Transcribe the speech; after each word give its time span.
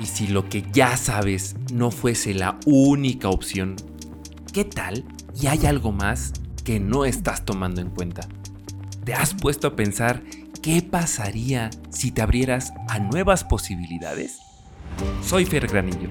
Y 0.00 0.06
si 0.06 0.28
lo 0.28 0.48
que 0.48 0.64
ya 0.72 0.96
sabes 0.96 1.56
no 1.72 1.90
fuese 1.90 2.32
la 2.32 2.60
única 2.66 3.30
opción, 3.30 3.74
¿qué 4.52 4.64
tal 4.64 5.04
y 5.40 5.48
hay 5.48 5.66
algo 5.66 5.90
más 5.90 6.32
que 6.64 6.78
no 6.78 7.04
estás 7.04 7.44
tomando 7.44 7.80
en 7.80 7.90
cuenta? 7.90 8.28
¿Te 9.04 9.14
has 9.14 9.34
puesto 9.34 9.66
a 9.66 9.74
pensar 9.74 10.22
qué 10.62 10.82
pasaría 10.82 11.70
si 11.90 12.12
te 12.12 12.22
abrieras 12.22 12.72
a 12.88 13.00
nuevas 13.00 13.42
posibilidades? 13.42 14.38
Soy 15.24 15.44
Fer 15.44 15.66
Granillo. 15.66 16.10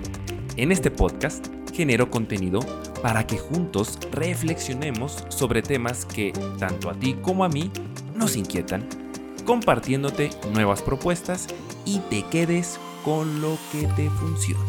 En 0.58 0.74
este 0.74 0.92
podcast 0.92 1.48
genero 1.74 2.12
contenido 2.12 2.60
para 3.02 3.26
que 3.26 3.38
juntos 3.38 4.00
reflexionemos 4.12 5.24
sobre 5.30 5.62
temas 5.62 6.04
que 6.06 6.34
tanto 6.60 6.90
a 6.90 6.94
ti 6.94 7.14
como 7.22 7.46
a 7.46 7.50
mí 7.50 7.72
nos 8.16 8.36
inquietan, 8.36 8.86
compartiéndote 9.46 10.32
nuevas 10.52 10.82
propuestas 10.82 11.48
y 11.86 12.00
te 12.10 12.24
quedes 12.24 12.80
con 13.08 13.40
lo 13.40 13.58
que 13.72 13.88
te 13.96 14.10
funcione. 14.10 14.66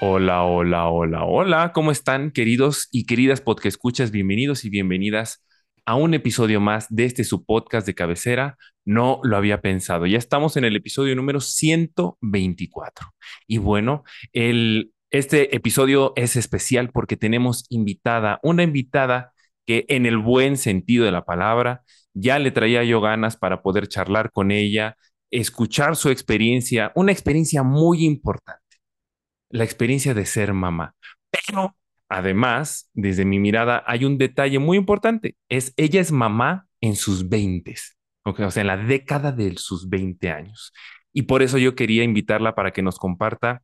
Hola, 0.00 0.44
hola, 0.44 0.86
hola, 0.88 1.24
hola, 1.24 1.72
¿cómo 1.72 1.90
están 1.90 2.30
queridos 2.30 2.86
y 2.92 3.06
queridas 3.06 3.40
podcast 3.40 3.74
escuchas? 3.74 4.12
Bienvenidos 4.12 4.64
y 4.64 4.70
bienvenidas 4.70 5.42
a 5.84 5.94
un 5.94 6.14
episodio 6.14 6.60
más 6.60 6.86
de 6.88 7.04
este 7.04 7.24
su 7.24 7.44
podcast 7.44 7.86
de 7.86 7.94
cabecera. 7.94 8.56
No 8.84 9.20
lo 9.22 9.36
había 9.36 9.60
pensado. 9.60 10.06
Ya 10.06 10.18
estamos 10.18 10.56
en 10.56 10.64
el 10.64 10.76
episodio 10.76 11.14
número 11.16 11.40
124. 11.40 13.08
Y 13.46 13.58
bueno, 13.58 14.04
el, 14.32 14.92
este 15.10 15.54
episodio 15.56 16.12
es 16.16 16.36
especial 16.36 16.90
porque 16.90 17.16
tenemos 17.16 17.66
invitada, 17.68 18.40
una 18.42 18.62
invitada 18.62 19.32
que 19.66 19.84
en 19.88 20.06
el 20.06 20.18
buen 20.18 20.56
sentido 20.56 21.04
de 21.04 21.12
la 21.12 21.24
palabra, 21.24 21.82
ya 22.14 22.38
le 22.38 22.50
traía 22.50 22.84
yo 22.84 23.00
ganas 23.00 23.36
para 23.36 23.62
poder 23.62 23.88
charlar 23.88 24.32
con 24.32 24.50
ella, 24.50 24.96
escuchar 25.30 25.96
su 25.96 26.10
experiencia, 26.10 26.92
una 26.94 27.12
experiencia 27.12 27.62
muy 27.62 28.04
importante, 28.04 28.78
la 29.50 29.64
experiencia 29.64 30.14
de 30.14 30.26
ser 30.26 30.52
mamá. 30.52 30.94
Pero 31.30 31.76
Además, 32.10 32.90
desde 32.92 33.24
mi 33.24 33.38
mirada, 33.38 33.84
hay 33.86 34.04
un 34.04 34.18
detalle 34.18 34.58
muy 34.58 34.76
importante. 34.76 35.36
Es 35.48 35.72
ella 35.76 36.00
es 36.00 36.10
mamá 36.10 36.66
en 36.80 36.96
sus 36.96 37.28
20, 37.28 37.76
o 38.24 38.50
sea, 38.50 38.60
en 38.60 38.66
la 38.66 38.76
década 38.76 39.30
de 39.32 39.56
sus 39.56 39.88
20 39.88 40.28
años. 40.30 40.72
Y 41.12 41.22
por 41.22 41.42
eso 41.42 41.56
yo 41.56 41.76
quería 41.76 42.02
invitarla 42.02 42.54
para 42.56 42.72
que 42.72 42.82
nos 42.82 42.98
comparta 42.98 43.62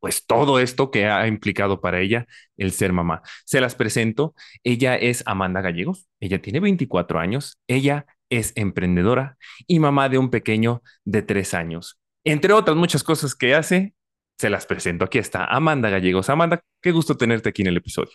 pues 0.00 0.24
todo 0.26 0.60
esto 0.60 0.92
que 0.92 1.06
ha 1.06 1.26
implicado 1.26 1.80
para 1.80 2.00
ella 2.00 2.26
el 2.56 2.70
ser 2.70 2.92
mamá. 2.92 3.22
Se 3.44 3.60
las 3.60 3.74
presento. 3.74 4.34
Ella 4.62 4.96
es 4.96 5.24
Amanda 5.26 5.60
Gallegos. 5.60 6.08
Ella 6.20 6.40
tiene 6.40 6.60
24 6.60 7.18
años. 7.18 7.58
Ella 7.66 8.06
es 8.30 8.52
emprendedora 8.54 9.36
y 9.66 9.80
mamá 9.80 10.08
de 10.08 10.18
un 10.18 10.30
pequeño 10.30 10.82
de 11.04 11.22
3 11.22 11.54
años. 11.54 11.98
Entre 12.24 12.52
otras 12.52 12.76
muchas 12.76 13.02
cosas 13.02 13.34
que 13.34 13.54
hace, 13.56 13.94
se 14.38 14.50
las 14.50 14.66
presento. 14.66 15.04
Aquí 15.04 15.18
está 15.18 15.44
Amanda 15.44 15.90
Gallegos. 15.90 16.30
Amanda, 16.30 16.60
qué 16.80 16.92
gusto 16.92 17.16
tenerte 17.16 17.48
aquí 17.48 17.62
en 17.62 17.68
el 17.68 17.76
episodio. 17.76 18.12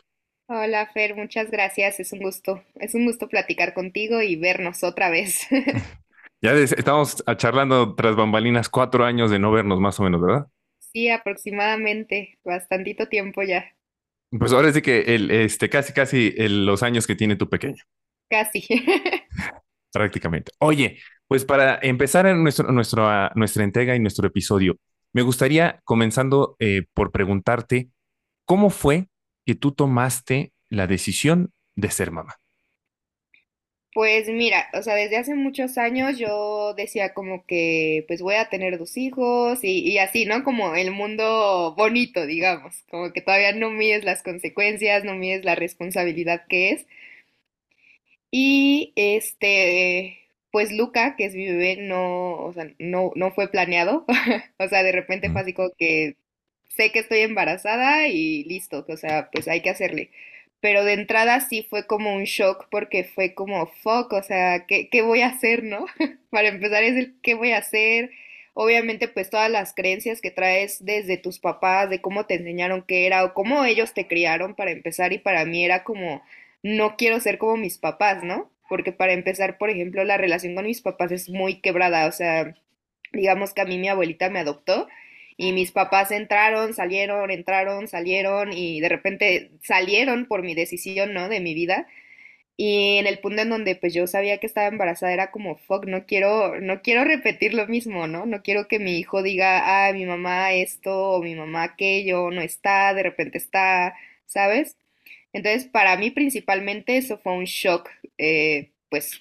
Hola 0.48 0.90
Fer, 0.94 1.16
muchas 1.16 1.52
gracias. 1.52 2.00
Es 2.00 2.14
un 2.14 2.20
gusto, 2.20 2.64
es 2.76 2.96
un 2.96 3.06
gusto 3.06 3.28
platicar 3.28 3.74
contigo 3.74 4.22
y 4.22 4.36
vernos 4.36 4.84
otra 4.84 5.10
vez. 5.10 5.48
ya 6.42 6.54
estamos 6.54 7.24
charlando 7.38 7.96
tras 7.96 8.16
bambalinas 8.16 8.70
cuatro 8.70 9.06
años 9.06 9.32
de 9.32 9.40
no 9.40 9.52
vernos 9.52 9.80
más 9.80 10.00
o 10.00 10.04
menos, 10.04 10.22
¿verdad? 10.22 10.48
Sí, 10.80 11.10
aproximadamente, 11.10 12.38
bastantito 12.44 13.08
tiempo 13.08 13.44
ya. 13.44 13.66
Pues 14.30 14.52
ahora 14.54 14.72
de 14.72 14.82
que 14.82 15.02
el, 15.16 15.30
este, 15.30 15.70
casi, 15.70 15.94
casi 15.94 16.34
los 16.38 16.84
años 16.84 17.06
que 17.06 17.16
tiene 17.16 17.36
tu 17.36 17.50
pequeño. 17.50 17.84
Casi. 18.30 18.66
Prácticamente. 19.92 20.52
Oye, 20.60 21.00
pues 21.28 21.46
para 21.46 21.80
empezar 21.82 22.26
en 22.26 22.42
nuestro, 22.42 22.72
nuestro, 22.72 23.30
nuestra 23.36 23.64
entrega 23.64 23.96
y 23.96 24.00
nuestro 24.00 24.28
episodio, 24.28 24.78
me 25.14 25.22
gustaría, 25.22 25.80
comenzando 25.86 26.56
eh, 26.60 26.84
por 26.94 27.12
preguntarte, 27.12 27.90
¿cómo 28.46 28.70
fue 28.70 29.08
que 29.46 29.56
tú 29.56 29.72
tomaste 29.72 30.52
la 30.70 30.88
decisión 30.88 31.52
de 31.76 31.92
ser 31.92 32.12
mamá? 32.12 32.36
Pues 33.94 34.28
mira, 34.28 34.70
o 34.74 34.82
sea, 34.82 34.96
desde 34.96 35.18
hace 35.18 35.36
muchos 35.36 35.78
años 35.78 36.18
yo 36.18 36.74
decía 36.74 37.14
como 37.14 37.46
que 37.46 38.06
pues 38.08 38.24
voy 38.24 38.36
a 38.36 38.50
tener 38.50 38.80
dos 38.80 38.98
hijos 38.98 39.64
y, 39.64 39.88
y, 39.88 40.00
así, 40.00 40.26
¿no? 40.26 40.44
Como 40.44 40.74
el 40.74 40.90
mundo 40.90 41.76
bonito, 41.78 42.26
digamos, 42.26 42.76
como 42.90 43.14
que 43.14 43.22
todavía 43.22 43.54
no 43.54 43.70
mides 43.70 44.04
las 44.04 44.24
consecuencias, 44.24 45.04
no 45.04 45.14
mides 45.14 45.46
la 45.46 45.54
responsabilidad 45.54 46.46
que 46.50 46.72
es. 46.72 46.88
Y 48.32 48.94
este, 48.96 50.18
pues 50.54 50.72
Luca, 50.72 51.18
que 51.18 51.26
es 51.26 51.36
mi 51.36 51.48
bebé, 51.48 51.78
no, 51.80 52.36
o 52.38 52.54
sea, 52.54 52.70
no, 52.80 53.12
no 53.16 53.34
fue 53.34 53.50
planeado. 53.50 54.06
o 54.60 54.70
sea, 54.70 54.84
de 54.84 54.94
repente 54.94 55.32
fue 55.32 55.42
así 55.42 55.54
como 55.54 55.72
que 55.80 56.16
sé 56.70 56.92
que 56.92 57.00
estoy 57.00 57.22
embarazada 57.22 58.08
y 58.08 58.44
listo, 58.46 58.86
o 58.88 58.98
sea, 58.98 59.30
pues 59.32 59.48
hay 59.50 59.62
que 59.62 59.72
hacerle. 59.72 60.12
Pero 60.62 60.86
de 60.86 60.94
entrada 60.94 61.40
sí 61.42 61.68
fue 61.70 61.88
como 61.88 62.16
un 62.16 62.26
shock 62.26 62.68
porque 62.72 63.04
fue 63.04 63.34
como, 63.36 63.68
fuck, 63.68 64.14
o 64.14 64.24
sea, 64.24 64.66
¿qué, 64.68 64.90
qué 64.90 65.02
voy 65.02 65.22
a 65.22 65.28
hacer, 65.30 65.64
no? 65.64 65.86
Para 66.30 66.50
empezar 66.50 66.84
es 66.84 66.96
el 66.98 67.16
qué 67.24 67.34
voy 67.36 67.52
a 67.52 67.58
hacer. 67.60 68.12
Obviamente, 68.54 69.08
pues 69.08 69.30
todas 69.32 69.50
las 69.52 69.74
creencias 69.74 70.22
que 70.22 70.32
traes 70.32 70.86
desde 70.86 71.18
tus 71.18 71.40
papás, 71.40 71.90
de 71.90 72.02
cómo 72.02 72.26
te 72.28 72.36
enseñaron 72.36 72.84
que 72.84 73.08
era 73.08 73.26
o 73.26 73.34
cómo 73.34 73.66
ellos 73.66 73.94
te 73.96 74.08
criaron 74.08 74.56
para 74.56 74.72
empezar 74.72 75.12
y 75.14 75.18
para 75.20 75.46
mí 75.46 75.66
era 75.66 75.84
como, 75.84 76.22
no 76.62 76.96
quiero 76.98 77.20
ser 77.20 77.40
como 77.40 77.58
mis 77.58 77.78
papás, 77.80 78.24
¿no? 78.24 78.52
Porque 78.74 78.92
para 78.92 79.14
empezar, 79.14 79.60
por 79.60 79.70
ejemplo, 79.70 80.04
la 80.04 80.18
relación 80.18 80.56
con 80.56 80.66
mis 80.66 80.82
papás 80.82 81.12
es 81.12 81.30
muy 81.30 81.62
quebrada, 81.62 82.08
o 82.08 82.12
sea, 82.12 82.56
digamos 83.12 83.54
que 83.54 83.62
a 83.62 83.66
mí 83.66 83.78
mi 83.78 83.88
abuelita 83.88 84.32
me 84.32 84.40
adoptó 84.40 84.88
y 85.38 85.52
mis 85.52 85.72
papás 85.72 86.10
entraron, 86.12 86.74
salieron, 86.74 87.30
entraron, 87.30 87.88
salieron 87.88 88.52
y 88.52 88.82
de 88.82 88.90
repente 88.90 89.52
salieron 89.62 90.26
por 90.26 90.42
mi 90.42 90.56
decisión, 90.56 91.14
¿no? 91.14 91.30
De 91.30 91.40
mi 91.40 91.54
vida. 91.54 91.88
Y 92.58 92.98
en 92.98 93.08
el 93.08 93.20
punto 93.20 93.44
en 93.44 93.50
donde 93.52 93.76
pues 93.76 93.94
yo 93.94 94.08
sabía 94.08 94.40
que 94.40 94.48
estaba 94.48 94.68
embarazada 94.68 95.14
era 95.14 95.32
como, 95.32 95.58
fuck, 95.58 95.86
no 95.86 96.08
quiero, 96.08 96.60
no 96.62 96.82
quiero 96.82 97.04
repetir 97.04 97.54
lo 97.54 97.68
mismo, 97.68 98.08
¿no? 98.08 98.26
No 98.26 98.42
quiero 98.44 98.68
que 98.68 98.80
mi 98.80 98.98
hijo 99.00 99.22
diga, 99.24 99.88
ah, 99.88 99.94
mi 99.94 100.06
mamá 100.08 100.54
esto 100.54 101.12
o 101.12 101.22
mi 101.24 101.36
mamá 101.36 101.64
aquello, 101.64 102.32
no 102.32 102.42
está, 102.42 102.94
de 102.96 103.04
repente 103.04 103.38
está, 103.38 103.96
¿sabes? 104.26 104.78
Entonces, 105.34 105.66
para 105.66 105.98
mí 105.98 106.12
principalmente 106.12 106.98
eso 106.98 107.18
fue 107.18 107.34
un 107.34 107.46
shock, 107.46 107.90
eh, 108.18 108.72
pues 108.90 109.20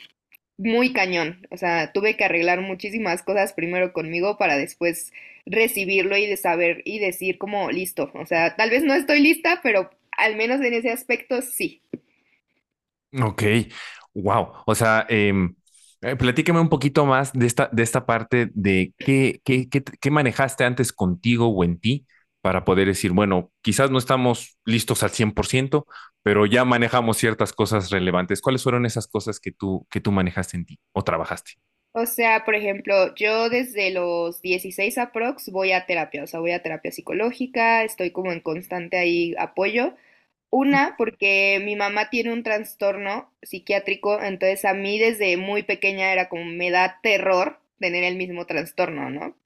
muy 0.58 0.92
cañón. 0.92 1.46
O 1.50 1.56
sea, 1.56 1.92
tuve 1.92 2.16
que 2.16 2.24
arreglar 2.24 2.60
muchísimas 2.60 3.22
cosas 3.22 3.52
primero 3.52 3.92
conmigo 3.92 4.38
para 4.38 4.56
después 4.56 5.12
recibirlo 5.46 6.16
y 6.16 6.26
de 6.26 6.36
saber 6.36 6.82
y 6.84 6.98
decir 6.98 7.38
como 7.38 7.70
listo. 7.70 8.10
O 8.14 8.26
sea, 8.26 8.56
tal 8.56 8.70
vez 8.70 8.84
no 8.84 8.94
estoy 8.94 9.20
lista, 9.20 9.60
pero 9.62 9.90
al 10.12 10.36
menos 10.36 10.60
en 10.60 10.74
ese 10.74 10.90
aspecto 10.90 11.42
sí. 11.42 11.82
Ok, 13.20 13.42
wow. 14.14 14.52
O 14.66 14.74
sea, 14.74 15.06
em, 15.08 15.54
eh, 16.00 16.16
un 16.52 16.68
poquito 16.68 17.04
más 17.06 17.32
de 17.32 17.46
esta, 17.46 17.68
de 17.72 17.82
esta 17.82 18.06
parte 18.06 18.50
de 18.54 18.94
qué, 18.98 19.40
qué, 19.44 19.68
qué, 19.68 19.82
qué 19.84 20.10
manejaste 20.10 20.64
antes 20.64 20.92
contigo 20.92 21.48
o 21.48 21.64
en 21.64 21.78
ti 21.78 22.06
para 22.42 22.64
poder 22.64 22.88
decir, 22.88 23.12
bueno, 23.12 23.52
quizás 23.62 23.90
no 23.90 23.98
estamos 23.98 24.58
listos 24.66 25.02
al 25.04 25.10
100%, 25.10 25.86
pero 26.22 26.46
ya 26.46 26.64
manejamos 26.64 27.18
ciertas 27.18 27.52
cosas 27.54 27.90
relevantes. 27.90 28.42
¿Cuáles 28.42 28.62
fueron 28.64 28.86
esas 28.86 29.08
cosas 29.08 29.40
que 29.40 29.52
tú, 29.52 29.86
que 29.90 30.00
tú 30.00 30.12
manejaste 30.12 30.58
en 30.58 30.66
ti 30.66 30.80
o 30.92 31.04
trabajaste? 31.04 31.52
O 31.94 32.06
sea, 32.06 32.44
por 32.44 32.54
ejemplo, 32.54 33.14
yo 33.16 33.50
desde 33.50 33.90
los 33.90 34.40
16 34.40 34.96
aprox 34.98 35.50
voy 35.50 35.72
a 35.72 35.84
terapia, 35.86 36.24
o 36.24 36.26
sea, 36.26 36.40
voy 36.40 36.52
a 36.52 36.62
terapia 36.62 36.90
psicológica, 36.90 37.84
estoy 37.84 38.10
como 38.12 38.32
en 38.32 38.40
constante 38.40 38.96
ahí 38.98 39.34
apoyo. 39.38 39.94
Una, 40.50 40.96
porque 40.98 41.60
mi 41.64 41.76
mamá 41.76 42.10
tiene 42.10 42.32
un 42.32 42.44
trastorno 42.44 43.32
psiquiátrico, 43.42 44.22
entonces 44.22 44.64
a 44.66 44.74
mí 44.74 44.98
desde 44.98 45.36
muy 45.38 45.64
pequeña 45.64 46.12
era 46.12 46.28
como 46.30 46.44
me 46.46 46.70
da 46.70 47.00
terror 47.02 47.60
tener 47.80 48.04
el 48.04 48.16
mismo 48.16 48.46
trastorno, 48.46 49.10
¿no? 49.10 49.36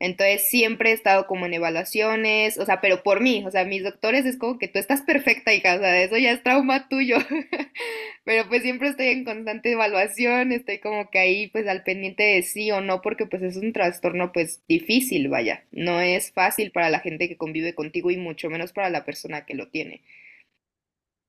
Entonces 0.00 0.48
siempre 0.48 0.90
he 0.90 0.94
estado 0.94 1.26
como 1.26 1.46
en 1.46 1.54
evaluaciones, 1.54 2.58
o 2.58 2.64
sea, 2.64 2.80
pero 2.80 3.02
por 3.02 3.20
mí, 3.20 3.44
o 3.46 3.50
sea, 3.50 3.66
mis 3.66 3.84
doctores 3.84 4.24
es 4.24 4.38
como 4.38 4.58
que 4.58 4.66
tú 4.66 4.78
estás 4.78 5.02
perfecta, 5.02 5.52
hija, 5.52 5.76
o 5.76 5.78
sea, 5.78 6.02
eso 6.02 6.16
ya 6.16 6.32
es 6.32 6.42
trauma 6.42 6.88
tuyo. 6.88 7.18
pero 8.24 8.48
pues 8.48 8.62
siempre 8.62 8.88
estoy 8.88 9.08
en 9.08 9.24
constante 9.24 9.72
evaluación, 9.72 10.52
estoy 10.52 10.78
como 10.78 11.10
que 11.10 11.18
ahí 11.18 11.48
pues 11.48 11.68
al 11.68 11.84
pendiente 11.84 12.22
de 12.22 12.42
sí 12.42 12.70
o 12.70 12.80
no, 12.80 13.02
porque 13.02 13.26
pues 13.26 13.42
es 13.42 13.56
un 13.56 13.72
trastorno 13.74 14.32
pues 14.32 14.62
difícil, 14.66 15.28
vaya, 15.28 15.64
no 15.70 16.00
es 16.00 16.32
fácil 16.32 16.72
para 16.72 16.90
la 16.90 17.00
gente 17.00 17.28
que 17.28 17.36
convive 17.36 17.74
contigo 17.74 18.10
y 18.10 18.16
mucho 18.16 18.48
menos 18.50 18.72
para 18.72 18.88
la 18.90 19.04
persona 19.04 19.44
que 19.44 19.54
lo 19.54 19.68
tiene. 19.68 20.00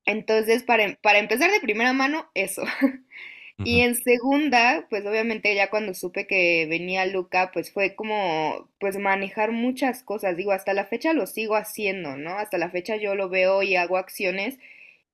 Entonces, 0.05 0.63
para, 0.63 0.95
para 1.01 1.19
empezar 1.19 1.51
de 1.51 1.59
primera 1.59 1.93
mano, 1.93 2.29
eso. 2.33 2.63
Y 3.63 3.81
en 3.81 3.95
segunda, 3.95 4.87
pues 4.89 5.05
obviamente 5.05 5.53
ya 5.55 5.69
cuando 5.69 5.93
supe 5.93 6.27
que 6.27 6.65
venía 6.67 7.05
Luca, 7.05 7.51
pues 7.53 7.71
fue 7.71 7.95
como, 7.95 8.69
pues 8.79 8.97
manejar 8.97 9.51
muchas 9.51 10.03
cosas. 10.03 10.35
Digo, 10.37 10.51
hasta 10.51 10.73
la 10.73 10.85
fecha 10.85 11.13
lo 11.13 11.27
sigo 11.27 11.55
haciendo, 11.55 12.17
¿no? 12.17 12.31
Hasta 12.39 12.57
la 12.57 12.69
fecha 12.71 12.95
yo 12.97 13.15
lo 13.15 13.29
veo 13.29 13.63
y 13.63 13.75
hago 13.75 13.97
acciones 13.97 14.57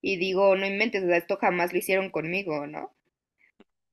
y 0.02 0.18
digo, 0.18 0.56
no 0.58 0.66
inventes, 0.68 1.04
o 1.04 1.08
sea, 1.08 1.18
esto 1.18 1.38
jamás 1.38 1.74
lo 1.74 1.80
hicieron 1.80 2.10
conmigo, 2.12 2.68
¿no? 2.68 2.94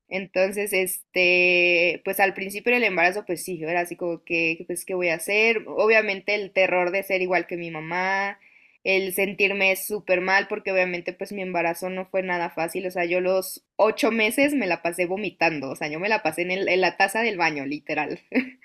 Entonces, 0.07 0.71
este, 0.73 2.01
pues 2.05 2.19
al 2.19 2.33
principio 2.35 2.73
del 2.73 2.83
embarazo, 2.83 3.25
pues 3.25 3.43
sí, 3.43 3.61
era 3.63 3.81
así 3.81 3.95
como 3.95 4.23
que, 4.23 4.63
pues, 4.67 4.85
¿qué 4.85 4.93
voy 4.93 5.09
a 5.09 5.15
hacer? 5.15 5.63
Obviamente 5.67 6.35
el 6.35 6.51
terror 6.51 6.91
de 6.91 7.01
ser 7.03 7.21
igual 7.23 7.47
que 7.47 7.57
mi 7.57 7.71
mamá, 7.71 8.39
el 8.85 9.13
sentirme 9.13 9.75
súper 9.77 10.21
mal, 10.21 10.47
porque 10.49 10.71
obviamente 10.73 11.13
pues 11.13 11.33
mi 11.33 11.43
embarazo 11.43 11.89
no 11.91 12.07
fue 12.07 12.23
nada 12.23 12.51
fácil, 12.51 12.87
o 12.87 12.91
sea, 12.91 13.05
yo 13.05 13.21
los 13.21 13.65
ocho 13.77 14.11
meses 14.11 14.53
me 14.55 14.67
la 14.67 14.83
pasé 14.83 15.07
vomitando, 15.07 15.71
o 15.71 15.77
sea, 15.77 15.89
yo 15.89 15.99
me 16.01 16.09
la 16.09 16.23
pasé 16.23 16.43
en, 16.43 16.51
el- 16.51 16.69
en 16.69 16.81
la 16.81 16.97
taza 16.97 17.21
del 17.23 17.37
baño, 17.37 17.65
literal. 17.67 18.21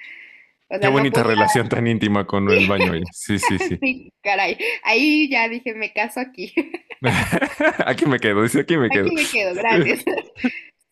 O 0.71 0.79
Qué 0.79 0.89
no 0.91 0.91
bonita 0.91 1.23
podía, 1.23 1.23
relación 1.23 1.69
tan 1.69 1.87
íntima 1.87 2.27
con 2.27 2.51
el 2.51 2.67
baño. 2.67 2.93
Sí, 3.13 3.39
sí, 3.39 3.59
sí. 3.59 3.81
sí, 3.81 4.13
caray, 4.23 4.59
ahí 4.85 5.29
ya 5.31 5.49
dije, 5.49 5.75
me 5.75 5.93
caso 5.93 6.21
aquí, 6.21 6.53
Aquí 7.87 8.07
me 8.07 8.19
quedo, 8.19 8.43
dice, 8.43 8.61
aquí 8.61 8.77
me 8.77 8.91
quedo. 8.91 9.09
aquí 9.09 9.11
me 9.13 9.29
quedo, 9.31 9.55
gracias. 9.57 10.05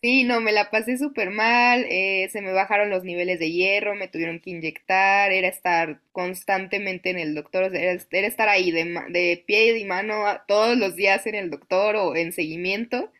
Sí, 0.01 0.23
no, 0.25 0.41
me 0.41 0.53
la 0.53 0.71
pasé 0.71 0.97
súper 0.97 1.31
mal, 1.31 1.85
eh, 1.89 2.29
se 2.31 2.41
me 2.41 2.53
bajaron 2.53 2.89
los 2.89 3.03
niveles 3.03 3.41
de 3.41 3.51
hierro, 3.51 3.97
me 3.97 4.07
tuvieron 4.07 4.39
que 4.39 4.51
inyectar, 4.51 5.33
era 5.33 5.49
estar 5.49 6.01
constantemente 6.13 7.11
en 7.11 7.19
el 7.19 7.35
doctor, 7.35 7.75
era, 7.75 7.93
estar 7.93 8.49
ahí 8.49 8.71
de, 8.71 8.85
de 9.11 9.43
pie 9.45 9.77
y 9.77 9.85
mano 9.85 10.27
a- 10.29 10.45
todos 10.47 10.77
los 10.79 10.95
días 10.95 11.27
en 11.27 11.35
el 11.35 11.51
doctor 11.51 11.97
o 11.97 12.15
en 12.15 12.33
seguimiento. 12.33 13.11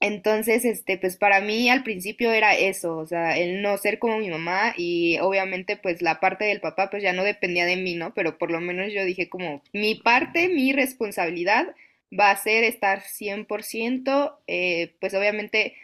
Entonces, 0.00 0.64
este, 0.64 0.98
pues 0.98 1.16
para 1.16 1.40
mí 1.40 1.70
al 1.70 1.82
principio 1.82 2.32
era 2.32 2.54
eso, 2.54 2.98
o 2.98 3.06
sea, 3.06 3.38
el 3.38 3.62
no 3.62 3.78
ser 3.78 3.98
como 3.98 4.18
mi 4.18 4.28
mamá 4.28 4.74
y 4.76 5.18
obviamente 5.20 5.76
pues 5.78 6.02
la 6.02 6.20
parte 6.20 6.44
del 6.44 6.60
papá 6.60 6.90
pues 6.90 7.02
ya 7.02 7.12
no 7.14 7.24
dependía 7.24 7.64
de 7.64 7.76
mí, 7.76 7.94
¿no? 7.94 8.12
Pero 8.12 8.36
por 8.36 8.50
lo 8.50 8.60
menos 8.60 8.92
yo 8.92 9.04
dije 9.04 9.28
como 9.30 9.62
mi 9.72 9.94
parte, 9.94 10.48
mi 10.48 10.72
responsabilidad 10.72 11.74
va 12.18 12.30
a 12.30 12.36
ser 12.36 12.64
estar 12.64 13.02
100%, 13.02 14.40
eh, 14.46 14.94
pues 15.00 15.14
obviamente 15.14 15.76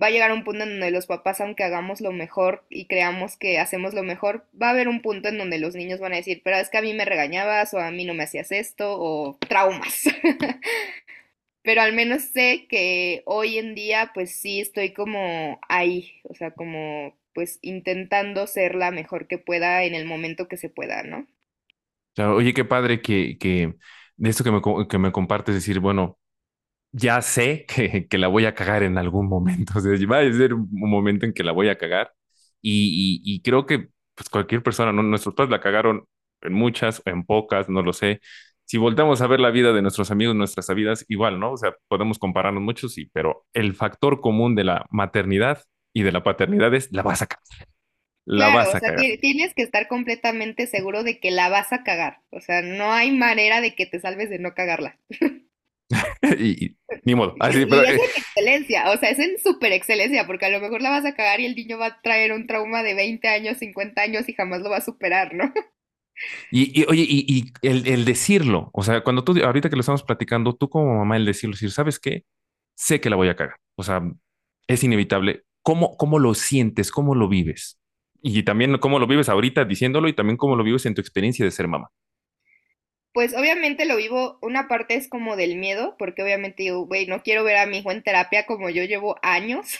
va 0.00 0.06
a 0.06 0.10
llegar 0.10 0.32
un 0.32 0.44
punto 0.44 0.64
en 0.64 0.70
donde 0.70 0.90
los 0.90 1.06
papás, 1.06 1.40
aunque 1.40 1.64
hagamos 1.64 2.00
lo 2.00 2.12
mejor 2.12 2.64
y 2.70 2.86
creamos 2.86 3.36
que 3.36 3.58
hacemos 3.58 3.94
lo 3.94 4.02
mejor, 4.02 4.46
va 4.60 4.68
a 4.68 4.70
haber 4.70 4.88
un 4.88 5.02
punto 5.02 5.28
en 5.28 5.38
donde 5.38 5.58
los 5.58 5.74
niños 5.74 6.00
van 6.00 6.12
a 6.12 6.16
decir, 6.16 6.40
pero 6.44 6.56
es 6.56 6.70
que 6.70 6.78
a 6.78 6.82
mí 6.82 6.94
me 6.94 7.04
regañabas 7.04 7.74
o 7.74 7.78
a 7.78 7.90
mí 7.90 8.04
no 8.04 8.14
me 8.14 8.24
hacías 8.24 8.52
esto 8.52 8.96
o 8.98 9.36
traumas. 9.48 10.04
Pero 11.64 11.80
al 11.80 11.92
menos 11.92 12.22
sé 12.24 12.66
que 12.68 13.22
hoy 13.24 13.56
en 13.58 13.76
día 13.76 14.10
pues 14.14 14.34
sí 14.34 14.60
estoy 14.60 14.92
como 14.92 15.60
ahí, 15.68 16.20
o 16.24 16.34
sea, 16.34 16.50
como 16.50 17.16
pues 17.34 17.60
intentando 17.62 18.48
ser 18.48 18.74
la 18.74 18.90
mejor 18.90 19.28
que 19.28 19.38
pueda 19.38 19.84
en 19.84 19.94
el 19.94 20.04
momento 20.04 20.48
que 20.48 20.56
se 20.56 20.68
pueda, 20.70 21.04
¿no? 21.04 21.28
Oye, 22.18 22.52
qué 22.52 22.64
padre 22.64 23.00
que 23.00 23.36
de 24.16 24.30
esto 24.30 24.44
que 24.44 24.50
me, 24.52 24.60
que 24.88 24.98
me 24.98 25.12
compartes, 25.12 25.54
decir, 25.54 25.80
bueno, 25.80 26.18
ya 26.92 27.22
sé 27.22 27.66
que, 27.68 28.08
que 28.08 28.18
la 28.18 28.28
voy 28.28 28.46
a 28.46 28.54
cagar 28.54 28.82
en 28.82 28.98
algún 28.98 29.28
momento, 29.28 29.74
o 29.78 29.80
sea, 29.80 29.92
va 30.06 30.20
a 30.20 30.32
ser 30.32 30.54
un 30.54 30.68
momento 30.72 31.26
en 31.26 31.32
que 31.34 31.44
la 31.44 31.52
voy 31.52 31.68
a 31.68 31.78
cagar 31.78 32.12
y, 32.60 33.20
y, 33.24 33.42
creo 33.42 33.66
que 33.66 33.88
pues 34.14 34.28
cualquier 34.30 34.62
persona, 34.62 34.92
¿no? 34.92 35.02
Nuestros 35.02 35.34
padres 35.34 35.50
la 35.50 35.60
cagaron 35.60 36.04
en 36.42 36.52
muchas, 36.52 37.02
en 37.06 37.24
pocas, 37.24 37.68
no 37.68 37.82
lo 37.82 37.92
sé. 37.92 38.20
Si 38.64 38.78
volteamos 38.78 39.20
a 39.20 39.26
ver 39.26 39.40
la 39.40 39.50
vida 39.50 39.72
de 39.72 39.82
nuestros 39.82 40.10
amigos, 40.10 40.36
nuestras 40.36 40.68
vidas, 40.74 41.04
igual, 41.08 41.40
¿no? 41.40 41.52
O 41.52 41.56
sea, 41.56 41.74
podemos 41.88 42.18
compararnos 42.18 42.62
mucho, 42.62 42.88
sí, 42.88 43.10
pero 43.12 43.44
el 43.52 43.74
factor 43.74 44.20
común 44.20 44.54
de 44.54 44.64
la 44.64 44.86
maternidad 44.90 45.62
y 45.92 46.02
de 46.02 46.12
la 46.12 46.22
paternidad 46.22 46.72
es 46.74 46.92
la 46.92 47.02
vas 47.02 47.22
a 47.22 47.26
cagar, 47.26 47.68
la 48.26 48.48
Claro, 48.48 48.50
vas 48.50 48.74
o 48.74 48.76
a 48.76 48.80
sea, 48.80 48.94
cagar. 48.94 48.94
ti- 48.94 49.18
tienes 49.18 49.54
que 49.54 49.62
estar 49.62 49.88
completamente 49.88 50.66
seguro 50.66 51.02
de 51.04 51.18
que 51.20 51.30
la 51.30 51.48
vas 51.50 51.72
a 51.72 51.82
cagar, 51.84 52.20
o 52.30 52.40
sea, 52.40 52.62
no 52.62 52.92
hay 52.92 53.10
manera 53.10 53.60
de 53.60 53.74
que 53.74 53.86
te 53.86 54.00
salves 54.00 54.30
de 54.30 54.38
no 54.38 54.54
cagarla. 54.54 54.98
Y, 56.38 56.66
y 56.66 56.76
ni 57.04 57.14
modo, 57.14 57.34
Y, 57.34 57.66
pero 57.68 57.82
es 57.86 57.96
eh, 57.96 57.98
en 57.98 58.10
excelencia, 58.22 58.90
o 58.92 58.96
sea, 58.98 59.10
es 59.10 59.18
en 59.18 59.38
super 59.38 59.72
excelencia, 59.72 60.26
porque 60.26 60.46
a 60.46 60.50
lo 60.50 60.60
mejor 60.60 60.82
la 60.82 60.90
vas 60.90 61.04
a 61.04 61.14
cagar 61.14 61.40
y 61.40 61.46
el 61.46 61.54
niño 61.56 61.78
va 61.78 61.86
a 61.86 62.00
traer 62.02 62.32
un 62.32 62.46
trauma 62.46 62.82
de 62.82 62.94
20 62.94 63.28
años, 63.28 63.58
50 63.58 64.02
años 64.02 64.28
y 64.28 64.34
jamás 64.34 64.60
lo 64.62 64.70
va 64.70 64.78
a 64.78 64.80
superar, 64.80 65.34
¿no? 65.34 65.52
Y, 66.50 66.80
y, 66.82 66.84
oye, 66.88 67.02
y, 67.08 67.24
y 67.38 67.52
el, 67.68 67.86
el 67.88 68.04
decirlo, 68.04 68.70
o 68.72 68.82
sea, 68.82 69.02
cuando 69.02 69.24
tú, 69.24 69.34
ahorita 69.42 69.70
que 69.70 69.76
lo 69.76 69.80
estamos 69.80 70.02
platicando, 70.04 70.54
tú 70.54 70.68
como 70.68 70.96
mamá, 70.98 71.16
el 71.16 71.24
decirlo, 71.26 71.54
decir, 71.54 71.70
¿sabes 71.70 71.98
qué? 71.98 72.24
Sé 72.76 73.00
que 73.00 73.10
la 73.10 73.16
voy 73.16 73.28
a 73.28 73.36
cagar. 73.36 73.56
O 73.76 73.82
sea, 73.82 74.02
es 74.68 74.84
inevitable. 74.84 75.44
¿Cómo, 75.62 75.96
cómo 75.96 76.18
lo 76.18 76.34
sientes? 76.34 76.90
¿Cómo 76.92 77.14
lo 77.14 77.28
vives? 77.28 77.78
Y 78.22 78.44
también 78.44 78.78
cómo 78.78 78.98
lo 78.98 79.06
vives 79.06 79.28
ahorita 79.28 79.64
diciéndolo 79.64 80.08
y 80.08 80.14
también 80.14 80.36
cómo 80.36 80.56
lo 80.56 80.64
vives 80.64 80.86
en 80.86 80.94
tu 80.94 81.00
experiencia 81.00 81.44
de 81.44 81.50
ser 81.50 81.66
mamá. 81.68 81.90
Pues 83.12 83.34
obviamente 83.36 83.84
lo 83.84 83.96
vivo, 83.96 84.38
una 84.40 84.68
parte 84.68 84.94
es 84.94 85.08
como 85.08 85.36
del 85.36 85.56
miedo, 85.56 85.96
porque 85.98 86.22
obviamente 86.22 86.62
digo, 86.62 86.86
güey, 86.86 87.06
no 87.06 87.22
quiero 87.22 87.44
ver 87.44 87.58
a 87.58 87.66
mi 87.66 87.78
hijo 87.78 87.90
en 87.90 88.02
terapia 88.02 88.46
como 88.46 88.70
yo 88.70 88.84
llevo 88.84 89.16
años, 89.22 89.78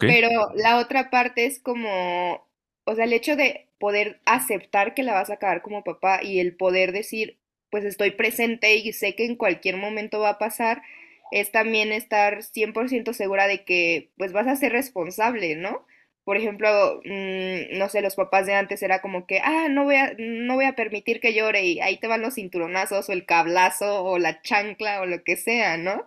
pero 0.00 0.28
la 0.56 0.78
otra 0.78 1.08
parte 1.10 1.46
es 1.46 1.60
como, 1.60 2.48
o 2.84 2.94
sea, 2.96 3.04
el 3.04 3.12
hecho 3.12 3.36
de 3.36 3.68
poder 3.78 4.20
aceptar 4.24 4.94
que 4.94 5.04
la 5.04 5.12
vas 5.12 5.30
a 5.30 5.34
acabar 5.34 5.62
como 5.62 5.84
papá 5.84 6.20
y 6.22 6.40
el 6.40 6.56
poder 6.56 6.90
decir, 6.90 7.38
pues 7.70 7.84
estoy 7.84 8.10
presente 8.10 8.74
y 8.74 8.92
sé 8.92 9.14
que 9.14 9.24
en 9.24 9.36
cualquier 9.36 9.76
momento 9.76 10.18
va 10.18 10.30
a 10.30 10.38
pasar, 10.38 10.82
es 11.30 11.52
también 11.52 11.92
estar 11.92 12.42
100% 12.42 13.12
segura 13.12 13.46
de 13.46 13.64
que 13.64 14.10
pues 14.18 14.32
vas 14.32 14.48
a 14.48 14.56
ser 14.56 14.72
responsable, 14.72 15.54
¿no? 15.54 15.86
Por 16.24 16.36
ejemplo, 16.36 17.00
mm, 17.04 17.78
no 17.78 17.88
sé, 17.88 18.02
los 18.02 18.14
papás 18.16 18.46
de 18.46 18.54
antes 18.54 18.82
era 18.82 19.00
como 19.00 19.26
que, 19.26 19.40
ah, 19.42 19.68
no 19.70 19.84
voy 19.84 19.96
a, 19.96 20.14
no 20.18 20.54
voy 20.54 20.64
a 20.66 20.74
permitir 20.76 21.20
que 21.20 21.34
llore 21.34 21.64
y 21.64 21.80
ahí 21.80 21.98
te 21.98 22.06
van 22.06 22.22
los 22.22 22.34
cinturonazos 22.34 23.08
o 23.08 23.12
el 23.12 23.26
cablazo 23.26 24.04
o 24.04 24.18
la 24.18 24.42
chancla 24.42 25.00
o 25.00 25.06
lo 25.06 25.24
que 25.24 25.36
sea, 25.36 25.76
¿no? 25.76 26.04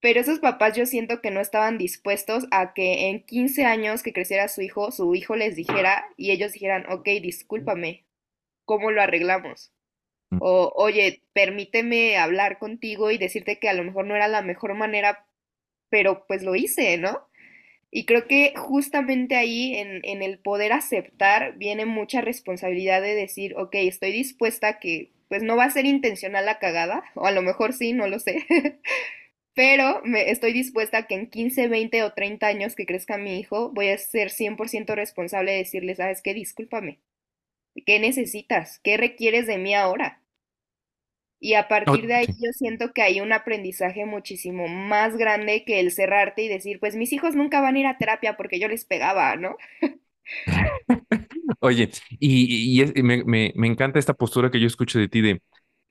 Pero 0.00 0.20
esos 0.20 0.38
papás 0.40 0.76
yo 0.76 0.86
siento 0.86 1.20
que 1.22 1.30
no 1.30 1.40
estaban 1.40 1.78
dispuestos 1.78 2.46
a 2.50 2.74
que 2.74 3.08
en 3.08 3.24
15 3.24 3.64
años 3.64 4.02
que 4.02 4.12
creciera 4.12 4.48
su 4.48 4.60
hijo, 4.62 4.90
su 4.92 5.14
hijo 5.14 5.34
les 5.36 5.56
dijera 5.56 6.06
y 6.16 6.30
ellos 6.30 6.52
dijeran, 6.52 6.84
ok, 6.90 7.04
discúlpame, 7.22 8.04
¿cómo 8.66 8.90
lo 8.90 9.02
arreglamos? 9.02 9.72
O, 10.40 10.72
oye, 10.76 11.22
permíteme 11.32 12.18
hablar 12.18 12.58
contigo 12.58 13.10
y 13.10 13.18
decirte 13.18 13.58
que 13.58 13.68
a 13.68 13.74
lo 13.74 13.84
mejor 13.84 14.06
no 14.06 14.16
era 14.16 14.28
la 14.28 14.42
mejor 14.42 14.74
manera, 14.74 15.26
pero 15.90 16.26
pues 16.26 16.42
lo 16.42 16.54
hice, 16.56 16.98
¿no? 16.98 17.28
Y 17.96 18.06
creo 18.06 18.26
que 18.26 18.54
justamente 18.56 19.36
ahí 19.36 19.76
en, 19.76 20.00
en 20.02 20.22
el 20.24 20.40
poder 20.40 20.72
aceptar 20.72 21.56
viene 21.58 21.86
mucha 21.86 22.20
responsabilidad 22.20 23.00
de 23.00 23.14
decir, 23.14 23.54
ok, 23.56 23.76
estoy 23.76 24.10
dispuesta 24.10 24.66
a 24.66 24.78
que 24.80 25.12
pues 25.28 25.44
no 25.44 25.56
va 25.56 25.66
a 25.66 25.70
ser 25.70 25.86
intencional 25.86 26.44
la 26.44 26.58
cagada, 26.58 27.04
o 27.14 27.26
a 27.26 27.30
lo 27.30 27.40
mejor 27.42 27.72
sí, 27.72 27.92
no 27.92 28.08
lo 28.08 28.18
sé, 28.18 28.44
pero 29.54 30.02
me, 30.04 30.32
estoy 30.32 30.52
dispuesta 30.52 30.98
a 30.98 31.06
que 31.06 31.14
en 31.14 31.30
15 31.30 31.68
20 31.68 32.02
o 32.02 32.12
30 32.12 32.48
años 32.48 32.74
que 32.74 32.84
crezca 32.84 33.16
mi 33.16 33.38
hijo, 33.38 33.70
voy 33.70 33.90
a 33.90 33.98
ser 33.98 34.30
100% 34.30 34.96
responsable 34.96 35.52
de 35.52 35.58
decirle, 35.58 35.94
¿sabes 35.94 36.20
qué? 36.20 36.34
Discúlpame. 36.34 36.98
¿Qué 37.86 38.00
necesitas? 38.00 38.80
¿Qué 38.80 38.96
requieres 38.96 39.46
de 39.46 39.58
mí 39.58 39.72
ahora? 39.72 40.20
Y 41.40 41.54
a 41.54 41.68
partir 41.68 42.06
de 42.06 42.14
ahí 42.14 42.26
yo 42.38 42.52
siento 42.52 42.92
que 42.92 43.02
hay 43.02 43.20
un 43.20 43.32
aprendizaje 43.32 44.06
muchísimo 44.06 44.68
más 44.68 45.16
grande 45.16 45.64
que 45.64 45.80
el 45.80 45.92
cerrarte 45.92 46.42
y 46.42 46.48
decir, 46.48 46.80
pues 46.80 46.96
mis 46.96 47.12
hijos 47.12 47.34
nunca 47.36 47.60
van 47.60 47.76
a 47.76 47.80
ir 47.80 47.86
a 47.86 47.98
terapia 47.98 48.36
porque 48.36 48.58
yo 48.60 48.68
les 48.68 48.84
pegaba, 48.86 49.36
¿no? 49.36 49.56
Oye, 51.60 51.90
y, 52.20 52.76
y 52.78 52.82
es- 52.82 52.92
y 52.94 53.02
me, 53.02 53.24
me, 53.24 53.52
me 53.56 53.66
encanta 53.66 53.98
esta 53.98 54.14
postura 54.14 54.50
que 54.50 54.60
yo 54.60 54.66
escucho 54.66 54.98
de 54.98 55.08
ti 55.08 55.20
de, 55.20 55.42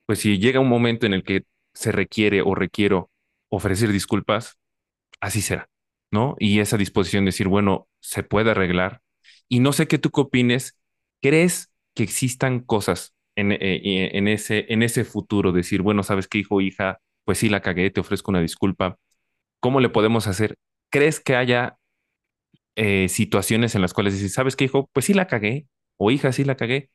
pues 0.05 0.19
si 0.19 0.39
llega 0.39 0.59
un 0.59 0.69
momento 0.69 1.05
en 1.05 1.13
el 1.13 1.23
que 1.23 1.43
se 1.73 1.91
requiere 1.91 2.41
o 2.41 2.55
requiero 2.55 3.11
ofrecer 3.49 3.91
disculpas, 3.91 4.57
así 5.21 5.41
será, 5.41 5.69
¿no? 6.11 6.35
Y 6.39 6.59
esa 6.59 6.77
disposición 6.77 7.25
de 7.25 7.29
decir, 7.29 7.47
bueno, 7.47 7.87
se 8.01 8.23
puede 8.23 8.51
arreglar. 8.51 9.01
Y 9.49 9.59
no 9.59 9.73
sé 9.73 9.87
qué 9.87 9.99
tú 9.99 10.09
opines, 10.13 10.77
¿crees 11.21 11.71
que 11.95 12.03
existan 12.03 12.59
cosas 12.61 13.13
en, 13.35 13.51
eh, 13.51 14.17
en 14.17 14.27
ese, 14.27 14.65
en 14.69 14.83
ese 14.83 15.05
futuro? 15.05 15.51
Decir, 15.51 15.81
bueno, 15.81 16.03
¿sabes 16.03 16.27
qué, 16.27 16.39
hijo 16.39 16.61
hija? 16.61 16.99
Pues 17.25 17.37
sí, 17.39 17.49
la 17.49 17.61
cagué, 17.61 17.89
te 17.91 18.01
ofrezco 18.01 18.31
una 18.31 18.41
disculpa. 18.41 18.97
¿Cómo 19.59 19.79
le 19.79 19.89
podemos 19.89 20.27
hacer? 20.27 20.57
¿Crees 20.91 21.19
que 21.19 21.35
haya 21.35 21.77
eh, 22.75 23.07
situaciones 23.09 23.75
en 23.75 23.81
las 23.81 23.93
cuales 23.93 24.13
dices, 24.13 24.33
¿sabes 24.33 24.55
qué, 24.55 24.65
hijo? 24.65 24.89
Pues 24.93 25.05
sí 25.05 25.13
la 25.13 25.27
cagué, 25.27 25.67
o 25.97 26.11
hija, 26.11 26.31
sí 26.33 26.43
la 26.43 26.55
cagué, 26.55 26.89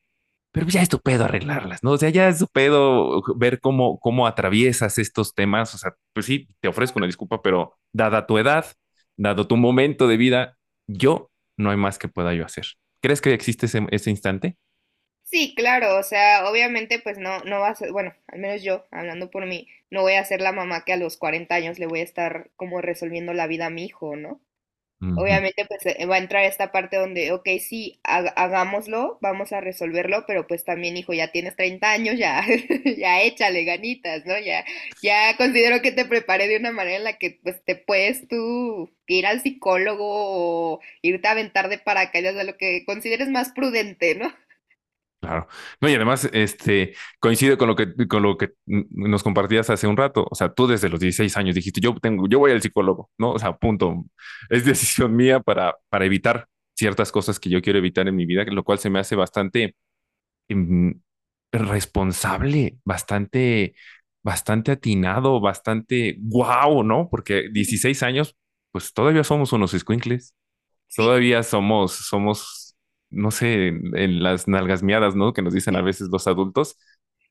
pero 0.51 0.67
ya 0.67 0.81
es 0.81 0.89
tu 0.89 0.99
pedo 0.99 1.25
arreglarlas, 1.25 1.83
¿no? 1.83 1.91
O 1.91 1.97
sea, 1.97 2.09
ya 2.09 2.27
es 2.27 2.39
tu 2.39 2.47
pedo 2.47 3.21
ver 3.37 3.59
cómo, 3.59 3.99
cómo 3.99 4.25
atraviesas 4.25 4.97
estos 4.97 5.35
temas. 5.35 5.75
O 5.75 5.77
sea, 5.77 5.93
pues 6.13 6.25
sí, 6.25 6.47
te 6.59 6.67
ofrezco 6.67 6.97
una 6.99 7.05
disculpa, 7.05 7.41
pero 7.41 7.77
dada 7.93 8.25
tu 8.25 8.37
edad, 8.39 8.65
dado 9.15 9.47
tu 9.47 9.57
momento 9.57 10.07
de 10.07 10.17
vida, 10.17 10.57
yo 10.87 11.29
no 11.57 11.69
hay 11.69 11.77
más 11.77 11.99
que 11.99 12.07
pueda 12.07 12.33
yo 12.33 12.45
hacer. 12.45 12.65
¿Crees 13.01 13.21
que 13.21 13.33
existe 13.33 13.67
ese, 13.67 13.85
ese 13.91 14.09
instante? 14.09 14.57
Sí, 15.31 15.53
claro, 15.55 15.97
o 15.99 16.03
sea, 16.03 16.49
obviamente 16.49 16.99
pues 16.99 17.19
no, 17.19 17.39
no 17.43 17.59
va 17.59 17.69
a 17.69 17.75
ser, 17.75 17.91
bueno, 17.91 18.15
al 18.27 18.39
menos 18.39 18.63
yo, 18.63 18.87
hablando 18.89 19.29
por 19.29 19.45
mí, 19.45 19.67
no 19.91 20.01
voy 20.01 20.13
a 20.13 20.25
ser 20.25 20.41
la 20.41 20.51
mamá 20.51 20.83
que 20.85 20.93
a 20.93 20.97
los 20.97 21.17
40 21.17 21.53
años 21.55 21.77
le 21.77 21.85
voy 21.85 21.99
a 21.99 22.03
estar 22.03 22.49
como 22.55 22.81
resolviendo 22.81 23.33
la 23.33 23.45
vida 23.45 23.67
a 23.67 23.69
mi 23.69 23.85
hijo, 23.85 24.15
¿no? 24.15 24.41
Obviamente, 25.15 25.65
pues 25.67 25.81
eh, 25.85 26.05
va 26.07 26.15
a 26.15 26.19
entrar 26.19 26.45
esta 26.45 26.71
parte 26.71 26.97
donde, 26.97 27.31
ok, 27.33 27.47
sí, 27.61 27.99
ha- 28.03 28.19
hagámoslo, 28.35 29.19
vamos 29.21 29.53
a 29.53 29.61
resolverlo, 29.61 30.25
pero 30.27 30.47
pues 30.47 30.65
también, 30.65 30.97
hijo, 30.97 31.13
ya 31.13 31.31
tienes 31.31 31.55
30 31.57 31.91
años, 31.91 32.17
ya, 32.17 32.43
ya 32.97 33.21
échale 33.23 33.65
ganitas, 33.65 34.25
¿no? 34.25 34.39
Ya, 34.39 34.65
ya 35.03 35.37
considero 35.37 35.81
que 35.81 35.91
te 35.93 36.05
preparé 36.05 36.47
de 36.47 36.57
una 36.57 36.71
manera 36.71 36.97
en 36.97 37.03
la 37.05 37.17
que 37.19 37.39
pues 37.43 37.63
te 37.65 37.75
puedes 37.75 38.27
tú 38.29 38.91
ir 39.07 39.25
al 39.27 39.41
psicólogo 39.41 40.05
o 40.75 40.81
irte 41.03 41.27
a 41.27 41.31
aventar 41.31 41.69
de 41.69 41.79
paracaídas 41.79 42.35
a 42.37 42.43
lo 42.45 42.57
que 42.57 42.85
consideres 42.85 43.29
más 43.29 43.51
prudente, 43.51 44.15
¿no? 44.15 44.33
Claro. 45.21 45.47
No, 45.81 45.89
y 45.89 45.95
además, 45.95 46.29
este, 46.31 46.95
coincide 47.19 47.57
con 47.57 47.67
lo 47.67 47.75
que, 47.75 47.93
con 48.07 48.23
lo 48.23 48.37
que 48.37 48.51
nos 48.65 49.21
compartías 49.21 49.69
hace 49.69 49.85
un 49.85 49.97
rato. 49.97 50.25
O 50.31 50.35
sea, 50.35 50.53
tú 50.53 50.65
desde 50.65 50.87
los 50.87 50.99
16 51.01 51.35
años 51.35 51.55
dijiste, 51.55 51.81
yo 51.81 51.93
tengo, 52.01 52.25
yo 52.29 52.39
voy 52.39 52.51
al 52.51 52.61
psicólogo, 52.61 53.09
¿no? 53.17 53.33
O 53.33 53.39
sea, 53.39 53.57
punto. 53.57 54.05
Es 54.49 54.63
decisión 54.65 55.15
mía 55.15 55.41
para, 55.41 55.75
para 55.89 56.05
evitar 56.05 56.47
ciertas 56.77 57.11
cosas 57.11 57.37
que 57.39 57.49
yo 57.49 57.61
quiero 57.61 57.79
evitar 57.79 58.07
en 58.07 58.15
mi 58.15 58.25
vida, 58.25 58.45
lo 58.45 58.63
cual 58.63 58.79
se 58.79 58.89
me 58.89 58.99
hace 58.99 59.15
bastante 59.17 59.75
mm, 60.49 60.91
responsable, 61.51 62.77
bastante, 62.85 63.75
bastante 64.23 64.71
atinado, 64.73 65.39
bastante 65.41 66.17
guau, 66.19 66.83
¿no? 66.83 67.09
Porque 67.09 67.49
16 67.51 68.03
años, 68.03 68.35
pues 68.71 68.93
todavía 68.93 69.23
somos 69.23 69.53
unos 69.53 69.73
escuincles. 69.73 70.35
Todavía 70.95 71.43
somos, 71.43 71.93
somos, 71.93 72.68
no 73.09 73.31
sé, 73.31 73.67
en, 73.67 74.23
las 74.23 74.47
nalgas 74.47 74.83
miadas, 74.83 75.15
¿no? 75.15 75.33
Que 75.33 75.41
nos 75.41 75.53
dicen 75.53 75.75
a 75.75 75.81
veces 75.81 76.09
los 76.11 76.27
adultos. 76.27 76.77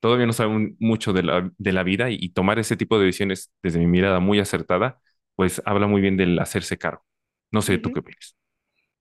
Todavía 0.00 0.26
no 0.26 0.32
saben 0.32 0.76
mucho 0.80 1.12
de 1.12 1.23
la, 1.25 1.50
de 1.58 1.73
la 1.73 1.82
vida 1.82 2.11
y, 2.11 2.18
y 2.20 2.30
tomar 2.30 2.58
ese 2.58 2.76
tipo 2.76 2.99
de 2.99 3.06
decisiones 3.06 3.52
desde 3.62 3.78
mi 3.80 3.87
mirada 3.87 4.20
muy 4.20 4.38
acertada, 4.40 5.00
pues 5.35 5.61
habla 5.64 5.87
muy 5.88 6.00
bien 6.00 6.16
del 6.16 6.38
hacerse 6.38 6.78
cargo. 6.78 7.04
No 7.50 7.62
sé, 7.62 7.78
¿tú 7.78 7.92
qué 7.92 8.00
opinas? 8.00 8.37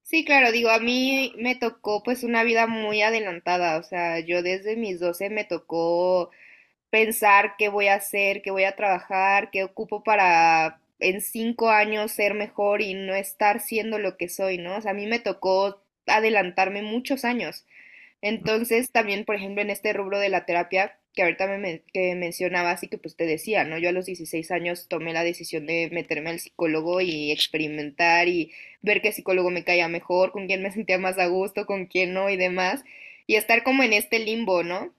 Sí, 0.04 0.24
claro, 0.24 0.52
digo, 0.54 0.70
a 0.70 0.80
mí 0.80 1.34
me 1.38 1.56
tocó 1.56 2.02
pues 2.02 2.24
una 2.24 2.44
vida 2.44 2.66
muy 2.66 3.02
adelantada, 3.02 3.78
o 3.78 3.84
sea, 3.84 4.20
yo 4.22 4.42
desde 4.42 4.78
mis 4.78 5.00
12 5.02 5.30
me 5.30 5.44
tocó 5.44 6.32
pensar 6.90 7.56
qué 7.58 7.70
voy 7.70 7.88
a 7.88 7.96
hacer, 7.96 8.42
qué 8.42 8.52
voy 8.52 8.64
a 8.66 8.76
trabajar, 8.76 9.52
qué 9.52 9.64
ocupo 9.66 10.04
para 10.04 10.82
en 11.00 11.22
cinco 11.22 11.70
años 11.72 12.12
ser 12.12 12.34
mejor 12.36 12.82
y 12.82 12.94
no 12.94 13.16
estar 13.16 13.60
siendo 13.62 14.00
lo 14.00 14.18
que 14.18 14.30
soy, 14.30 14.58
¿no? 14.60 14.78
O 14.78 14.82
sea, 14.82 14.92
a 14.92 14.94
mí 14.96 15.08
me 15.08 15.20
tocó 15.20 15.84
adelantarme 16.08 16.82
muchos 16.82 17.26
años. 17.26 17.66
Entonces, 18.22 18.92
también, 18.92 19.26
por 19.26 19.36
ejemplo, 19.36 19.62
en 19.62 19.70
este 19.70 19.94
rubro 19.94 20.20
de 20.20 20.30
la 20.30 20.46
terapia, 20.46 20.98
que 21.14 21.24
ahorita 21.24 21.48
me, 21.48 21.82
que 21.94 22.16
mencionabas 22.16 22.84
y 22.84 22.88
que 22.88 22.98
pues 23.00 23.16
te 23.16 23.26
decía, 23.26 23.64
¿no? 23.64 23.78
Yo 23.80 23.90
a 23.90 23.92
los 23.92 24.06
16 24.06 24.52
años 24.52 24.88
tomé 24.88 25.14
la 25.14 25.24
decisión 25.24 25.66
de 25.66 25.90
meterme 25.92 26.30
al 26.30 26.40
psicólogo 26.40 27.02
y 27.02 27.32
experimentar 27.32 28.28
y 28.28 28.52
ver 28.82 29.02
qué 29.02 29.12
psicólogo 29.12 29.50
me 29.50 29.64
caía 29.64 29.88
mejor, 29.88 30.32
con 30.32 30.48
quién 30.48 30.62
me 30.62 30.72
sentía 30.74 31.00
más 31.00 31.18
a 31.18 31.28
gusto, 31.28 31.66
con 31.66 31.88
quién 31.88 32.14
no 32.14 32.30
y 32.30 32.38
demás. 32.38 32.84
Y 33.28 33.36
estar 33.36 33.64
como 33.64 33.84
en 33.84 33.94
este 33.94 34.20
limbo, 34.20 34.64
¿no? 34.64 34.94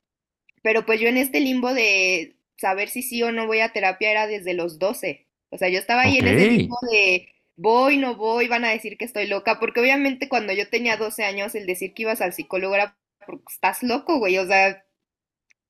Pero 0.62 0.84
pues 0.86 1.00
yo 1.00 1.08
en 1.08 1.16
este 1.18 1.40
limbo 1.40 1.72
de 1.72 2.34
saber 2.56 2.88
si 2.88 3.02
sí 3.02 3.22
o 3.22 3.32
no 3.32 3.46
voy 3.46 3.60
a 3.60 3.72
terapia 3.72 4.10
era 4.10 4.26
desde 4.26 4.54
los 4.54 4.78
12. 4.78 5.24
O 5.50 5.58
sea, 5.58 5.68
yo 5.68 5.78
estaba 5.78 6.02
ahí 6.02 6.18
en 6.18 6.26
ese 6.26 6.50
limbo 6.50 6.78
de 6.90 7.28
voy, 7.58 7.98
no 7.98 8.16
voy, 8.16 8.48
van 8.48 8.64
a 8.66 8.70
decir 8.70 8.98
que 8.98 9.04
estoy 9.06 9.28
loca, 9.28 9.60
porque 9.60 9.80
obviamente 9.80 10.28
cuando 10.30 10.52
yo 10.54 10.68
tenía 10.70 10.96
12 10.98 11.24
años 11.24 11.54
el 11.56 11.66
decir 11.66 11.94
que 11.94 12.02
ibas 12.04 12.20
al 12.22 12.32
psicólogo 12.34 12.74
era 12.76 12.96
porque 13.26 13.44
estás 13.52 13.82
loco, 13.84 14.18
güey, 14.20 14.38
o 14.38 14.46
sea, 14.46 14.84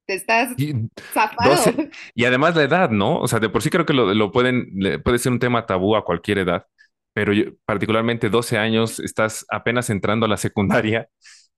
te 0.07 0.15
estás 0.15 0.51
Y 0.57 0.73
zafado. 1.15 1.65
12 1.65 1.91
y 2.15 2.25
además 2.25 2.57
la 2.57 2.65
edad, 2.65 2.91
¿no? 2.91 3.21
O 3.21 3.29
sea, 3.29 3.39
de 3.39 3.49
por 3.49 3.63
sí 3.63 3.71
creo 3.71 3.87
que 3.87 3.93
lo, 3.93 4.13
lo 4.15 4.33
pueden, 4.33 4.69
le- 4.75 4.99
puede 4.99 5.19
ser 5.19 5.31
un 5.33 5.39
tema 5.39 5.67
tabú 5.67 5.95
a 5.97 6.05
cualquier 6.05 6.39
edad, 6.39 6.67
pero 7.13 7.33
yo, 7.33 7.45
particularmente 7.65 8.29
12 8.29 8.59
años, 8.59 8.99
estás 9.01 9.47
apenas 9.51 9.89
entrando 9.91 10.27
a 10.27 10.29
la 10.29 10.37
secundaria, 10.37 11.09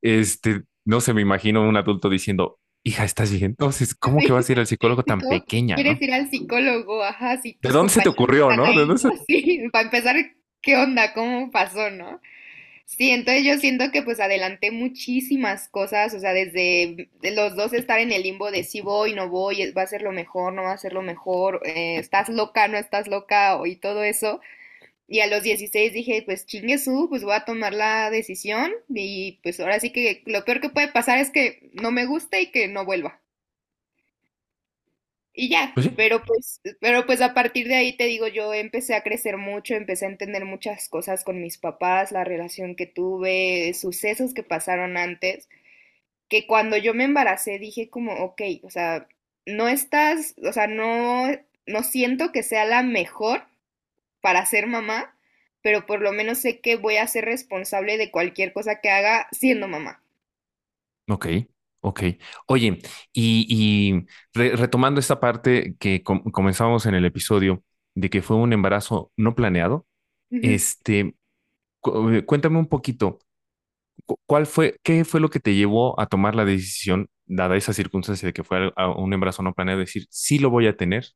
este, 0.02 0.62
no 0.84 1.00
se 1.00 1.14
me 1.14 1.22
imagino 1.22 1.62
un 1.66 1.76
adulto 1.78 2.10
diciendo, 2.10 2.58
hija, 2.82 3.04
¿estás 3.04 3.30
bien? 3.32 3.44
Entonces, 3.52 3.94
¿cómo 3.94 4.22
que 4.22 4.32
Sí, 4.32 4.34
vas 4.34 4.48
a 4.48 4.52
ir 4.52 4.58
al 4.58 4.66
psicólogo 4.66 5.02
sí, 5.04 5.04
tan 5.04 5.22
¿cómo 5.22 5.28
pequeña, 5.28 5.80
quieres 5.80 6.00
no? 6.00 6.02
ir 6.02 6.12
al 6.12 6.30
psicólogo? 6.30 7.02
Ajá, 7.04 7.38
si 7.40 7.60
¿De 7.62 7.70
dónde 7.70 7.92
se 7.92 8.02
te 8.02 8.08
ocurrió, 8.10 8.52
no? 8.52 8.72
¿De 8.74 8.84
ahí, 8.84 8.84
dónde. 8.84 9.02
Sí, 9.26 9.68
para 9.72 9.84
empezar, 9.86 10.16
¿qué 10.62 10.76
onda? 10.76 11.12
¿Cómo 11.14 11.50
pasó, 11.50 11.90
no? 11.90 12.20
Sí, 12.86 13.10
entonces 13.10 13.44
yo 13.44 13.58
siento 13.58 13.92
que 13.92 14.02
pues 14.02 14.20
adelanté 14.20 14.70
muchísimas 14.72 15.68
cosas, 15.68 16.14
o 16.14 16.20
sea, 16.20 16.32
desde 16.34 17.10
de 17.22 17.32
los 17.32 17.56
dos 17.56 17.72
estar 17.74 18.00
en 18.00 18.12
el 18.12 18.22
limbo 18.24 18.50
de 18.52 18.64
si 18.64 18.80
voy, 18.82 19.14
no 19.14 19.28
voy, 19.30 19.72
va 19.72 19.82
a 19.82 19.86
ser 19.88 20.02
lo 20.02 20.12
mejor, 20.12 20.52
no 20.54 20.62
va 20.64 20.72
a 20.72 20.78
ser 20.78 20.92
lo 20.94 21.02
mejor, 21.02 21.62
eh, 21.66 21.98
estás 21.98 22.28
loca, 22.30 22.68
no 22.68 22.78
estás 22.78 23.08
loca, 23.08 23.58
y 23.66 23.76
todo 23.76 24.04
eso. 24.04 24.40
Y 25.10 25.20
a 25.20 25.28
los 25.28 25.44
16 25.44 25.92
dije, 25.92 26.22
pues 26.24 26.46
chingue 26.46 26.78
su, 26.78 27.08
pues 27.10 27.24
voy 27.24 27.34
a 27.34 27.44
tomar 27.44 27.74
la 27.74 28.10
decisión 28.10 28.72
y 28.88 29.40
pues 29.44 29.60
ahora 29.60 29.80
sí 29.80 29.92
que 29.92 30.22
lo 30.26 30.46
peor 30.46 30.62
que 30.62 30.70
puede 30.70 30.88
pasar 30.88 31.18
es 31.18 31.30
que 31.30 31.70
no 31.74 31.92
me 31.92 32.06
guste 32.06 32.42
y 32.42 32.52
que 32.52 32.68
no 32.68 32.86
vuelva. 32.86 33.20
Y 35.32 35.48
ya, 35.48 35.74
Pues 35.74 35.86
sí, 35.86 35.96
pero 35.96 36.22
pues, 36.24 36.60
pero 36.80 37.06
pues 37.06 37.20
a 37.22 37.34
partir 37.34 37.68
de 37.68 37.76
ahí 37.76 37.96
te 37.96 38.04
digo, 38.06 38.26
yo 38.28 38.52
empecé 38.52 38.94
a 38.94 39.02
crecer 39.02 39.36
mucho, 39.38 39.74
empecé 39.74 40.04
a 40.06 40.08
entender 40.08 40.44
muchas 40.44 40.88
cosas 40.88 41.24
con 41.24 41.40
mis 41.40 41.56
papás, 41.58 42.10
la 42.12 42.24
relación 42.24 42.74
que 42.76 42.86
tuve, 42.86 43.72
sucesos 43.74 44.34
que 44.34 44.42
pasaron 44.42 44.96
antes, 44.96 45.48
que 46.28 46.46
cuando 46.46 46.76
yo 46.78 46.94
me 46.94 47.04
embaracé 47.04 47.58
dije 47.60 47.90
como, 47.90 48.14
ok, 48.14 48.42
o 48.64 48.70
sea, 48.70 49.08
no 49.46 49.68
estás, 49.68 50.34
o 50.44 50.52
sea, 50.52 50.66
no, 50.68 51.28
no 51.66 51.82
siento 51.84 52.32
que 52.32 52.42
sea 52.44 52.64
la 52.66 52.82
mejor 52.84 53.44
para 54.22 54.46
ser 54.46 54.66
mamá, 54.66 55.16
pero 55.62 55.86
por 55.86 56.00
lo 56.02 56.12
menos 56.12 56.38
sé 56.38 56.60
que 56.60 56.76
voy 56.76 56.96
a 56.98 57.06
ser 57.06 57.24
responsable 57.26 57.98
de 57.98 58.10
cualquier 58.10 58.52
cosa 58.52 58.80
que 58.80 58.90
haga 58.90 59.28
siendo 59.32 59.68
mamá. 59.68 60.02
ok, 61.08 61.26
ok. 61.80 62.02
Oye, 62.46 62.78
y, 63.12 63.46
y 63.48 64.06
re- 64.34 64.56
retomando 64.56 65.00
esta 65.00 65.20
parte 65.20 65.76
que 65.78 66.02
com- 66.02 66.22
comenzamos 66.32 66.86
en 66.86 66.94
el 66.94 67.04
episodio 67.04 67.62
de 67.94 68.10
que 68.10 68.22
fue 68.22 68.36
un 68.36 68.52
embarazo 68.52 69.12
no 69.16 69.34
planeado, 69.34 69.86
este, 70.40 71.16
cu- 71.80 72.10
eh, 72.10 72.26
cuéntame 72.26 72.58
un 72.58 72.68
poquito, 72.68 73.18
cu- 74.06 74.18
¿cuál 74.26 74.46
fue, 74.46 74.76
qué 74.84 75.04
fue 75.04 75.20
lo 75.20 75.30
que 75.30 75.40
te 75.40 75.54
llevó 75.56 76.00
a 76.00 76.06
tomar 76.08 76.34
la 76.36 76.44
decisión, 76.44 77.08
dada 77.26 77.56
esa 77.56 77.72
circunstancia 77.74 78.26
de 78.28 78.32
que 78.34 78.44
fue 78.44 78.72
a- 78.76 78.90
un 78.90 79.12
embarazo 79.14 79.42
no 79.44 79.54
planeado, 79.54 79.80
decir, 79.80 80.06
sí 80.10 80.38
lo 80.40 80.50
voy 80.50 80.66
a 80.68 80.76
tener? 80.76 81.06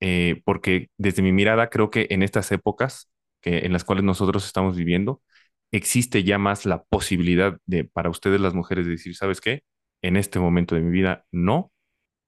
Eh, 0.00 0.42
porque 0.44 0.88
desde 0.98 1.22
mi 1.22 1.32
mirada 1.32 1.68
creo 1.70 1.90
que 1.90 2.06
en 2.10 2.22
estas 2.22 2.50
épocas 2.52 3.10
que, 3.42 3.60
en 3.60 3.72
las 3.72 3.84
cuales 3.84 4.04
nosotros 4.04 4.46
estamos 4.46 4.76
viviendo, 4.76 5.22
existe 5.72 6.24
ya 6.24 6.38
más 6.38 6.66
la 6.66 6.82
posibilidad 6.84 7.58
de, 7.66 7.84
para 7.84 8.10
ustedes 8.10 8.40
las 8.40 8.54
mujeres, 8.54 8.86
de 8.86 8.92
decir, 8.92 9.16
¿sabes 9.16 9.40
qué? 9.40 9.62
En 10.02 10.16
este 10.16 10.38
momento 10.40 10.74
de 10.74 10.80
mi 10.82 10.90
vida 10.90 11.24
no, 11.32 11.72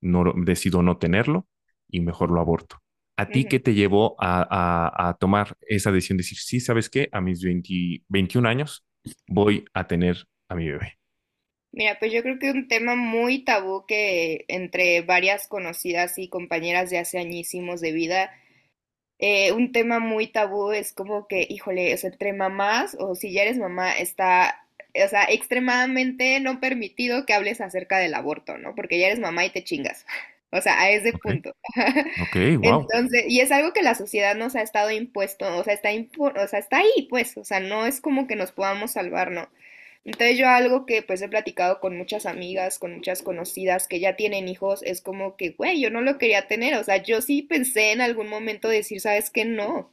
no 0.00 0.33
decido 0.37 0.83
no 0.83 0.99
tenerlo 0.99 1.47
y 1.88 2.00
mejor 2.00 2.31
lo 2.31 2.41
aborto. 2.41 2.79
¿A 3.17 3.31
ti 3.31 3.47
qué 3.47 3.61
te 3.61 3.75
llevó 3.75 4.17
a, 4.21 4.43
a- 4.50 5.11
a 5.11 5.14
tomar 5.14 5.57
esa 5.62 5.93
decisión 5.93 6.19
de 6.19 6.23
decir, 6.23 6.38
sí, 6.38 6.61
¿sabes 6.61 6.91
qué? 6.91 7.09
A 7.12 7.21
mis 7.21 7.43
20 7.43 8.02
21 8.09 8.47
años 8.47 8.85
voy 9.26 9.64
a 9.75 9.87
tener 9.87 10.26
a 10.49 10.55
mi 10.55 10.69
bebé. 10.71 10.99
Mira, 11.73 11.99
pues 11.99 12.12
yo 12.12 12.23
creo 12.23 12.38
que 12.38 12.50
un 12.50 12.69
tema 12.69 12.95
muy 12.97 13.45
tabú 13.45 13.87
que 13.87 14.45
entre 14.49 15.00
varias 15.02 15.49
conocidas 15.49 16.19
y 16.19 16.29
compañeras 16.29 16.91
de 16.91 16.99
hace 16.99 17.19
añísimos 17.19 17.81
de 17.81 17.93
vida, 17.93 18.31
eh, 19.19 19.52
un 19.52 19.73
tema 19.73 20.00
muy 20.00 20.29
tabú 20.29 20.73
es 20.73 20.93
como 20.93 21.29
que, 21.29 21.47
híjole, 21.49 21.95
o 21.95 21.99
sea, 21.99 22.11
entre 22.11 22.33
mamás 22.35 22.97
o 22.99 23.14
si 23.14 23.33
ya 23.33 23.43
eres 23.43 23.59
mamá, 23.59 23.93
está, 23.93 24.67
o 25.05 25.09
sea, 25.09 25.25
extremadamente 25.25 26.41
no 26.41 26.61
permitido 26.61 27.26
que 27.26 27.35
hables 27.35 27.61
acerca 27.61 27.99
del 27.99 28.14
aborto, 28.14 28.59
¿no? 28.59 28.75
Porque 28.75 28.99
ya 28.99 29.09
eres 29.09 29.21
mamá 29.21 29.45
y 29.47 29.50
te 29.50 29.64
chingas. 29.64 30.07
O 30.55 30.61
sea, 30.61 30.81
a 30.81 30.91
ese 30.91 31.14
punto. 31.14 31.55
ok, 32.17 32.37
wow. 32.62 32.93
Entonces, 32.93 33.25
y 33.29 33.41
es 33.41 33.52
algo 33.52 33.73
que 33.73 33.83
la 33.83 33.95
sociedad 33.95 34.35
nos 34.37 34.57
ha 34.57 34.62
estado 34.62 34.91
impuesto, 34.91 35.57
o 35.59 35.64
sea, 35.64 35.75
está 35.75 35.93
impu- 35.93 36.33
o 36.37 36.49
sea, 36.49 36.59
está 36.59 36.79
ahí, 36.79 37.07
pues, 37.11 37.37
o 37.37 37.45
sea, 37.45 37.61
no 37.61 37.87
es 37.87 38.00
como 38.00 38.26
que 38.26 38.37
nos 38.37 38.52
podamos 38.52 38.93
salvar, 38.93 39.31
¿no? 39.31 39.49
Entonces 40.04 40.37
yo 40.38 40.49
algo 40.49 40.85
que 40.87 41.02
pues 41.02 41.23
he 41.23 41.28
platicado 41.28 41.80
con 41.80 41.97
muchas 41.97 42.26
amigas, 42.26 42.78
con 42.78 42.94
muchas 42.94 43.23
conocidas 43.23 43.87
que 43.88 44.00
ya 44.00 44.16
tienen 44.16 44.49
hijos, 44.49 44.82
es 44.82 45.00
como 45.00 45.37
que, 45.37 45.50
güey, 45.50 45.80
yo 45.80 45.90
no 45.90 46.00
lo 46.00 46.18
quería 46.18 46.49
tener, 46.49 46.75
o 46.76 46.85
sea, 46.85 47.02
yo 47.02 47.21
sí 47.23 47.42
pensé 47.42 47.92
en 47.92 48.00
algún 48.00 48.28
momento 48.28 48.68
decir, 48.68 49.00
¿sabes 49.00 49.30
qué? 49.30 49.44
No. 49.44 49.92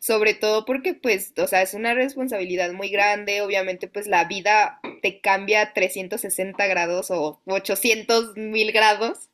Sobre 0.00 0.34
todo 0.34 0.64
porque 0.66 0.94
pues, 0.94 1.32
o 1.38 1.46
sea, 1.48 1.62
es 1.62 1.74
una 1.74 1.94
responsabilidad 1.94 2.72
muy 2.72 2.90
grande, 2.90 3.42
obviamente 3.42 3.88
pues 3.88 4.06
la 4.06 4.24
vida 4.26 4.80
te 5.02 5.20
cambia 5.20 5.72
360 5.74 6.66
grados 6.66 7.10
o 7.10 7.40
800 7.46 8.36
mil 8.36 8.72
grados 8.72 9.30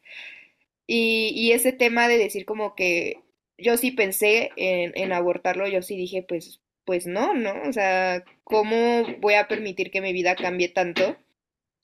y, 0.87 1.33
y 1.35 1.53
ese 1.53 1.73
tema 1.73 2.09
de 2.09 2.19
decir 2.19 2.45
como 2.45 2.75
que 2.75 3.21
yo 3.59 3.77
sí 3.77 3.91
pensé 3.93 4.51
en, 4.57 4.93
en 4.97 5.13
abortarlo, 5.13 5.67
yo 5.69 5.83
sí 5.83 5.97
dije, 5.97 6.25
pues, 6.27 6.61
pues 6.85 7.07
no, 7.07 7.35
¿no? 7.35 7.55
O 7.69 7.73
sea, 7.73 8.25
¿cómo 8.45 9.05
voy 9.21 9.35
a 9.35 9.49
permitir 9.49 9.91
que 9.91 10.01
mi 10.01 10.13
vida 10.13 10.35
cambie 10.35 10.69
tanto? 10.69 11.17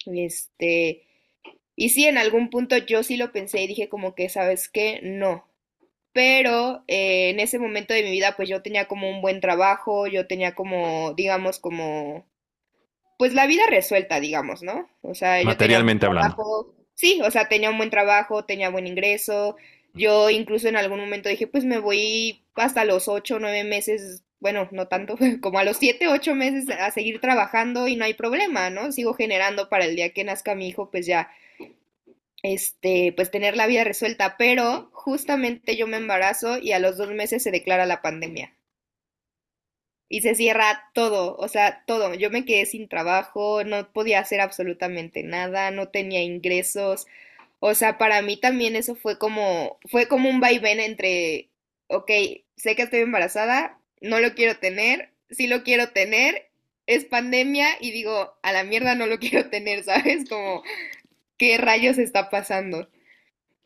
Este, 0.06 1.06
y 1.76 1.90
sí, 1.90 2.06
en 2.06 2.18
algún 2.18 2.50
punto 2.50 2.76
yo 2.78 3.02
sí 3.02 3.16
lo 3.16 3.32
pensé 3.32 3.62
y 3.62 3.66
dije 3.66 3.88
como 3.88 4.14
que, 4.14 4.28
¿sabes 4.28 4.68
qué? 4.68 5.00
No. 5.02 5.46
Pero 6.12 6.82
eh, 6.88 7.30
en 7.30 7.40
ese 7.40 7.58
momento 7.58 7.92
de 7.92 8.02
mi 8.02 8.10
vida, 8.10 8.34
pues 8.36 8.48
yo 8.48 8.62
tenía 8.62 8.88
como 8.88 9.10
un 9.10 9.20
buen 9.20 9.40
trabajo, 9.40 10.06
yo 10.06 10.26
tenía 10.26 10.54
como, 10.54 11.12
digamos, 11.14 11.58
como, 11.58 12.26
pues 13.18 13.34
la 13.34 13.46
vida 13.46 13.64
resuelta, 13.68 14.20
digamos, 14.20 14.62
¿no? 14.62 14.88
O 15.02 15.14
sea, 15.14 15.42
yo 15.42 15.56
tenía 15.58 15.78
un 15.78 15.86
buen 15.86 15.98
Materialmente 15.98 16.06
hablando. 16.06 16.36
trabajo, 16.36 16.74
sí, 16.94 17.20
o 17.24 17.30
sea, 17.30 17.48
tenía 17.48 17.70
un 17.70 17.78
buen 17.78 17.90
trabajo, 17.90 18.44
tenía 18.46 18.70
buen 18.70 18.86
ingreso. 18.86 19.56
Yo 19.94 20.30
incluso 20.30 20.68
en 20.68 20.76
algún 20.76 21.00
momento 21.00 21.28
dije, 21.28 21.46
pues 21.46 21.64
me 21.64 21.78
voy 21.78 22.44
hasta 22.54 22.84
los 22.84 23.08
ocho, 23.08 23.38
nueve 23.38 23.64
meses, 23.64 24.24
bueno, 24.46 24.68
no 24.70 24.86
tanto, 24.86 25.16
como 25.42 25.58
a 25.58 25.64
los 25.64 25.76
siete, 25.78 26.06
ocho 26.06 26.36
meses 26.36 26.70
a 26.70 26.92
seguir 26.92 27.20
trabajando 27.20 27.88
y 27.88 27.96
no 27.96 28.04
hay 28.04 28.14
problema, 28.14 28.70
¿no? 28.70 28.92
Sigo 28.92 29.12
generando 29.12 29.68
para 29.68 29.86
el 29.86 29.96
día 29.96 30.12
que 30.12 30.22
nazca 30.22 30.54
mi 30.54 30.68
hijo, 30.68 30.88
pues 30.88 31.04
ya 31.04 31.28
este, 32.44 33.12
pues 33.16 33.32
tener 33.32 33.56
la 33.56 33.66
vida 33.66 33.82
resuelta, 33.82 34.36
pero 34.38 34.88
justamente 34.92 35.76
yo 35.76 35.88
me 35.88 35.96
embarazo 35.96 36.58
y 36.58 36.70
a 36.72 36.78
los 36.78 36.96
dos 36.96 37.10
meses 37.10 37.42
se 37.42 37.50
declara 37.50 37.86
la 37.86 38.02
pandemia 38.02 38.54
y 40.08 40.20
se 40.22 40.34
cierra 40.34 40.90
todo, 40.94 41.36
o 41.36 41.48
sea, 41.48 41.84
todo. 41.86 42.14
Yo 42.14 42.30
me 42.30 42.44
quedé 42.44 42.66
sin 42.66 42.88
trabajo, 42.88 43.64
no 43.64 43.92
podía 43.92 44.20
hacer 44.20 44.40
absolutamente 44.40 45.22
nada, 45.22 45.70
no 45.70 45.88
tenía 45.88 46.22
ingresos. 46.22 47.06
O 47.60 47.74
sea, 47.74 47.98
para 47.98 48.22
mí 48.22 48.36
también 48.38 48.76
eso 48.76 48.94
fue 48.94 49.18
como, 49.18 49.78
fue 49.90 50.06
como 50.08 50.28
un 50.30 50.40
vaivén 50.40 50.80
entre, 50.80 51.50
ok, 51.88 52.10
sé 52.56 52.76
que 52.76 52.82
estoy 52.82 53.00
embarazada, 53.00 53.80
no 54.00 54.20
lo 54.20 54.34
quiero 54.34 54.58
tener, 54.58 55.10
sí 55.30 55.46
lo 55.46 55.62
quiero 55.62 55.90
tener, 55.90 56.50
es 56.86 57.04
pandemia 57.04 57.68
y 57.80 57.90
digo, 57.90 58.36
a 58.42 58.52
la 58.52 58.64
mierda 58.64 58.94
no 58.94 59.06
lo 59.06 59.18
quiero 59.20 59.48
tener, 59.50 59.84
¿sabes? 59.84 60.28
Como 60.28 60.62
qué 61.38 61.58
rayos 61.58 61.98
está 61.98 62.30
pasando. 62.30 62.88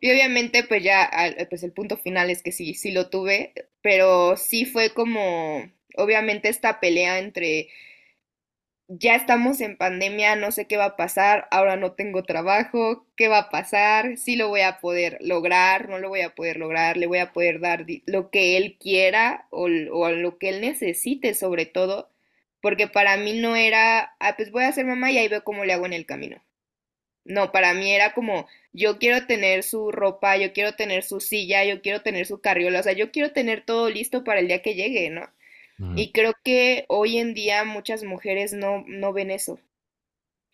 Y 0.01 0.11
obviamente, 0.11 0.65
pues 0.65 0.83
ya, 0.83 1.11
pues 1.51 1.63
el 1.63 1.73
punto 1.73 1.99
final 1.99 2.31
es 2.31 2.43
que 2.43 2.53
sí, 2.53 2.75
sí 2.75 2.91
lo 2.91 3.11
tuve, 3.11 3.53
pero 3.83 4.37
sí 4.37 4.65
fue 4.65 4.91
como, 4.95 5.71
obviamente 5.97 6.49
esta 6.49 6.81
pelea 6.81 7.19
entre, 7.19 7.69
ya 8.93 9.15
estamos 9.15 9.61
en 9.61 9.77
pandemia, 9.77 10.35
no 10.35 10.51
sé 10.51 10.67
qué 10.67 10.77
va 10.77 10.85
a 10.87 10.97
pasar, 10.97 11.47
ahora 11.53 11.77
no 11.77 11.93
tengo 11.93 12.25
trabajo, 12.25 13.07
¿qué 13.17 13.29
va 13.29 13.39
a 13.39 13.51
pasar? 13.51 14.17
Sí 14.19 14.35
lo 14.37 14.49
voy 14.49 14.63
a 14.63 14.81
poder 14.81 15.17
lograr, 15.21 15.89
no 15.89 15.99
lo 15.99 16.09
voy 16.09 16.23
a 16.23 16.35
poder 16.35 16.57
lograr, 16.57 16.97
le 16.97 17.07
voy 17.07 17.19
a 17.19 17.33
poder 17.33 17.61
dar 17.61 17.87
lo 18.07 18.31
que 18.31 18.57
él 18.57 18.77
quiera 18.81 19.47
o 19.51 19.69
lo 19.69 20.39
que 20.39 20.49
él 20.49 20.61
necesite 20.61 21.35
sobre 21.35 21.67
todo, 21.67 22.11
porque 22.61 22.89
para 22.89 23.17
mí 23.17 23.35
no 23.35 23.55
era, 23.57 24.17
ah, 24.19 24.35
pues 24.37 24.51
voy 24.51 24.65
a 24.65 24.73
ser 24.73 24.87
mamá 24.87 25.13
y 25.13 25.19
ahí 25.19 25.29
veo 25.29 25.45
cómo 25.45 25.65
le 25.65 25.73
hago 25.73 25.87
en 25.87 25.93
el 25.93 26.07
camino. 26.07 26.43
No, 27.25 27.53
para 27.53 27.75
mí 27.75 27.93
era 27.93 28.15
como, 28.15 28.49
yo 28.73 28.99
quiero 28.99 29.27
tener 29.27 29.63
su 29.63 29.93
ropa, 29.93 30.37
yo 30.37 30.53
quiero 30.53 30.75
tener 30.75 31.03
su 31.05 31.21
silla, 31.21 31.65
yo 31.65 31.83
quiero 31.83 32.03
tener 32.03 32.27
su 32.27 32.41
carriola, 32.41 32.81
o 32.81 32.83
sea, 32.83 32.93
yo 32.95 33.13
quiero 33.13 33.33
tener 33.33 33.65
todo 33.65 33.91
listo 33.91 34.25
para 34.25 34.41
el 34.41 34.49
día 34.49 34.63
que 34.63 34.75
llegue, 34.75 35.11
¿no? 35.11 35.31
Y 35.95 36.13
creo 36.13 36.35
que 36.45 36.85
hoy 36.89 37.19
en 37.19 37.35
día 37.35 37.65
muchas 37.65 38.05
mujeres 38.05 38.53
no, 38.53 38.85
no 38.87 39.13
ven 39.13 39.31
eso. 39.31 39.61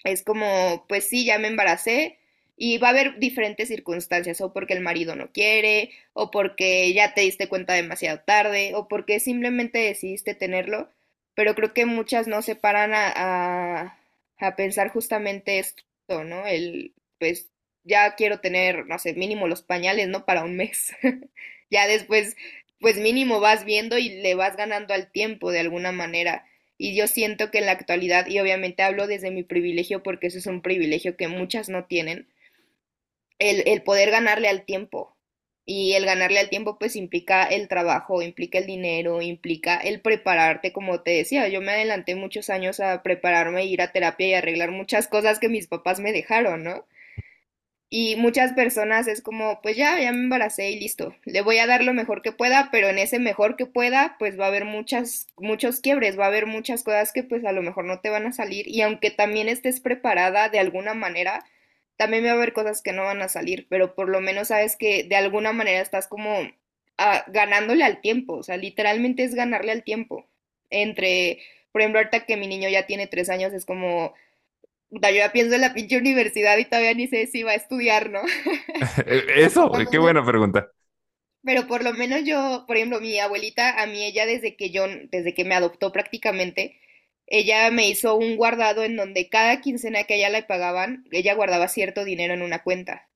Es 0.04 0.22
como, 0.22 0.84
pues 0.88 1.08
sí, 1.08 1.24
ya 1.24 1.38
me 1.38 1.48
embaracé 1.48 2.18
y 2.56 2.78
va 2.78 2.88
a 2.88 2.90
haber 2.92 3.18
diferentes 3.18 3.68
circunstancias, 3.68 4.40
o 4.40 4.52
porque 4.52 4.72
el 4.74 4.80
marido 4.80 5.14
no 5.16 5.30
quiere, 5.32 5.90
o 6.14 6.30
porque 6.30 6.92
ya 6.94 7.12
te 7.14 7.20
diste 7.22 7.48
cuenta 7.48 7.74
demasiado 7.74 8.20
tarde, 8.20 8.72
o 8.74 8.88
porque 8.88 9.20
simplemente 9.20 9.78
decidiste 9.80 10.34
tenerlo, 10.34 10.90
pero 11.34 11.54
creo 11.54 11.74
que 11.74 11.84
muchas 11.86 12.28
no 12.28 12.40
se 12.42 12.56
paran 12.56 12.94
a, 12.94 13.12
a, 13.14 13.98
a 14.38 14.56
pensar 14.56 14.88
justamente 14.90 15.58
esto, 15.58 15.84
¿no? 16.24 16.46
El, 16.46 16.94
pues 17.18 17.50
ya 17.84 18.14
quiero 18.14 18.40
tener, 18.40 18.86
no 18.86 18.98
sé, 18.98 19.12
mínimo 19.14 19.48
los 19.48 19.62
pañales, 19.62 20.08
¿no? 20.08 20.24
Para 20.24 20.44
un 20.44 20.56
mes. 20.56 20.92
Ya 21.68 21.88
después, 21.88 22.36
pues 22.80 22.96
mínimo 22.98 23.40
vas 23.40 23.64
viendo 23.64 23.98
y 23.98 24.08
le 24.08 24.34
vas 24.34 24.56
ganando 24.56 24.94
al 24.94 25.10
tiempo 25.10 25.52
de 25.52 25.60
alguna 25.60 25.92
manera. 25.92 26.44
Y 26.78 26.94
yo 26.96 27.06
siento 27.08 27.50
que 27.50 27.58
en 27.58 27.66
la 27.66 27.72
actualidad, 27.72 28.26
y 28.26 28.38
obviamente 28.38 28.82
hablo 28.82 29.06
desde 29.06 29.30
mi 29.30 29.42
privilegio 29.42 30.02
porque 30.02 30.26
eso 30.28 30.38
es 30.38 30.46
un 30.46 30.62
privilegio 30.62 31.16
que 31.16 31.28
muchas 31.28 31.68
no 31.68 31.86
tienen, 31.86 32.28
el, 33.38 33.62
el 33.66 33.82
poder 33.82 34.10
ganarle 34.10 34.48
al 34.48 34.64
tiempo. 34.64 35.16
Y 35.68 35.94
el 35.94 36.04
ganarle 36.06 36.38
al 36.38 36.48
tiempo 36.48 36.78
pues 36.78 36.94
implica 36.94 37.42
el 37.44 37.66
trabajo, 37.66 38.22
implica 38.22 38.58
el 38.58 38.66
dinero, 38.66 39.20
implica 39.20 39.76
el 39.78 40.00
prepararte, 40.00 40.72
como 40.72 41.02
te 41.02 41.10
decía, 41.10 41.48
yo 41.48 41.60
me 41.60 41.72
adelanté 41.72 42.14
muchos 42.14 42.50
años 42.50 42.78
a 42.78 43.02
prepararme, 43.02 43.64
ir 43.66 43.82
a 43.82 43.90
terapia 43.90 44.28
y 44.28 44.34
arreglar 44.34 44.70
muchas 44.70 45.08
cosas 45.08 45.40
que 45.40 45.48
mis 45.48 45.66
papás 45.66 45.98
me 45.98 46.12
dejaron, 46.12 46.62
¿no? 46.62 46.86
Y 47.88 48.16
muchas 48.16 48.52
personas 48.52 49.06
es 49.06 49.22
como, 49.22 49.60
pues 49.62 49.76
ya, 49.76 50.00
ya 50.00 50.12
me 50.12 50.18
embaracé 50.18 50.70
y 50.70 50.80
listo. 50.80 51.14
Le 51.24 51.40
voy 51.42 51.58
a 51.58 51.66
dar 51.68 51.84
lo 51.84 51.94
mejor 51.94 52.20
que 52.20 52.32
pueda, 52.32 52.68
pero 52.72 52.88
en 52.88 52.98
ese 52.98 53.20
mejor 53.20 53.56
que 53.56 53.66
pueda, 53.66 54.16
pues 54.18 54.38
va 54.38 54.46
a 54.46 54.48
haber 54.48 54.64
muchas, 54.64 55.28
muchos 55.36 55.80
quiebres, 55.80 56.18
va 56.18 56.24
a 56.24 56.28
haber 56.28 56.46
muchas 56.46 56.82
cosas 56.82 57.12
que 57.12 57.22
pues 57.22 57.44
a 57.44 57.52
lo 57.52 57.62
mejor 57.62 57.84
no 57.84 58.00
te 58.00 58.10
van 58.10 58.26
a 58.26 58.32
salir. 58.32 58.66
Y 58.68 58.80
aunque 58.82 59.10
también 59.12 59.48
estés 59.48 59.80
preparada 59.80 60.48
de 60.48 60.58
alguna 60.58 60.94
manera, 60.94 61.44
también 61.96 62.24
va 62.24 62.30
a 62.30 62.32
haber 62.34 62.52
cosas 62.52 62.82
que 62.82 62.92
no 62.92 63.04
van 63.04 63.22
a 63.22 63.28
salir, 63.28 63.66
pero 63.70 63.94
por 63.94 64.08
lo 64.08 64.20
menos 64.20 64.48
sabes 64.48 64.76
que 64.76 65.04
de 65.04 65.16
alguna 65.16 65.52
manera 65.52 65.80
estás 65.80 66.08
como 66.08 66.40
ah, 66.98 67.24
ganándole 67.28 67.84
al 67.84 68.00
tiempo. 68.00 68.34
O 68.34 68.42
sea, 68.42 68.56
literalmente 68.56 69.24
es 69.24 69.34
ganarle 69.34 69.72
al 69.72 69.84
tiempo. 69.84 70.26
Entre, 70.70 71.38
por 71.72 71.80
ejemplo, 71.82 72.00
ahorita 72.00 72.26
que 72.26 72.36
mi 72.36 72.48
niño 72.48 72.68
ya 72.68 72.86
tiene 72.86 73.06
tres 73.06 73.30
años, 73.30 73.52
es 73.52 73.64
como 73.64 74.14
yo 74.90 75.10
ya 75.10 75.32
pienso 75.32 75.54
en 75.54 75.60
la 75.62 75.74
pinche 75.74 75.98
universidad 75.98 76.56
y 76.58 76.64
todavía 76.64 76.94
ni 76.94 77.08
sé 77.08 77.26
si 77.26 77.42
va 77.42 77.52
a 77.52 77.54
estudiar, 77.56 78.10
¿no? 78.10 78.22
Pero 78.22 78.46
Eso, 79.06 79.70
por 79.70 79.84
lo 79.84 79.90
qué 79.90 79.98
menos, 79.98 79.98
buena 79.98 80.24
pregunta. 80.24 80.70
pero 81.44 81.66
por 81.66 81.84
lo 81.84 81.92
menos 81.94 82.22
yo, 82.24 82.64
por 82.66 82.76
ejemplo, 82.76 83.00
mi 83.00 83.18
abuelita, 83.20 83.80
a 83.80 83.86
mí 83.86 84.04
ella 84.04 84.26
desde 84.26 84.56
que 84.56 84.70
yo, 84.70 84.84
desde 85.10 85.34
que 85.34 85.44
me 85.44 85.54
adoptó 85.54 85.92
prácticamente, 85.92 86.80
ella 87.26 87.70
me 87.70 87.88
hizo 87.88 88.16
un 88.16 88.36
guardado 88.36 88.84
en 88.84 88.96
donde 88.96 89.28
cada 89.28 89.60
quincena 89.60 90.04
que 90.04 90.14
a 90.14 90.16
ella 90.16 90.30
le 90.30 90.42
pagaban, 90.42 91.04
ella 91.12 91.34
guardaba 91.34 91.68
cierto 91.68 92.04
dinero 92.04 92.34
en 92.34 92.42
una 92.42 92.62
cuenta. 92.62 93.08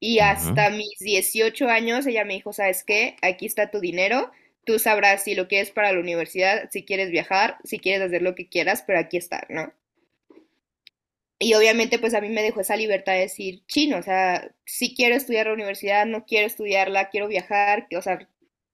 Y 0.00 0.20
hasta 0.20 0.70
mis 0.70 0.98
18 1.00 1.68
años 1.68 2.06
ella 2.06 2.24
me 2.24 2.34
dijo, 2.34 2.52
¿sabes 2.52 2.84
qué? 2.84 3.16
Aquí 3.22 3.46
está 3.46 3.70
tu 3.70 3.80
dinero, 3.80 4.30
tú 4.64 4.78
sabrás 4.80 5.24
si 5.24 5.34
lo 5.36 5.48
quieres 5.48 5.70
para 5.72 5.92
la 5.92 6.00
universidad, 6.00 6.70
si 6.72 6.84
quieres 6.84 7.10
viajar, 7.10 7.58
si 7.64 7.78
quieres 7.80 8.02
hacer 8.08 8.22
lo 8.22 8.34
que 8.36 8.48
quieras, 8.48 8.84
pero 8.86 9.00
aquí 9.00 9.16
está, 9.18 9.46
¿no? 9.50 9.72
Y 11.40 11.54
obviamente 11.54 11.98
pues 11.98 12.14
a 12.14 12.20
mí 12.20 12.28
me 12.28 12.42
dejó 12.42 12.60
esa 12.60 12.76
libertad 12.76 13.14
de 13.14 13.20
decir, 13.20 13.64
chino, 13.66 13.98
o 13.98 14.02
sea, 14.02 14.52
si 14.66 14.94
quiero 14.94 15.16
estudiar 15.16 15.46
la 15.48 15.54
universidad, 15.54 16.06
no 16.06 16.26
quiero 16.26 16.46
estudiarla, 16.46 17.10
quiero 17.10 17.28
viajar, 17.28 17.88
o 17.96 18.02
sea, 18.02 18.28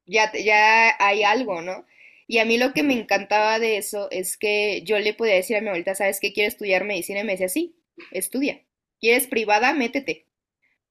ya, 0.06 0.32
ya 0.32 0.96
hay 0.98 1.22
algo, 1.24 1.62
¿no? 1.62 1.86
Y 2.26 2.38
a 2.38 2.44
mí 2.44 2.58
lo 2.58 2.72
que 2.74 2.82
me 2.82 2.94
encantaba 2.94 3.58
de 3.60 3.76
eso 3.78 4.08
es 4.10 4.36
que 4.36 4.82
yo 4.84 4.98
le 4.98 5.14
podía 5.14 5.34
decir 5.34 5.56
a 5.56 5.60
mi 5.60 5.68
abuelita, 5.68 5.94
¿sabes 5.94 6.20
qué? 6.20 6.32
Quiero 6.32 6.48
estudiar 6.48 6.84
medicina 6.84 7.20
y 7.20 7.24
me 7.24 7.32
decía, 7.32 7.48
sí, 7.48 7.76
estudia. 8.10 8.62
¿Quieres 9.00 9.28
privada? 9.28 9.72
Métete. 9.74 10.26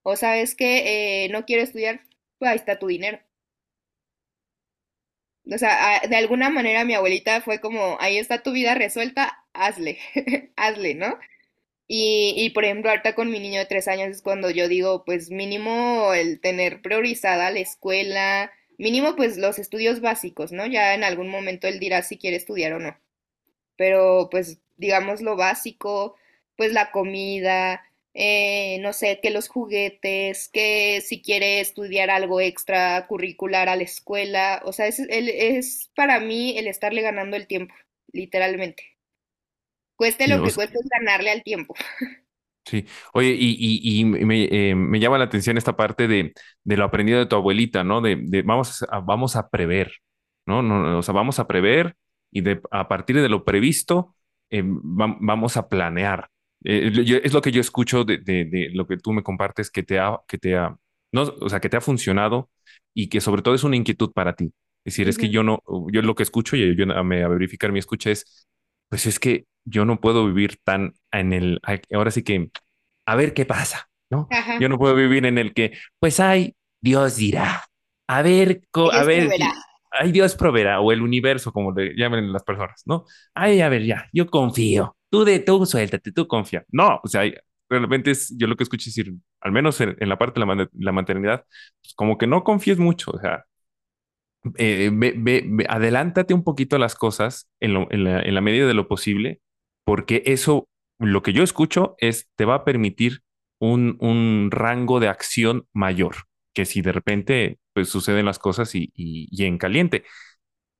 O 0.03 0.15
sabes 0.17 0.55
que 0.55 1.27
no 1.31 1.45
quiero 1.45 1.63
estudiar, 1.63 2.01
pues 2.39 2.51
ahí 2.51 2.57
está 2.57 2.79
tu 2.79 2.88
dinero. 2.88 3.19
O 5.53 5.57
sea, 5.59 6.01
de 6.09 6.15
alguna 6.15 6.49
manera 6.49 6.85
mi 6.85 6.95
abuelita 6.95 7.41
fue 7.41 7.59
como, 7.61 7.97
ahí 7.99 8.17
está 8.17 8.41
tu 8.41 8.51
vida 8.51 8.73
resuelta, 8.75 9.43
hazle, 9.53 9.99
hazle, 10.55 10.95
¿no? 10.95 11.19
Y, 11.87 12.33
y 12.37 12.49
por 12.51 12.65
ejemplo, 12.65 12.89
ahorita 12.89 13.13
con 13.15 13.29
mi 13.29 13.39
niño 13.39 13.59
de 13.59 13.65
tres 13.67 13.87
años 13.87 14.09
es 14.09 14.21
cuando 14.21 14.49
yo 14.49 14.67
digo, 14.67 15.03
pues 15.05 15.29
mínimo 15.31 16.13
el 16.13 16.41
tener 16.41 16.81
priorizada 16.81 17.51
la 17.51 17.59
escuela, 17.59 18.51
mínimo 18.77 19.15
pues 19.15 19.37
los 19.37 19.59
estudios 19.59 20.01
básicos, 20.01 20.51
¿no? 20.51 20.65
Ya 20.65 20.95
en 20.95 21.03
algún 21.03 21.29
momento 21.29 21.67
él 21.67 21.79
dirá 21.79 22.01
si 22.01 22.17
quiere 22.17 22.37
estudiar 22.37 22.73
o 22.73 22.79
no. 22.79 22.97
Pero 23.77 24.29
pues 24.31 24.59
digamos 24.77 25.21
lo 25.21 25.35
básico, 25.37 26.15
pues 26.57 26.73
la 26.73 26.91
comida, 26.91 27.83
eh, 28.13 28.79
no 28.81 28.93
sé, 28.93 29.19
que 29.21 29.29
los 29.31 29.49
juguetes, 29.49 30.49
que 30.49 31.01
si 31.01 31.21
quiere 31.21 31.59
estudiar 31.61 32.09
algo 32.09 32.41
extra 32.41 33.05
curricular 33.07 33.69
a 33.69 33.75
la 33.75 33.83
escuela, 33.83 34.61
o 34.65 34.73
sea, 34.73 34.87
es, 34.87 34.99
es 35.09 35.91
para 35.95 36.19
mí 36.19 36.57
el 36.57 36.67
estarle 36.67 37.01
ganando 37.01 37.37
el 37.37 37.47
tiempo, 37.47 37.75
literalmente. 38.13 38.94
Cueste 39.97 40.27
lo 40.27 40.41
que 40.41 40.53
cueste 40.53 40.77
es 40.79 40.88
ganarle 40.89 41.31
al 41.31 41.43
tiempo. 41.43 41.75
Sí, 42.65 42.86
oye, 43.13 43.29
y, 43.38 43.55
y, 43.60 43.99
y 44.01 44.05
me, 44.05 44.45
eh, 44.71 44.73
me 44.75 44.99
llama 44.99 45.19
la 45.19 45.25
atención 45.25 45.55
esta 45.58 45.75
parte 45.77 46.08
de, 46.08 46.34
de 46.63 46.77
lo 46.77 46.84
aprendido 46.86 47.19
de 47.19 47.27
tu 47.27 47.36
abuelita, 47.36 47.84
¿no? 47.84 48.01
De, 48.01 48.15
de 48.19 48.41
vamos 48.41 48.81
a, 48.89 48.99
vamos 49.01 49.36
a 49.36 49.49
prever, 49.49 49.91
¿no? 50.47 50.63
No, 50.63 50.97
o 50.97 51.01
sea, 51.03 51.13
vamos 51.13 51.38
a 51.39 51.45
prever 51.47 51.95
y 52.31 52.41
de, 52.41 52.60
a 52.71 52.88
partir 52.88 53.17
de 53.21 53.29
lo 53.29 53.45
previsto 53.45 54.15
eh, 54.49 54.63
vam- 54.63 55.17
vamos 55.21 55.58
a 55.58 55.69
planear. 55.69 56.27
Eh, 56.63 56.89
yo- 57.05 57.17
es 57.17 57.34
lo 57.34 57.41
que 57.41 57.51
yo 57.51 57.62
escucho 57.62 58.03
de, 58.03 58.17
de, 58.17 58.69
lo 58.73 58.88
que 58.88 58.97
tú 58.97 59.13
me 59.13 59.21
compartes 59.21 59.69
que 59.69 59.84
te 59.84 59.99
ha, 59.99 60.17
que 60.27 60.39
te 60.39 60.58
ha, 60.58 60.75
no, 61.12 61.21
o 61.41 61.49
sea, 61.49 61.60
que 61.60 61.69
te 61.69 61.77
ha 61.77 61.81
funcionado 61.81 62.49
y 62.95 63.10
que 63.10 63.21
sobre 63.21 63.43
todo 63.43 63.53
es 63.53 63.63
una 63.63 63.75
inquietud 63.75 64.12
para 64.12 64.36
ti. 64.36 64.45
Es 64.84 64.93
decir, 64.93 65.08
es 65.08 65.17
que 65.19 65.29
yo 65.29 65.43
no, 65.43 65.62
yo 65.91 66.01
lo 66.01 66.15
que 66.15 66.23
escucho 66.23 66.55
y 66.55 66.75
yo 66.75 66.86
a 66.91 67.03
verificar 67.27 67.71
mi 67.71 67.77
escucha 67.79 68.10
es 68.12 68.47
pues 68.95 69.05
es 69.08 69.19
que 69.19 69.45
yo 69.65 69.84
no 69.86 69.99
puedo 69.99 70.25
vivir 70.25 70.58
tan 70.63 70.93
en 71.12 71.34
el, 71.34 71.60
ahora 71.93 72.12
sí 72.12 72.23
que, 72.23 72.49
a 73.05 73.15
ver 73.15 73.34
qué 73.34 73.45
pasa, 73.45 73.89
¿no? 74.10 74.27
Ajá. 74.31 74.58
Yo 74.60 74.69
no 74.69 74.77
puedo 74.77 74.95
vivir 74.95 75.25
en 75.25 75.38
el 75.38 75.53
que, 75.53 75.73
pues 75.99 76.19
ay, 76.21 76.55
Dios 76.81 77.17
dirá, 77.17 77.65
a 78.08 78.21
ver, 78.21 78.62
co- 78.71 78.93
a 78.93 79.03
ver, 79.03 79.23
proveerá. 79.23 79.53
ay, 79.91 80.12
Dios 80.13 80.36
proveerá, 80.36 80.79
o 80.79 80.91
el 80.93 81.01
universo, 81.01 81.51
como 81.51 81.73
le 81.73 81.93
llaman 81.97 82.31
las 82.31 82.43
personas, 82.43 82.84
¿no? 82.86 83.03
Ay, 83.34 83.60
a 83.62 83.67
ver, 83.69 83.84
ya, 83.86 84.08
yo 84.13 84.27
confío, 84.27 84.95
tú 85.10 85.25
de 85.25 85.39
tú 85.39 85.65
suéltate, 85.65 86.12
tú 86.13 86.25
confía. 86.27 86.63
No, 86.69 87.01
o 87.03 87.08
sea, 87.10 87.23
realmente 87.69 88.12
es, 88.12 88.34
yo 88.38 88.47
lo 88.47 88.55
que 88.55 88.63
escucho 88.63 88.89
es 88.89 88.95
decir, 88.95 89.13
al 89.41 89.51
menos 89.51 89.81
en, 89.81 89.97
en 89.99 90.08
la 90.10 90.17
parte 90.17 90.39
de 90.39 90.45
la, 90.45 90.69
la 90.73 90.91
maternidad, 90.93 91.43
pues 91.81 91.93
como 91.95 92.17
que 92.17 92.27
no 92.27 92.43
confíes 92.45 92.77
mucho, 92.79 93.12
o 93.12 93.19
sea, 93.19 93.43
eh, 94.58 94.89
ve- 94.93 95.13
ve- 95.17 95.65
adelántate 95.69 96.34
un 96.34 96.43
poquito 96.43 96.77
las 96.77 96.95
cosas 96.95 97.47
en, 97.60 97.73
la, 98.03 98.21
en 98.21 98.34
medida 98.41 98.67
de 98.67 98.73
lo 98.73 98.88
posible, 98.88 99.41
porque 99.86 100.23
eso, 100.25 100.67
lo 100.99 101.21
que 101.21 101.34
yo 101.34 101.43
escucho 101.43 101.95
es, 101.99 102.27
te 102.36 102.45
va 102.45 102.55
a 102.55 102.65
permitir 102.65 103.21
un, 103.60 103.97
un 103.99 104.49
rango 104.51 104.99
de 104.99 105.08
acción 105.08 105.67
mayor, 105.73 106.15
que 106.53 106.65
si 106.65 106.81
de 106.81 106.91
repente 106.91 107.58
pues, 107.73 107.89
suceden 107.89 108.25
las 108.25 108.39
cosas 108.39 108.75
y, 108.75 108.91
y, 108.95 109.27
en 109.45 109.58
caliente, 109.58 110.03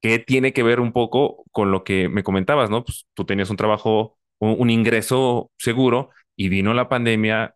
que 0.02 0.20
tiene 0.20 0.54
que 0.54 0.64
ver 0.64 0.80
un 0.80 0.92
poco 0.94 1.44
con 1.52 1.72
lo 1.72 1.84
que 1.84 2.10
me 2.10 2.24
comentabas, 2.24 2.70
¿no? 2.70 2.84
Pues 2.86 3.08
tú 3.14 3.26
tenías 3.26 3.50
un 3.50 3.58
trabajo, 3.58 4.18
un 4.40 4.70
ingreso 4.70 5.52
seguro 5.58 6.10
y 6.36 6.50
vino 6.50 6.74
la 6.74 6.90
pandemia 6.90 7.56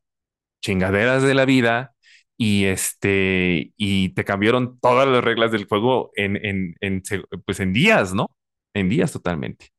chingaderas 0.61 1.23
de 1.23 1.33
la 1.35 1.45
vida 1.45 1.95
y 2.39 2.65
este 2.67 3.73
y 3.77 4.11
te 4.15 4.25
cambiaron 4.25 4.79
todas 4.81 5.07
las 5.09 5.23
reglas 5.23 5.51
del 5.53 5.65
juego 5.67 6.11
en, 6.15 6.37
en, 6.45 6.75
en 6.81 7.03
pues 7.45 7.61
en 7.61 7.73
días, 7.73 8.15
¿no? 8.15 8.31
En 8.75 8.89
días 8.89 9.13
totalmente. 9.13 9.69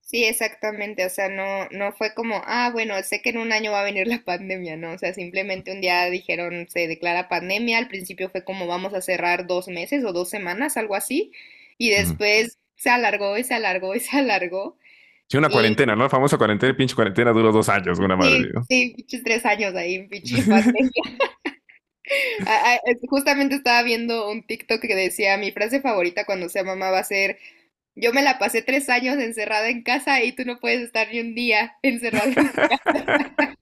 Sí, 0.00 0.24
exactamente, 0.24 1.06
o 1.06 1.10
sea, 1.10 1.28
no, 1.30 1.68
no 1.70 1.92
fue 1.94 2.12
como, 2.14 2.42
ah, 2.44 2.70
bueno, 2.72 3.02
sé 3.02 3.22
que 3.22 3.30
en 3.30 3.38
un 3.38 3.50
año 3.52 3.72
va 3.72 3.80
a 3.80 3.84
venir 3.84 4.06
la 4.06 4.22
pandemia, 4.24 4.76
¿no? 4.76 4.92
O 4.92 4.98
sea, 4.98 5.14
simplemente 5.14 5.72
un 5.72 5.80
día 5.80 6.04
dijeron, 6.10 6.66
se 6.68 6.86
declara 6.86 7.28
pandemia, 7.30 7.78
al 7.78 7.88
principio 7.88 8.28
fue 8.28 8.44
como 8.44 8.66
vamos 8.66 8.92
a 8.92 9.00
cerrar 9.00 9.46
dos 9.46 9.68
meses 9.68 10.04
o 10.04 10.12
dos 10.12 10.28
semanas, 10.28 10.76
algo 10.76 10.96
así, 10.96 11.32
y 11.78 11.90
después 11.90 12.58
se 12.76 12.90
alargó 12.90 13.38
y 13.38 13.44
se 13.44 13.54
alargó 13.54 13.94
y 13.94 14.00
se 14.00 14.18
alargó, 14.18 14.76
Sí, 15.32 15.38
una 15.38 15.48
y 15.48 15.50
cuarentena, 15.50 15.96
¿no? 15.96 16.02
La 16.02 16.10
famosa 16.10 16.36
cuarentena, 16.36 16.76
pinche 16.76 16.94
cuarentena 16.94 17.32
duró 17.32 17.52
dos 17.52 17.66
años, 17.70 17.98
una 17.98 18.16
madre, 18.16 18.42
sí, 18.42 18.50
sí, 18.68 18.92
pinches 18.94 19.24
tres 19.24 19.46
años 19.46 19.74
ahí, 19.74 20.06
pinche. 20.06 20.36
Ah, 22.46 22.74
ah, 22.74 22.92
Justamente 23.08 23.54
estaba 23.54 23.82
viendo 23.82 24.28
un 24.28 24.42
TikTok 24.42 24.82
que 24.82 24.94
decía, 24.94 25.38
mi 25.38 25.50
frase 25.52 25.80
favorita 25.80 26.26
cuando 26.26 26.50
sea 26.50 26.64
mamá 26.64 26.90
va 26.90 26.98
a 26.98 27.04
ser, 27.04 27.38
yo 27.94 28.12
me 28.12 28.20
la 28.22 28.38
pasé 28.38 28.60
tres 28.60 28.90
años 28.90 29.16
encerrada 29.16 29.70
en 29.70 29.82
casa 29.82 30.22
y 30.22 30.32
tú 30.32 30.44
no 30.44 30.58
puedes 30.60 30.82
estar 30.82 31.08
ni 31.10 31.20
un 31.20 31.34
día 31.34 31.76
encerrado 31.82 32.26
en 32.26 32.34
casa. 32.34 32.68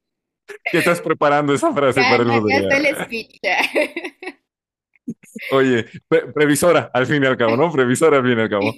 ¿Qué 0.72 0.78
estás 0.78 1.00
preparando 1.00 1.54
esa 1.54 1.72
frase 1.72 2.00
Ya, 2.00 2.10
para 2.10 2.22
el 2.24 2.48
ya, 2.48 2.56
está 2.56 2.76
el 2.78 3.04
speech. 3.04 3.38
ya. 3.40 3.58
Oye, 5.52 5.86
pre- 6.08 6.32
previsora, 6.32 6.90
al 6.92 7.06
fin 7.06 7.22
y 7.22 7.26
al 7.26 7.36
cabo, 7.36 7.56
¿no? 7.56 7.70
Previsora, 7.70 8.16
al 8.16 8.24
fin 8.24 8.36
y 8.38 8.42
al 8.42 8.50
cabo. 8.50 8.74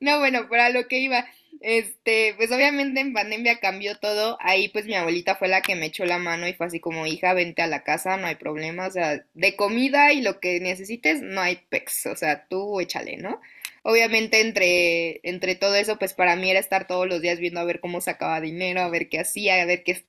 No, 0.00 0.20
bueno, 0.20 0.48
para 0.48 0.70
lo 0.70 0.86
que 0.86 1.00
iba, 1.00 1.26
este, 1.60 2.34
pues 2.36 2.50
obviamente 2.52 3.00
en 3.00 3.12
pandemia 3.12 3.58
cambió 3.60 3.96
todo. 3.98 4.36
Ahí 4.40 4.68
pues 4.68 4.86
mi 4.86 4.94
abuelita 4.94 5.36
fue 5.36 5.48
la 5.48 5.62
que 5.62 5.74
me 5.76 5.86
echó 5.86 6.04
la 6.04 6.18
mano 6.18 6.46
y 6.48 6.54
fue 6.54 6.66
así 6.66 6.80
como, 6.80 7.06
hija, 7.06 7.34
vente 7.34 7.62
a 7.62 7.66
la 7.66 7.84
casa, 7.84 8.16
no 8.16 8.26
hay 8.26 8.36
problema, 8.36 8.86
o 8.86 8.90
sea, 8.90 9.24
de 9.34 9.56
comida 9.56 10.12
y 10.12 10.20
lo 10.22 10.40
que 10.40 10.60
necesites, 10.60 11.22
no 11.22 11.40
hay 11.40 11.56
pex, 11.68 12.06
o 12.06 12.16
sea, 12.16 12.46
tú 12.48 12.80
échale, 12.80 13.16
¿no? 13.16 13.40
Obviamente 13.82 14.40
entre, 14.40 15.20
entre 15.22 15.54
todo 15.54 15.74
eso, 15.76 15.98
pues 15.98 16.14
para 16.14 16.36
mí 16.36 16.50
era 16.50 16.60
estar 16.60 16.86
todos 16.86 17.08
los 17.08 17.20
días 17.22 17.38
viendo 17.40 17.60
a 17.60 17.64
ver 17.64 17.80
cómo 17.80 18.00
sacaba 18.00 18.40
dinero, 18.40 18.80
a 18.82 18.88
ver 18.90 19.08
qué 19.08 19.20
hacía, 19.20 19.62
a 19.62 19.64
ver 19.66 19.82
qué, 19.84 20.04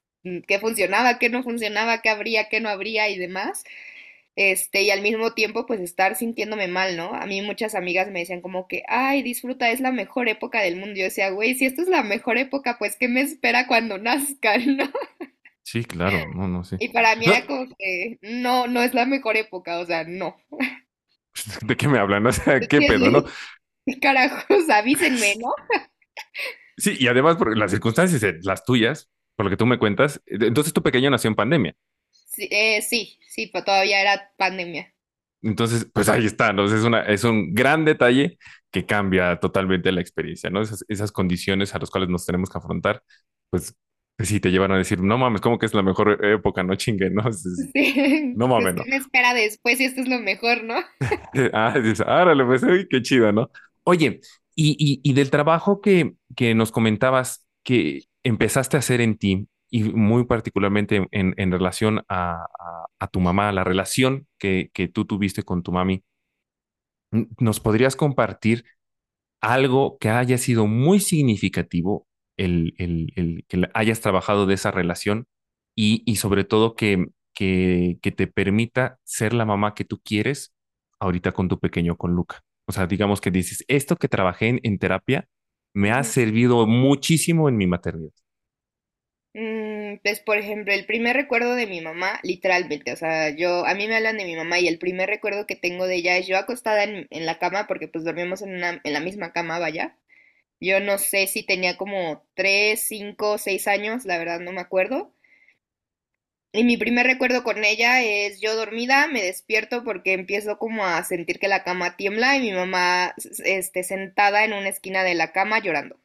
qué 0.48 0.60
funcionaba, 0.60 1.20
qué 1.20 1.30
no 1.30 1.44
funcionaba, 1.44 2.02
qué 2.02 2.10
habría, 2.10 2.50
qué 2.50 2.60
no 2.60 2.70
habría 2.70 3.10
y 3.10 3.18
demás. 3.18 3.64
Este, 4.40 4.84
y 4.84 4.90
al 4.90 5.02
mismo 5.02 5.34
tiempo, 5.34 5.66
pues 5.66 5.82
estar 5.82 6.16
sintiéndome 6.16 6.70
mal, 6.70 6.96
¿no? 6.96 7.14
A 7.14 7.26
mí 7.26 7.42
muchas 7.42 7.76
amigas 7.76 8.10
me 8.10 8.20
decían 8.20 8.40
como 8.40 8.70
que, 8.70 8.84
ay, 8.88 9.22
disfruta, 9.22 9.70
es 9.70 9.82
la 9.82 9.92
mejor 9.92 10.30
época 10.30 10.62
del 10.62 10.78
mundo. 10.78 10.96
Yo 10.96 11.04
decía, 11.04 11.30
güey, 11.30 11.56
si 11.56 11.66
esto 11.66 11.82
es 11.82 11.90
la 11.90 12.04
mejor 12.04 12.38
época, 12.38 12.78
pues 12.80 12.96
¿qué 12.98 13.10
me 13.10 13.20
espera 13.20 13.68
cuando 13.68 13.98
nazcan, 14.00 14.78
no? 14.78 14.90
Sí, 15.62 15.84
claro, 15.84 16.26
no, 16.34 16.48
no, 16.48 16.64
sí. 16.64 16.78
Y 16.80 16.88
para 16.88 17.18
mí 17.18 17.26
era 17.26 17.46
como 17.46 17.68
que, 17.78 18.18
no, 18.22 18.68
no 18.68 18.82
es 18.82 18.94
la 18.94 19.06
mejor 19.06 19.36
época, 19.36 19.78
o 19.80 19.86
sea, 19.86 20.06
no. 20.06 20.38
¿de 21.64 21.76
qué 21.76 21.90
me 21.90 22.00
hablan? 22.00 22.26
O 22.26 22.32
sea, 22.32 22.62
¿qué 22.62 22.80
pedo, 22.80 23.12
no? 23.12 23.26
Carajos, 24.02 24.70
avísenme, 24.70 25.36
¿no? 25.36 25.54
Sí, 26.78 26.96
y 26.98 27.08
además 27.08 27.36
por 27.36 27.58
las 27.58 27.72
circunstancias, 27.72 28.24
las 28.46 28.64
tuyas, 28.64 29.10
por 29.36 29.48
lo 29.48 29.50
que 29.50 29.58
tú 29.58 29.66
me 29.66 29.80
cuentas, 29.80 30.22
eh, 30.28 30.38
entonces 30.40 30.72
tu 30.72 30.82
pequeño 30.82 31.10
nació 31.10 31.28
en 31.28 31.36
pandemia. 31.36 31.76
Sí, 32.40 32.48
eh, 32.52 32.82
sí, 32.82 33.20
sí, 33.30 33.48
pues 33.48 33.64
todavía 33.66 34.02
era 34.02 34.32
pandemia. 34.38 34.94
Entonces, 35.42 35.88
pues 35.94 36.10
ahí 36.10 36.26
está, 36.26 36.52
¿no? 36.54 36.66
Es 36.66 36.84
una, 36.84 37.02
es 37.06 37.24
un 37.24 37.54
gran 37.54 37.86
detalle 37.86 38.38
que 38.72 38.86
cambia 38.86 39.40
totalmente 39.40 39.92
la 39.92 40.02
experiencia, 40.02 40.50
¿no? 40.50 40.62
Esas, 40.62 40.84
esas 40.90 41.12
condiciones 41.14 41.74
a 41.76 41.80
las 41.80 41.90
cuales 41.90 42.10
nos 42.10 42.26
tenemos 42.26 42.50
que 42.50 42.58
afrontar, 42.58 43.02
pues, 43.50 43.74
pues 44.18 44.28
sí 44.30 44.40
te 44.42 44.52
llevan 44.52 44.72
a 44.74 44.78
decir, 44.78 45.02
no 45.02 45.18
mames, 45.18 45.40
¿cómo 45.42 45.58
que 45.58 45.66
es 45.66 45.74
la 45.74 45.82
mejor 45.84 46.24
época? 46.26 46.64
No 46.64 46.76
chingue, 46.76 47.10
¿no? 47.10 47.28
Es- 47.30 47.72
Sí, 47.74 47.94
no 48.34 48.48
pues 48.56 48.68
mames, 48.68 48.76
¿qué 48.76 48.84
¿no? 48.84 48.90
me 48.90 48.96
espera 48.98 49.34
después 49.34 49.78
si 49.78 49.86
esto 49.86 50.02
es 50.02 50.08
lo 50.08 50.20
mejor, 50.20 50.64
¿no? 50.64 50.76
Ah, 51.54 51.74
dices, 51.80 52.02
árale, 52.02 52.46
pues, 52.46 52.64
uy, 52.64 52.88
qué 52.90 53.02
chido, 53.02 53.32
¿no? 53.32 53.50
Oye, 53.84 54.20
y, 54.56 54.76
y, 54.80 55.02
y 55.10 55.14
del 55.14 55.30
trabajo 55.32 55.82
que, 55.82 56.16
que 56.36 56.56
nos 56.56 56.72
comentabas 56.72 57.48
que 57.64 58.04
empezaste 58.24 58.78
a 58.78 58.80
hacer 58.80 59.02
en 59.02 59.18
ti, 59.18 59.48
y 59.70 59.84
muy 59.84 60.26
particularmente 60.26 61.08
en, 61.12 61.34
en 61.38 61.52
relación 61.52 62.00
a, 62.10 62.46
a, 62.60 62.86
a 63.00 63.08
tu 63.08 63.20
mamá, 63.20 63.52
la 63.52 63.64
relación 63.64 64.28
que, 64.38 64.70
que 64.74 64.88
tú 64.88 65.06
tuviste 65.06 65.44
con 65.44 65.64
tu 65.64 65.72
mami, 65.72 66.04
¿nos 67.40 67.60
podrías 67.60 67.96
compartir 67.96 68.66
algo 69.42 69.98
que 70.00 70.10
haya 70.10 70.38
sido 70.38 70.68
muy 70.68 71.00
significativo, 71.00 72.08
el, 72.38 72.74
el, 72.78 73.14
el 73.16 73.46
que 73.48 73.70
hayas 73.74 74.02
trabajado 74.02 74.46
de 74.46 74.56
esa 74.56 74.72
relación 74.72 75.28
y, 75.76 76.04
y 76.06 76.18
sobre 76.18 76.44
todo 76.44 76.76
que, 76.76 77.08
que, 77.34 78.00
que 78.02 78.12
te 78.12 78.28
permita 78.28 79.00
ser 79.04 79.34
la 79.34 79.46
mamá 79.46 79.76
que 79.76 79.86
tú 79.86 80.00
quieres 80.04 80.54
ahorita 81.00 81.32
con 81.34 81.48
tu 81.50 81.60
pequeño, 81.60 81.98
con 81.98 82.14
Luca. 82.14 82.42
O 82.68 82.72
sea, 82.74 82.88
digamos 82.88 83.22
que 83.22 83.32
dices, 83.32 83.64
esto 83.68 83.96
que 83.98 84.10
trabajé 84.10 84.50
en, 84.50 84.60
en 84.64 84.80
terapia 84.80 85.28
me 85.74 85.92
ha 85.92 86.04
servido 86.04 86.68
muchísimo 86.68 87.50
en 87.50 87.58
mi 87.58 87.68
maternidad. 87.68 88.12
Mm, 89.40 90.00
pues 90.04 90.20
por 90.20 90.38
ejemplo, 90.38 90.74
el 90.74 90.86
primer 90.86 91.16
recuerdo 91.16 91.56
de 91.56 91.66
mi 91.66 91.80
mamá, 91.80 92.20
literalmente, 92.24 92.92
o 92.92 92.96
sea, 92.98 93.30
yo, 93.30 93.66
a 93.66 93.74
mí 93.74 93.88
me 93.88 93.96
hablan 93.96 94.18
de 94.18 94.26
mi 94.26 94.36
mamá 94.36 94.60
y 94.60 94.68
el 94.68 94.78
primer 94.80 95.08
recuerdo 95.10 95.48
que 95.48 95.56
tengo 95.56 95.88
de 95.88 95.96
ella 95.96 96.18
es 96.18 96.28
yo 96.28 96.38
acostada 96.38 96.84
en, 96.84 97.08
la 97.10 97.40
cama, 97.40 97.66
porque 97.68 97.88
pues 97.88 98.04
dormíamos 98.04 98.42
en 98.42 98.62
en 98.64 98.94
la 98.94 99.00
misma 99.00 99.32
cama, 99.32 99.58
vaya. 99.60 99.96
Yo 100.62 100.80
no 100.82 100.98
sé 101.00 101.28
si 101.28 101.44
tenía 101.44 101.78
como 101.78 102.24
tres, 102.36 102.82
cinco, 102.88 103.38
seis 103.38 103.68
años, 103.68 104.06
la 104.06 104.18
verdad 104.18 104.40
no 104.42 104.52
me 104.54 104.62
acuerdo. 104.62 105.14
Y 106.52 106.64
mi 106.64 106.78
primer 106.78 107.06
recuerdo 107.08 107.44
con 107.44 107.64
ella 107.64 108.02
es 108.04 108.42
yo 108.42 108.56
dormida, 108.56 109.08
me 109.08 109.22
despierto 109.24 109.84
porque 109.84 110.14
empiezo 110.14 110.58
como 110.58 110.86
a 110.86 111.04
sentir 111.04 111.40
que 111.40 111.48
la 111.48 111.64
cama 111.64 111.96
tiembla 111.98 112.36
y 112.38 112.42
mi 112.42 112.52
mamá, 112.52 113.14
este, 113.46 113.84
sentada 113.84 114.44
en 114.46 114.54
una 114.54 114.70
esquina 114.70 115.04
de 115.04 115.16
la 115.16 115.32
cama 115.32 115.60
llorando. 115.60 116.00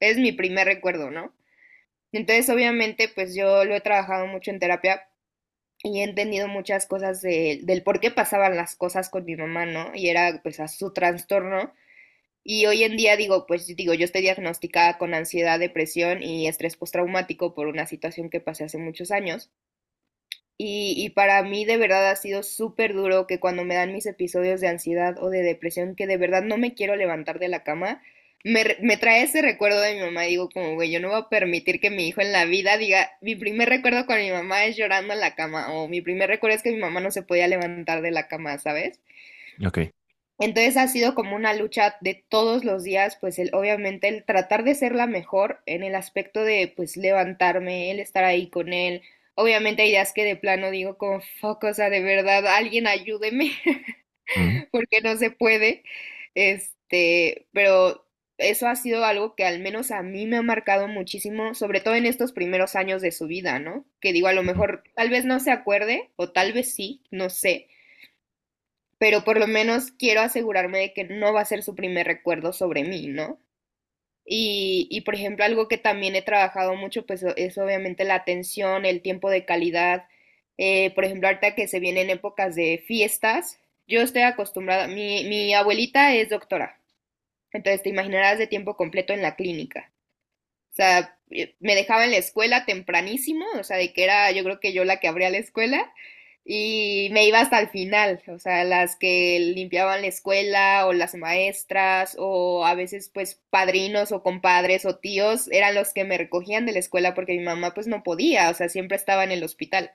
Es 0.00 0.18
mi 0.18 0.32
primer 0.32 0.66
recuerdo, 0.66 1.10
¿no? 1.10 1.32
Entonces, 2.12 2.48
obviamente, 2.50 3.08
pues 3.14 3.34
yo 3.34 3.64
lo 3.64 3.74
he 3.74 3.80
trabajado 3.80 4.26
mucho 4.26 4.50
en 4.50 4.58
terapia 4.60 5.08
y 5.84 6.00
he 6.00 6.04
entendido 6.04 6.48
muchas 6.48 6.86
cosas 6.86 7.22
de- 7.22 7.60
del 7.64 7.82
por 7.84 8.00
qué 8.00 8.10
pasaban 8.12 8.56
las 8.56 8.76
cosas 8.76 9.10
con 9.10 9.24
mi 9.26 9.36
mamá, 9.36 9.66
¿no? 9.66 9.92
Y 9.94 10.08
era 10.10 10.40
pues 10.42 10.60
a 10.60 10.68
su 10.68 10.92
trastorno. 10.92 11.74
Y 12.44 12.66
hoy 12.66 12.84
en 12.84 12.96
día 12.96 13.16
digo, 13.16 13.46
pues 13.46 13.66
digo, 13.76 13.94
yo 13.94 14.04
estoy 14.06 14.22
diagnosticada 14.22 14.98
con 14.98 15.14
ansiedad, 15.14 15.58
depresión 15.60 16.22
y 16.22 16.48
estrés 16.48 16.76
postraumático 16.76 17.54
por 17.54 17.68
una 17.68 17.86
situación 17.86 18.30
que 18.30 18.40
pasé 18.40 18.64
hace 18.64 18.78
muchos 18.78 19.10
años. 19.12 19.50
Y, 20.56 20.94
y 20.96 21.10
para 21.10 21.42
mí 21.42 21.64
de 21.64 21.76
verdad 21.76 22.08
ha 22.10 22.14
sido 22.16 22.42
súper 22.44 22.94
duro 22.94 23.26
que 23.26 23.40
cuando 23.40 23.64
me 23.64 23.74
dan 23.74 23.92
mis 23.92 24.06
episodios 24.06 24.60
de 24.60 24.68
ansiedad 24.68 25.16
o 25.20 25.28
de 25.30 25.42
depresión, 25.42 25.96
que 25.96 26.06
de 26.06 26.18
verdad 26.18 26.42
no 26.42 26.56
me 26.58 26.74
quiero 26.74 26.94
levantar 26.96 27.38
de 27.40 27.48
la 27.48 27.64
cama, 27.64 28.02
me, 28.44 28.76
me 28.80 28.96
trae 28.96 29.22
ese 29.22 29.42
recuerdo 29.42 29.80
de 29.80 29.94
mi 29.94 30.00
mamá 30.00 30.26
y 30.26 30.30
digo 30.30 30.48
como, 30.50 30.74
güey, 30.74 30.90
yo 30.90 31.00
no 31.00 31.08
voy 31.10 31.20
a 31.20 31.28
permitir 31.28 31.80
que 31.80 31.90
mi 31.90 32.08
hijo 32.08 32.20
en 32.20 32.32
la 32.32 32.44
vida 32.44 32.76
diga, 32.78 33.10
mi 33.20 33.36
primer 33.36 33.68
recuerdo 33.68 34.06
con 34.06 34.18
mi 34.18 34.30
mamá 34.30 34.64
es 34.64 34.76
llorando 34.76 35.12
en 35.14 35.20
la 35.20 35.34
cama 35.34 35.72
o 35.72 35.88
mi 35.88 36.00
primer 36.02 36.28
recuerdo 36.30 36.56
es 36.56 36.62
que 36.62 36.72
mi 36.72 36.78
mamá 36.78 37.00
no 37.00 37.10
se 37.10 37.22
podía 37.22 37.48
levantar 37.48 38.02
de 38.02 38.10
la 38.10 38.28
cama, 38.28 38.58
¿sabes? 38.58 39.00
Ok. 39.66 39.78
Entonces 40.38 40.76
ha 40.78 40.88
sido 40.88 41.14
como 41.14 41.36
una 41.36 41.52
lucha 41.54 41.96
de 42.00 42.14
todos 42.28 42.64
los 42.64 42.82
días, 42.82 43.16
pues 43.20 43.38
el, 43.38 43.50
obviamente 43.54 44.08
el 44.08 44.24
tratar 44.24 44.64
de 44.64 44.74
ser 44.74 44.94
la 44.94 45.06
mejor 45.06 45.60
en 45.66 45.82
el 45.82 45.94
aspecto 45.94 46.42
de 46.44 46.72
pues 46.74 46.96
levantarme, 46.96 47.90
el 47.90 48.00
estar 48.00 48.24
ahí 48.24 48.48
con 48.48 48.72
él. 48.72 49.02
Obviamente 49.34 49.82
hay 49.82 49.90
días 49.90 50.12
que 50.14 50.24
de 50.24 50.36
plano 50.36 50.70
digo 50.70 50.96
como 50.96 51.20
fuck, 51.40 51.64
o 51.64 51.74
sea, 51.74 51.90
de 51.90 52.00
verdad, 52.02 52.46
alguien 52.46 52.86
ayúdeme, 52.86 53.52
Mm, 54.34 54.60
porque 54.70 55.00
no 55.02 55.16
se 55.16 55.30
puede. 55.30 55.84
Este, 56.34 57.46
pero 57.52 58.06
eso 58.40 58.68
ha 58.68 58.76
sido 58.76 59.04
algo 59.04 59.34
que 59.36 59.44
al 59.44 59.60
menos 59.60 59.90
a 59.90 60.02
mí 60.02 60.26
me 60.26 60.36
ha 60.38 60.42
marcado 60.42 60.88
muchísimo, 60.88 61.54
sobre 61.54 61.80
todo 61.80 61.94
en 61.94 62.06
estos 62.06 62.32
primeros 62.32 62.76
años 62.76 63.02
de 63.02 63.12
su 63.12 63.26
vida, 63.26 63.58
¿no? 63.58 63.84
Que 64.00 64.12
digo, 64.12 64.28
a 64.28 64.32
lo 64.32 64.42
mejor 64.42 64.84
tal 64.94 65.10
vez 65.10 65.24
no 65.24 65.40
se 65.40 65.50
acuerde 65.52 66.10
o 66.16 66.30
tal 66.30 66.52
vez 66.52 66.74
sí, 66.74 67.02
no 67.10 67.30
sé, 67.30 67.68
pero 68.98 69.24
por 69.24 69.38
lo 69.40 69.46
menos 69.46 69.92
quiero 69.92 70.20
asegurarme 70.20 70.78
de 70.78 70.92
que 70.92 71.04
no 71.04 71.32
va 71.32 71.40
a 71.40 71.44
ser 71.46 71.62
su 71.62 71.74
primer 71.74 72.06
recuerdo 72.06 72.52
sobre 72.52 72.84
mí, 72.84 73.06
¿no? 73.06 73.38
Y, 74.26 74.88
y, 74.90 75.02
por 75.02 75.14
ejemplo, 75.14 75.44
algo 75.44 75.68
que 75.68 75.78
también 75.78 76.16
he 76.16 76.22
trabajado 76.22 76.76
mucho, 76.76 77.06
pues 77.06 77.24
es 77.36 77.58
obviamente 77.58 78.04
la 78.04 78.16
atención, 78.16 78.86
el 78.86 79.02
tiempo 79.02 79.30
de 79.30 79.44
calidad. 79.46 80.06
Eh, 80.58 80.92
por 80.94 81.04
ejemplo, 81.04 81.28
ahorita 81.28 81.54
que 81.54 81.68
se 81.68 81.80
vienen 81.80 82.10
épocas 82.10 82.54
de 82.56 82.82
fiestas, 82.86 83.60
yo 83.88 84.02
estoy 84.02 84.22
acostumbrada, 84.22 84.88
mi, 84.88 85.24
mi 85.24 85.54
abuelita 85.54 86.14
es 86.14 86.30
doctora, 86.30 86.79
entonces 87.52 87.82
te 87.82 87.90
imaginarás 87.90 88.38
de 88.38 88.46
tiempo 88.46 88.76
completo 88.76 89.12
en 89.12 89.22
la 89.22 89.36
clínica. 89.36 89.92
O 90.72 90.74
sea, 90.76 91.18
eh, 91.30 91.56
me 91.60 91.74
dejaba 91.74 92.04
en 92.04 92.12
la 92.12 92.18
escuela 92.18 92.64
tempranísimo, 92.66 93.44
o 93.58 93.64
sea, 93.64 93.76
de 93.76 93.92
que 93.92 94.04
era 94.04 94.30
yo 94.32 94.44
creo 94.44 94.60
que 94.60 94.72
yo 94.72 94.84
la 94.84 95.00
que 95.00 95.08
abría 95.08 95.30
la 95.30 95.38
escuela 95.38 95.92
y 96.44 97.08
me 97.12 97.26
iba 97.26 97.40
hasta 97.40 97.60
el 97.60 97.68
final, 97.68 98.22
o 98.28 98.38
sea, 98.38 98.64
las 98.64 98.96
que 98.96 99.38
limpiaban 99.54 100.02
la 100.02 100.08
escuela 100.08 100.86
o 100.86 100.92
las 100.92 101.14
maestras 101.14 102.16
o 102.18 102.64
a 102.66 102.74
veces 102.74 103.10
pues 103.12 103.40
padrinos 103.50 104.10
o 104.12 104.22
compadres 104.22 104.86
o 104.86 104.96
tíos 104.96 105.48
eran 105.52 105.74
los 105.74 105.92
que 105.92 106.04
me 106.04 106.18
recogían 106.18 106.66
de 106.66 106.72
la 106.72 106.78
escuela 106.80 107.14
porque 107.14 107.34
mi 107.34 107.44
mamá 107.44 107.74
pues 107.74 107.86
no 107.86 108.02
podía, 108.02 108.50
o 108.50 108.54
sea, 108.54 108.68
siempre 108.68 108.96
estaba 108.96 109.24
en 109.24 109.32
el 109.32 109.44
hospital. 109.44 109.92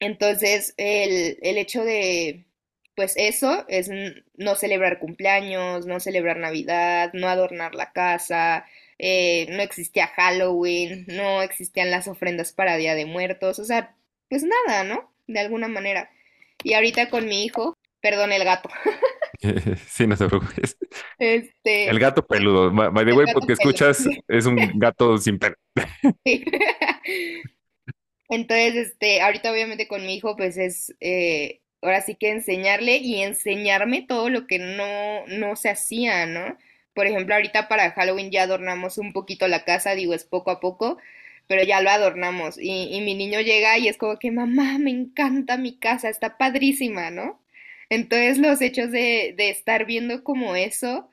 Entonces, 0.00 0.74
el, 0.76 1.38
el 1.42 1.58
hecho 1.58 1.84
de, 1.84 2.44
pues 2.94 3.14
eso 3.16 3.64
es 3.68 3.90
no 4.36 4.54
celebrar 4.54 4.98
cumpleaños, 4.98 5.86
no 5.86 6.00
celebrar 6.00 6.36
Navidad, 6.38 7.12
no 7.14 7.28
adornar 7.28 7.74
la 7.74 7.92
casa, 7.92 8.66
eh, 8.98 9.46
no 9.50 9.62
existía 9.62 10.08
Halloween, 10.08 11.04
no 11.08 11.42
existían 11.42 11.90
las 11.90 12.08
ofrendas 12.08 12.52
para 12.52 12.76
Día 12.76 12.94
de 12.94 13.06
Muertos, 13.06 13.58
o 13.58 13.64
sea, 13.64 13.96
pues 14.28 14.44
nada, 14.44 14.84
¿no? 14.84 15.12
De 15.26 15.40
alguna 15.40 15.68
manera. 15.68 16.10
Y 16.62 16.74
ahorita 16.74 17.10
con 17.10 17.26
mi 17.26 17.44
hijo, 17.44 17.76
perdón, 18.00 18.32
el 18.32 18.44
gato. 18.44 18.68
Sí, 19.88 20.06
no 20.06 20.16
te 20.16 20.28
preocupes. 20.28 20.76
Este, 21.18 21.88
El 21.88 21.98
gato 21.98 22.26
peludo. 22.26 22.70
By 22.70 23.04
the 23.04 23.12
way, 23.12 23.26
porque 23.32 23.54
peludo. 23.56 23.70
escuchas, 23.70 24.06
es 24.28 24.46
un 24.46 24.56
gato 24.78 25.18
sin 25.18 25.38
pelo. 25.38 25.56
Sí. 26.24 26.44
Entonces, 28.28 28.74
este, 28.74 29.20
ahorita 29.20 29.52
obviamente 29.52 29.88
con 29.88 30.02
mi 30.06 30.14
hijo, 30.14 30.36
pues 30.36 30.56
es, 30.56 30.94
eh, 31.00 31.60
ahora 31.82 32.00
sí 32.02 32.14
que 32.16 32.30
enseñarle 32.30 32.96
y 32.98 33.22
enseñarme 33.22 34.02
todo 34.02 34.28
lo 34.30 34.46
que 34.46 34.58
no, 34.58 35.26
no 35.26 35.56
se 35.56 35.70
hacía, 35.70 36.26
¿no? 36.26 36.56
Por 36.94 37.06
ejemplo, 37.06 37.34
ahorita 37.34 37.68
para 37.68 37.90
Halloween 37.92 38.30
ya 38.30 38.42
adornamos 38.44 38.98
un 38.98 39.12
poquito 39.12 39.48
la 39.48 39.64
casa, 39.64 39.94
digo, 39.94 40.14
es 40.14 40.24
poco 40.24 40.50
a 40.50 40.60
poco, 40.60 40.98
pero 41.46 41.62
ya 41.64 41.80
lo 41.80 41.90
adornamos. 41.90 42.58
Y, 42.58 42.94
y 42.94 43.00
mi 43.02 43.14
niño 43.14 43.40
llega 43.40 43.78
y 43.78 43.88
es 43.88 43.96
como 43.98 44.18
que, 44.18 44.30
mamá, 44.30 44.78
me 44.78 44.90
encanta 44.90 45.56
mi 45.58 45.78
casa, 45.78 46.08
está 46.08 46.38
padrísima, 46.38 47.10
¿no? 47.10 47.40
Entonces 47.90 48.38
los 48.38 48.60
hechos 48.62 48.90
de, 48.90 49.34
de 49.36 49.50
estar 49.50 49.84
viendo 49.86 50.24
como 50.24 50.56
eso, 50.56 51.10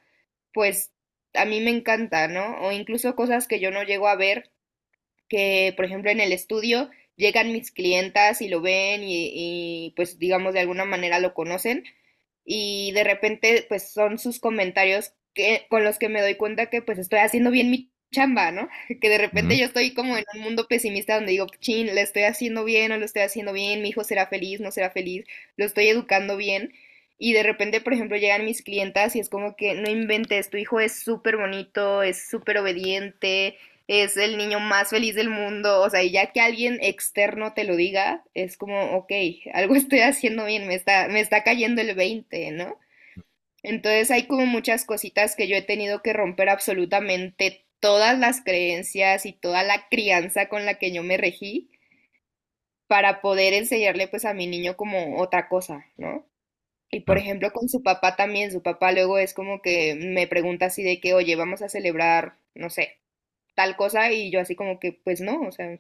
pues 0.53 0.91
a 1.33 1.45
mí 1.45 1.61
me 1.61 1.71
encanta, 1.71 2.27
¿no? 2.27 2.57
O 2.61 2.71
incluso 2.71 3.15
cosas 3.15 3.47
que 3.47 3.59
yo 3.59 3.71
no 3.71 3.83
llego 3.83 4.07
a 4.07 4.15
ver 4.15 4.51
que, 5.29 5.73
por 5.75 5.85
ejemplo, 5.85 6.11
en 6.11 6.19
el 6.19 6.31
estudio 6.33 6.89
llegan 7.19 7.51
mis 7.51 7.71
clientas 7.71 8.41
y 8.41 8.47
lo 8.47 8.61
ven 8.61 9.03
y, 9.03 9.31
y, 9.33 9.93
pues 9.95 10.17
digamos 10.19 10.53
de 10.53 10.61
alguna 10.61 10.85
manera 10.85 11.19
lo 11.19 11.33
conocen 11.33 11.83
y 12.45 12.91
de 12.93 13.03
repente 13.03 13.65
pues 13.67 13.91
son 13.91 14.17
sus 14.17 14.39
comentarios 14.39 15.13
que, 15.33 15.67
con 15.69 15.83
los 15.83 15.99
que 15.99 16.09
me 16.09 16.21
doy 16.21 16.35
cuenta 16.35 16.67
que 16.67 16.81
pues 16.81 16.97
estoy 16.97 17.19
haciendo 17.19 17.51
bien 17.51 17.69
mi 17.71 17.91
chamba, 18.11 18.51
¿no? 18.51 18.69
Que 19.01 19.09
de 19.09 19.17
repente 19.17 19.57
yo 19.57 19.65
estoy 19.65 19.93
como 19.93 20.17
en 20.17 20.23
un 20.33 20.41
mundo 20.41 20.67
pesimista 20.67 21.15
donde 21.15 21.33
digo, 21.33 21.47
chin, 21.59 21.93
le 21.93 22.01
estoy 22.01 22.23
haciendo 22.23 22.63
bien 22.63 22.91
o 22.91 22.97
lo 22.97 23.05
estoy 23.05 23.23
haciendo 23.23 23.53
bien, 23.53 23.81
mi 23.81 23.89
hijo 23.89 24.03
será 24.03 24.27
feliz, 24.27 24.61
no 24.61 24.71
será 24.71 24.89
feliz, 24.89 25.25
lo 25.57 25.65
estoy 25.65 25.89
educando 25.89 26.37
bien. 26.37 26.73
Y 27.17 27.33
de 27.33 27.43
repente, 27.43 27.81
por 27.81 27.93
ejemplo, 27.93 28.15
llegan 28.17 28.45
mis 28.45 28.63
clientas 28.63 29.15
y 29.15 29.19
es 29.19 29.29
como 29.29 29.57
que 29.57 29.73
no 29.75 29.89
inventes, 29.89 30.49
tu 30.49 30.57
hijo 30.57 30.79
es 30.79 31.03
súper 31.03 31.35
bonito, 31.35 32.01
es 32.01 32.29
súper 32.29 32.57
obediente, 32.59 33.57
es 33.89 34.17
el 34.17 34.37
niño 34.37 34.59
más 34.59 34.91
feliz 34.91 35.15
del 35.15 35.31
mundo, 35.31 35.81
o 35.81 35.89
sea, 35.89 36.03
y 36.03 36.11
ya 36.11 36.31
que 36.31 36.41
alguien 36.41 36.77
externo 36.79 37.53
te 37.53 37.63
lo 37.63 37.75
diga, 37.75 38.23
es 38.35 38.55
como, 38.55 38.95
ok, 38.95 39.11
algo 39.53 39.75
estoy 39.75 40.01
haciendo 40.01 40.45
bien, 40.45 40.67
me 40.67 40.75
está, 40.75 41.07
me 41.07 41.19
está 41.19 41.43
cayendo 41.43 41.81
el 41.81 41.95
20, 41.95 42.51
¿no? 42.51 42.77
Entonces 43.63 44.11
hay 44.11 44.27
como 44.27 44.45
muchas 44.45 44.85
cositas 44.85 45.35
que 45.35 45.47
yo 45.47 45.55
he 45.55 45.63
tenido 45.63 46.03
que 46.03 46.13
romper 46.13 46.49
absolutamente 46.49 47.65
todas 47.79 48.17
las 48.19 48.41
creencias 48.43 49.25
y 49.25 49.33
toda 49.33 49.63
la 49.63 49.87
crianza 49.89 50.49
con 50.49 50.65
la 50.65 50.75
que 50.75 50.91
yo 50.91 51.01
me 51.03 51.17
regí 51.17 51.71
para 52.87 53.21
poder 53.21 53.53
enseñarle 53.53 54.07
pues 54.07 54.23
a 54.25 54.35
mi 54.35 54.45
niño 54.47 54.77
como 54.77 55.19
otra 55.19 55.49
cosa, 55.49 55.87
¿no? 55.97 56.27
Y 56.91 57.01
por 57.01 57.17
ejemplo 57.17 57.51
con 57.53 57.69
su 57.69 57.83
papá 57.83 58.15
también, 58.15 58.51
su 58.51 58.61
papá 58.63 58.91
luego 58.91 59.17
es 59.17 59.33
como 59.33 59.61
que 59.63 59.95
me 59.95 60.27
pregunta 60.27 60.67
así 60.67 60.83
de 60.83 60.99
que, 60.99 61.13
oye, 61.15 61.35
vamos 61.35 61.61
a 61.63 61.69
celebrar, 61.69 62.35
no 62.55 62.69
sé, 62.69 62.99
tal 63.55 63.75
cosa 63.77 64.11
y 64.11 64.31
yo 64.31 64.39
así 64.41 64.55
como 64.55 64.79
que, 64.79 64.93
pues 64.93 65.21
no, 65.21 65.41
o 65.41 65.51
sea, 65.51 65.79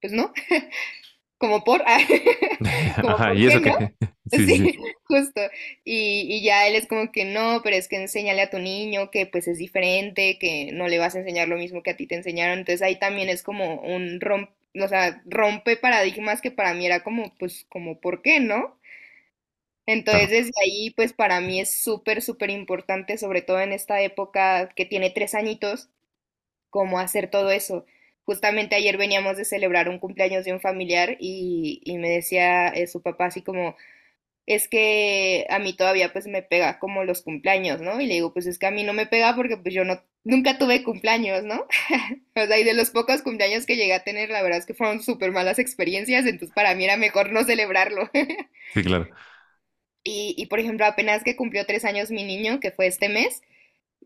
pues 0.00 0.12
no, 0.12 0.32
como 1.38 1.64
por, 1.64 1.82
como 3.00 3.14
Ajá, 3.14 3.24
por 3.24 3.36
y 3.36 3.46
eso 3.46 3.60
que. 3.60 3.74
Sí, 4.30 4.46
sí, 4.46 4.56
sí. 4.56 4.72
Sí, 4.72 4.78
justo. 5.04 5.40
Y, 5.84 6.26
y 6.28 6.42
ya 6.44 6.66
él 6.68 6.76
es 6.76 6.86
como 6.86 7.10
que 7.12 7.24
no, 7.24 7.60
pero 7.64 7.76
es 7.76 7.88
que 7.88 7.96
enséñale 7.96 8.42
a 8.42 8.50
tu 8.50 8.58
niño 8.60 9.10
que 9.10 9.26
pues 9.26 9.48
es 9.48 9.58
diferente, 9.58 10.38
que 10.38 10.70
no 10.72 10.86
le 10.88 10.98
vas 11.00 11.16
a 11.16 11.18
enseñar 11.20 11.48
lo 11.48 11.56
mismo 11.56 11.82
que 11.82 11.90
a 11.90 11.96
ti 11.96 12.06
te 12.06 12.14
enseñaron. 12.16 12.60
Entonces 12.60 12.82
ahí 12.82 12.96
también 12.98 13.28
es 13.28 13.42
como 13.42 13.80
un 13.80 14.20
rompe, 14.20 14.52
o 14.80 14.88
sea, 14.88 15.22
rompe 15.26 15.76
paradigmas 15.76 16.40
que 16.40 16.52
para 16.52 16.74
mí 16.74 16.86
era 16.86 17.02
como, 17.02 17.34
pues, 17.38 17.66
como, 17.70 18.00
¿por 18.00 18.22
qué 18.22 18.40
no? 18.40 18.78
Entonces 19.86 20.30
desde 20.30 20.52
ahí 20.64 20.90
pues 20.90 21.12
para 21.12 21.40
mí 21.40 21.60
es 21.60 21.74
súper, 21.82 22.22
súper 22.22 22.50
importante, 22.50 23.18
sobre 23.18 23.42
todo 23.42 23.60
en 23.60 23.72
esta 23.72 24.00
época 24.02 24.68
que 24.76 24.86
tiene 24.86 25.10
tres 25.10 25.34
añitos, 25.34 25.88
como 26.70 26.98
hacer 26.98 27.30
todo 27.30 27.50
eso. 27.50 27.86
Justamente 28.24 28.76
ayer 28.76 28.96
veníamos 28.98 29.36
de 29.36 29.44
celebrar 29.44 29.88
un 29.88 29.98
cumpleaños 29.98 30.44
de 30.44 30.52
un 30.52 30.60
familiar 30.60 31.16
y, 31.20 31.80
y 31.84 31.98
me 31.98 32.10
decía 32.10 32.68
eh, 32.68 32.86
su 32.86 33.02
papá 33.02 33.26
así 33.26 33.42
como 33.42 33.76
es 34.46 34.68
que 34.68 35.46
a 35.50 35.58
mí 35.60 35.74
todavía 35.74 36.12
pues 36.12 36.26
me 36.26 36.42
pega 36.42 36.78
como 36.80 37.04
los 37.04 37.22
cumpleaños, 37.22 37.80
¿no? 37.80 38.00
Y 38.00 38.06
le 38.06 38.14
digo, 38.14 38.32
pues 38.32 38.46
es 38.46 38.58
que 38.58 38.66
a 38.66 38.70
mí 38.72 38.82
no 38.82 38.92
me 38.92 39.06
pega 39.06 39.36
porque 39.36 39.56
pues 39.56 39.74
yo 39.74 39.84
no, 39.84 40.02
nunca 40.24 40.58
tuve 40.58 40.82
cumpleaños, 40.82 41.44
¿no? 41.44 41.66
O 42.36 42.46
sea, 42.46 42.58
y 42.58 42.64
de 42.64 42.74
los 42.74 42.90
pocos 42.90 43.22
cumpleaños 43.22 43.66
que 43.66 43.76
llegué 43.76 43.94
a 43.94 44.04
tener, 44.04 44.30
la 44.30 44.42
verdad 44.42 44.58
es 44.58 44.66
que 44.66 44.74
fueron 44.74 45.02
súper 45.02 45.30
malas 45.32 45.58
experiencias, 45.58 46.26
entonces 46.26 46.54
para 46.54 46.74
mí 46.74 46.84
era 46.84 46.96
mejor 46.96 47.32
no 47.32 47.44
celebrarlo. 47.44 48.10
Sí, 48.74 48.82
claro. 48.84 49.10
Y, 50.04 50.34
y 50.38 50.46
por 50.46 50.60
ejemplo, 50.60 50.86
apenas 50.86 51.22
que 51.24 51.36
cumplió 51.36 51.66
tres 51.66 51.84
años 51.84 52.10
mi 52.10 52.24
niño, 52.24 52.60
que 52.60 52.70
fue 52.70 52.86
este 52.86 53.08
mes, 53.08 53.42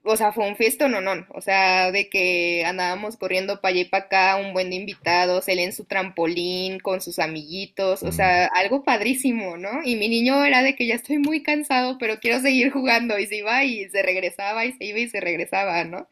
o 0.04 0.16
sea, 0.16 0.32
fue 0.32 0.46
un 0.48 0.56
fiestón, 0.56 0.92
no, 0.92 1.00
no, 1.00 1.26
o 1.30 1.40
sea, 1.40 1.90
de 1.92 2.08
que 2.10 2.64
andábamos 2.66 3.16
corriendo 3.16 3.60
para 3.60 3.72
allá 3.72 3.80
y 3.82 3.84
para 3.86 4.04
acá, 4.04 4.36
un 4.36 4.52
buen 4.52 4.70
de 4.70 4.76
invitados, 4.76 5.48
él 5.48 5.58
en 5.60 5.72
su 5.72 5.84
trampolín 5.86 6.78
con 6.80 7.00
sus 7.00 7.18
amiguitos, 7.18 8.02
o 8.04 8.12
Mm, 8.12 8.12
sea, 8.12 8.46
algo 8.46 8.84
padrísimo, 8.84 9.56
¿no? 9.56 9.80
Y 9.84 9.96
mi 9.96 10.08
niño 10.08 10.44
era 10.44 10.62
de 10.62 10.76
que 10.76 10.86
ya 10.86 10.94
estoy 10.96 11.18
muy 11.18 11.42
cansado, 11.42 11.98
pero 11.98 12.20
quiero 12.20 12.40
seguir 12.40 12.70
jugando, 12.72 13.18
y 13.18 13.26
se 13.26 13.36
iba 13.38 13.64
y 13.64 13.88
se 13.88 14.02
regresaba, 14.02 14.64
y 14.66 14.72
se 14.72 14.84
iba 14.84 14.98
y 15.00 15.08
se 15.08 15.20
regresaba, 15.20 15.84
¿no? 15.84 16.08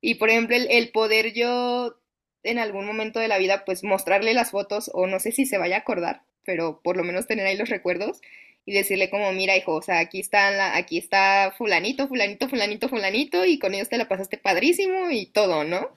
Y 0.00 0.16
por 0.16 0.30
ejemplo, 0.30 0.56
el, 0.56 0.68
el 0.70 0.90
poder 0.90 1.32
yo 1.32 1.96
en 2.42 2.58
algún 2.58 2.86
momento 2.86 3.20
de 3.20 3.28
la 3.28 3.38
vida, 3.38 3.64
pues 3.64 3.82
mostrarle 3.84 4.34
las 4.34 4.50
fotos, 4.50 4.90
o 4.94 5.06
no 5.06 5.18
sé 5.20 5.32
si 5.32 5.46
se 5.46 5.58
vaya 5.58 5.76
a 5.76 5.78
acordar, 5.80 6.22
pero 6.44 6.80
por 6.82 6.96
lo 6.96 7.04
menos 7.04 7.26
tener 7.26 7.46
ahí 7.46 7.56
los 7.56 7.70
recuerdos 7.70 8.20
y 8.66 8.72
decirle 8.74 9.10
como, 9.10 9.32
mira, 9.32 9.56
hijo, 9.56 9.74
o 9.76 9.82
sea, 9.82 9.98
aquí 10.00 10.20
está 10.20 10.50
la, 10.50 10.76
aquí 10.76 10.98
está 10.98 11.54
fulanito, 11.58 12.08
fulanito, 12.08 12.48
fulanito, 12.48 12.88
fulanito, 12.88 13.44
y 13.44 13.58
con 13.58 13.74
ellos 13.74 13.88
te 13.88 13.98
la 13.98 14.08
pasaste 14.08 14.38
padrísimo 14.38 15.10
y 15.10 15.26
todo, 15.26 15.64
¿no? 15.64 15.90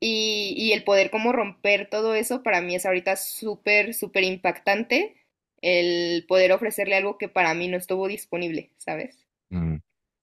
Y, 0.00 0.54
y 0.56 0.72
el 0.72 0.84
poder 0.84 1.10
como 1.10 1.32
romper 1.32 1.88
todo 1.90 2.14
eso 2.14 2.42
para 2.42 2.60
mí 2.60 2.74
es 2.76 2.86
ahorita 2.86 3.16
súper, 3.16 3.94
súper 3.94 4.24
impactante 4.24 5.16
el 5.60 6.24
poder 6.28 6.52
ofrecerle 6.52 6.96
algo 6.96 7.18
que 7.18 7.28
para 7.28 7.52
mí 7.54 7.66
no 7.68 7.76
estuvo 7.76 8.06
disponible, 8.06 8.70
¿sabes? 8.78 9.26
mm. 9.50 9.76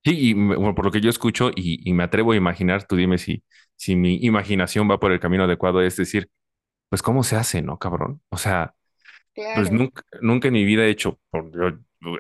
Sí, 0.04 0.30
y 0.32 0.36
por 0.36 0.86
lo 0.86 0.92
que 0.92 1.02
yo 1.02 1.10
escucho 1.10 1.50
y, 1.56 1.88
y 1.90 1.94
me 1.94 2.04
atrevo 2.04 2.34
a 2.34 2.36
imaginar, 2.36 2.86
tú 2.88 2.96
dime 2.96 3.18
si, 3.18 3.44
si 3.76 3.96
mi 3.96 4.18
imaginación 4.22 4.90
va 4.90 5.00
por 5.00 5.12
el 5.12 5.20
camino 5.20 5.46
adecuado, 5.46 5.82
es 5.82 5.96
decir, 5.98 6.30
pues 6.90 7.04
cómo 7.04 7.24
se 7.24 7.38
hace, 7.38 7.62
¿no, 7.64 7.80
cabrón? 7.80 8.22
O 8.30 8.38
sea, 8.38 8.75
pues 9.52 9.72
nunca, 9.72 10.04
nunca 10.22 10.48
en 10.50 10.54
mi 10.56 10.66
vida 10.66 10.86
he 10.86 10.90
hecho, 10.90 11.20
yo 11.34 11.72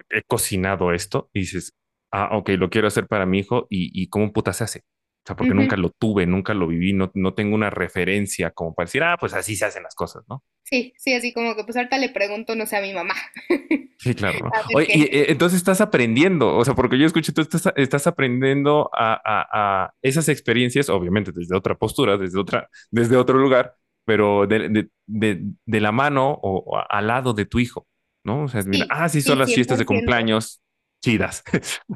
he 0.09 0.23
cocinado 0.23 0.91
esto 0.93 1.29
y 1.33 1.41
dices, 1.41 1.73
ah, 2.11 2.29
ok, 2.37 2.49
lo 2.51 2.69
quiero 2.69 2.87
hacer 2.87 3.07
para 3.07 3.25
mi 3.25 3.39
hijo 3.39 3.67
y, 3.69 3.91
y 4.01 4.07
cómo 4.09 4.31
puta 4.33 4.53
se 4.53 4.63
hace. 4.63 4.79
O 4.79 5.27
sea, 5.27 5.35
porque 5.35 5.53
nunca 5.55 5.75
lo 5.77 5.89
tuve, 5.89 6.25
nunca 6.27 6.53
lo 6.53 6.67
viví, 6.67 6.93
no, 6.93 7.11
no 7.15 7.33
tengo 7.33 7.55
una 7.55 7.69
referencia 7.71 8.51
como 8.51 8.73
para 8.75 8.85
decir, 8.87 9.03
ah, 9.03 9.17
pues 9.19 9.33
así 9.33 9.55
se 9.55 9.65
hacen 9.65 9.83
las 9.83 9.95
cosas, 9.95 10.23
¿no? 10.29 10.43
Sí, 10.63 10.93
sí, 10.97 11.13
así 11.13 11.31
como 11.33 11.55
que 11.55 11.63
pues 11.63 11.77
ahorita 11.77 11.97
le 11.97 12.09
pregunto, 12.09 12.55
no 12.55 12.65
sé, 12.65 12.77
a 12.77 12.81
mi 12.81 12.93
mamá. 12.93 13.13
Sí, 13.97 14.13
claro, 14.13 14.39
¿no? 14.43 14.51
Oye, 14.73 14.87
y 14.91 15.03
eh, 15.03 15.31
entonces 15.31 15.57
estás 15.57 15.79
aprendiendo, 15.81 16.55
o 16.57 16.65
sea, 16.65 16.75
porque 16.75 16.97
yo 16.99 17.05
escucho, 17.07 17.33
tú 17.33 17.41
estás, 17.41 17.63
estás 17.77 18.05
aprendiendo 18.07 18.89
a, 18.93 19.13
a- 19.23 19.85
a 19.85 19.93
esas 20.01 20.27
experiencias, 20.29 20.89
obviamente 20.89 21.31
desde 21.33 21.55
otra 21.55 21.75
postura, 21.75 22.17
desde 22.17 22.37
otra, 22.39 22.69
desde 22.91 23.15
otro 23.15 23.39
lugar, 23.39 23.73
pero 24.05 24.47
de, 24.47 24.69
de, 24.69 24.89
de, 25.07 25.41
de 25.65 25.81
la 25.81 25.91
mano 25.91 26.31
o, 26.31 26.59
o 26.65 26.77
al 26.89 27.07
lado 27.07 27.33
de 27.33 27.45
tu 27.45 27.59
hijo, 27.59 27.87
¿no? 28.23 28.43
O 28.45 28.47
sea, 28.47 28.63
mira, 28.63 28.85
Sí, 28.85 28.89
así 29.05 29.21
son 29.21 29.39
sí, 29.39 29.39
las 29.39 29.53
cien 29.53 29.53
fiestas 29.53 29.79
de 29.79 29.85
cumpleaños 29.85 30.61
chidas, 31.03 31.43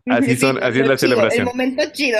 así 0.07 0.35
Sí, 0.35 0.37
son, 0.37 0.61
así 0.63 0.79
es 0.81 0.87
la 0.87 0.97
chido, 0.99 1.27
el 1.31 1.41
celebración. 1.41 1.43
momento 1.43 1.83
chido. 1.93 2.19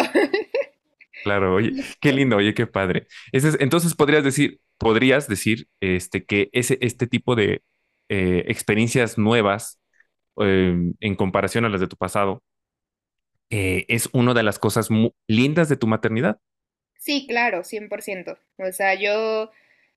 Claro, 1.23 1.53
oye, 1.55 1.75
qué 1.99 2.13
lindo, 2.13 2.37
oye, 2.37 2.53
qué 2.53 2.65
padre. 2.67 3.07
Entonces 3.33 3.93
podrías 3.95 4.23
decir, 4.23 4.61
podrías 4.77 5.27
decir, 5.27 5.67
este, 5.81 6.25
que 6.25 6.49
ese, 6.53 6.77
este 6.81 7.07
tipo 7.07 7.35
de 7.35 7.61
eh, 8.09 8.45
experiencias 8.47 9.17
nuevas 9.17 9.79
eh, 10.41 10.75
en 10.99 11.15
comparación 11.15 11.65
a 11.65 11.69
las 11.69 11.81
de 11.81 11.87
tu 11.87 11.97
pasado 11.97 12.43
eh, 13.49 13.85
es 13.89 14.09
una 14.13 14.33
de 14.33 14.43
las 14.43 14.59
cosas 14.59 14.89
lindas 15.27 15.69
de 15.69 15.77
tu 15.77 15.87
maternidad. 15.87 16.39
Sí, 16.97 17.25
claro, 17.27 17.63
100%. 17.63 18.37
O 18.57 18.71
sea, 18.71 18.93
yo 18.95 19.51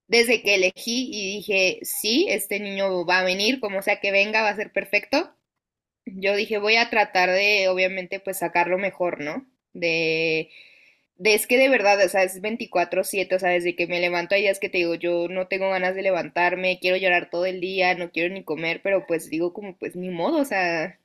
desde 0.08 0.42
que 0.42 0.54
elegí 0.56 1.08
y 1.12 1.36
dije, 1.36 1.80
sí, 1.82 2.26
este 2.28 2.60
niño 2.60 3.06
va 3.06 3.20
a 3.20 3.24
venir, 3.24 3.60
como 3.60 3.82
sea 3.82 4.00
que 4.00 4.12
venga, 4.12 4.42
va 4.42 4.50
a 4.50 4.56
ser 4.56 4.72
perfecto. 4.72 5.34
Yo 6.06 6.36
dije, 6.36 6.58
voy 6.58 6.76
a 6.76 6.90
tratar 6.90 7.30
de, 7.30 7.68
obviamente, 7.68 8.20
pues 8.20 8.38
sacarlo 8.38 8.78
mejor, 8.78 9.20
¿no? 9.20 9.46
De, 9.74 10.50
es 11.24 11.46
que 11.46 11.58
de 11.58 11.68
verdad, 11.68 12.04
o 12.04 12.08
sea, 12.08 12.24
es 12.24 12.40
veinticuatro 12.40 13.04
siete 13.04 13.36
o 13.36 13.38
sea, 13.38 13.50
desde 13.50 13.76
que 13.76 13.86
me 13.86 14.00
levanto 14.00 14.34
hay 14.34 14.42
días 14.42 14.58
que 14.60 14.68
te 14.68 14.78
digo, 14.78 14.94
yo 14.96 15.28
no 15.28 15.46
tengo 15.48 15.70
ganas 15.70 15.94
de 15.94 16.02
levantarme, 16.02 16.78
quiero 16.80 16.96
llorar 16.96 17.30
todo 17.30 17.46
el 17.46 17.60
día, 17.60 17.94
no 17.94 18.10
quiero 18.10 18.34
ni 18.34 18.44
comer, 18.44 18.80
pero 18.82 19.06
pues 19.06 19.30
digo 19.30 19.52
como, 19.52 19.76
pues 19.78 19.96
ni 19.96 20.10
modo, 20.10 20.38
o 20.40 20.44
sea, 20.44 20.98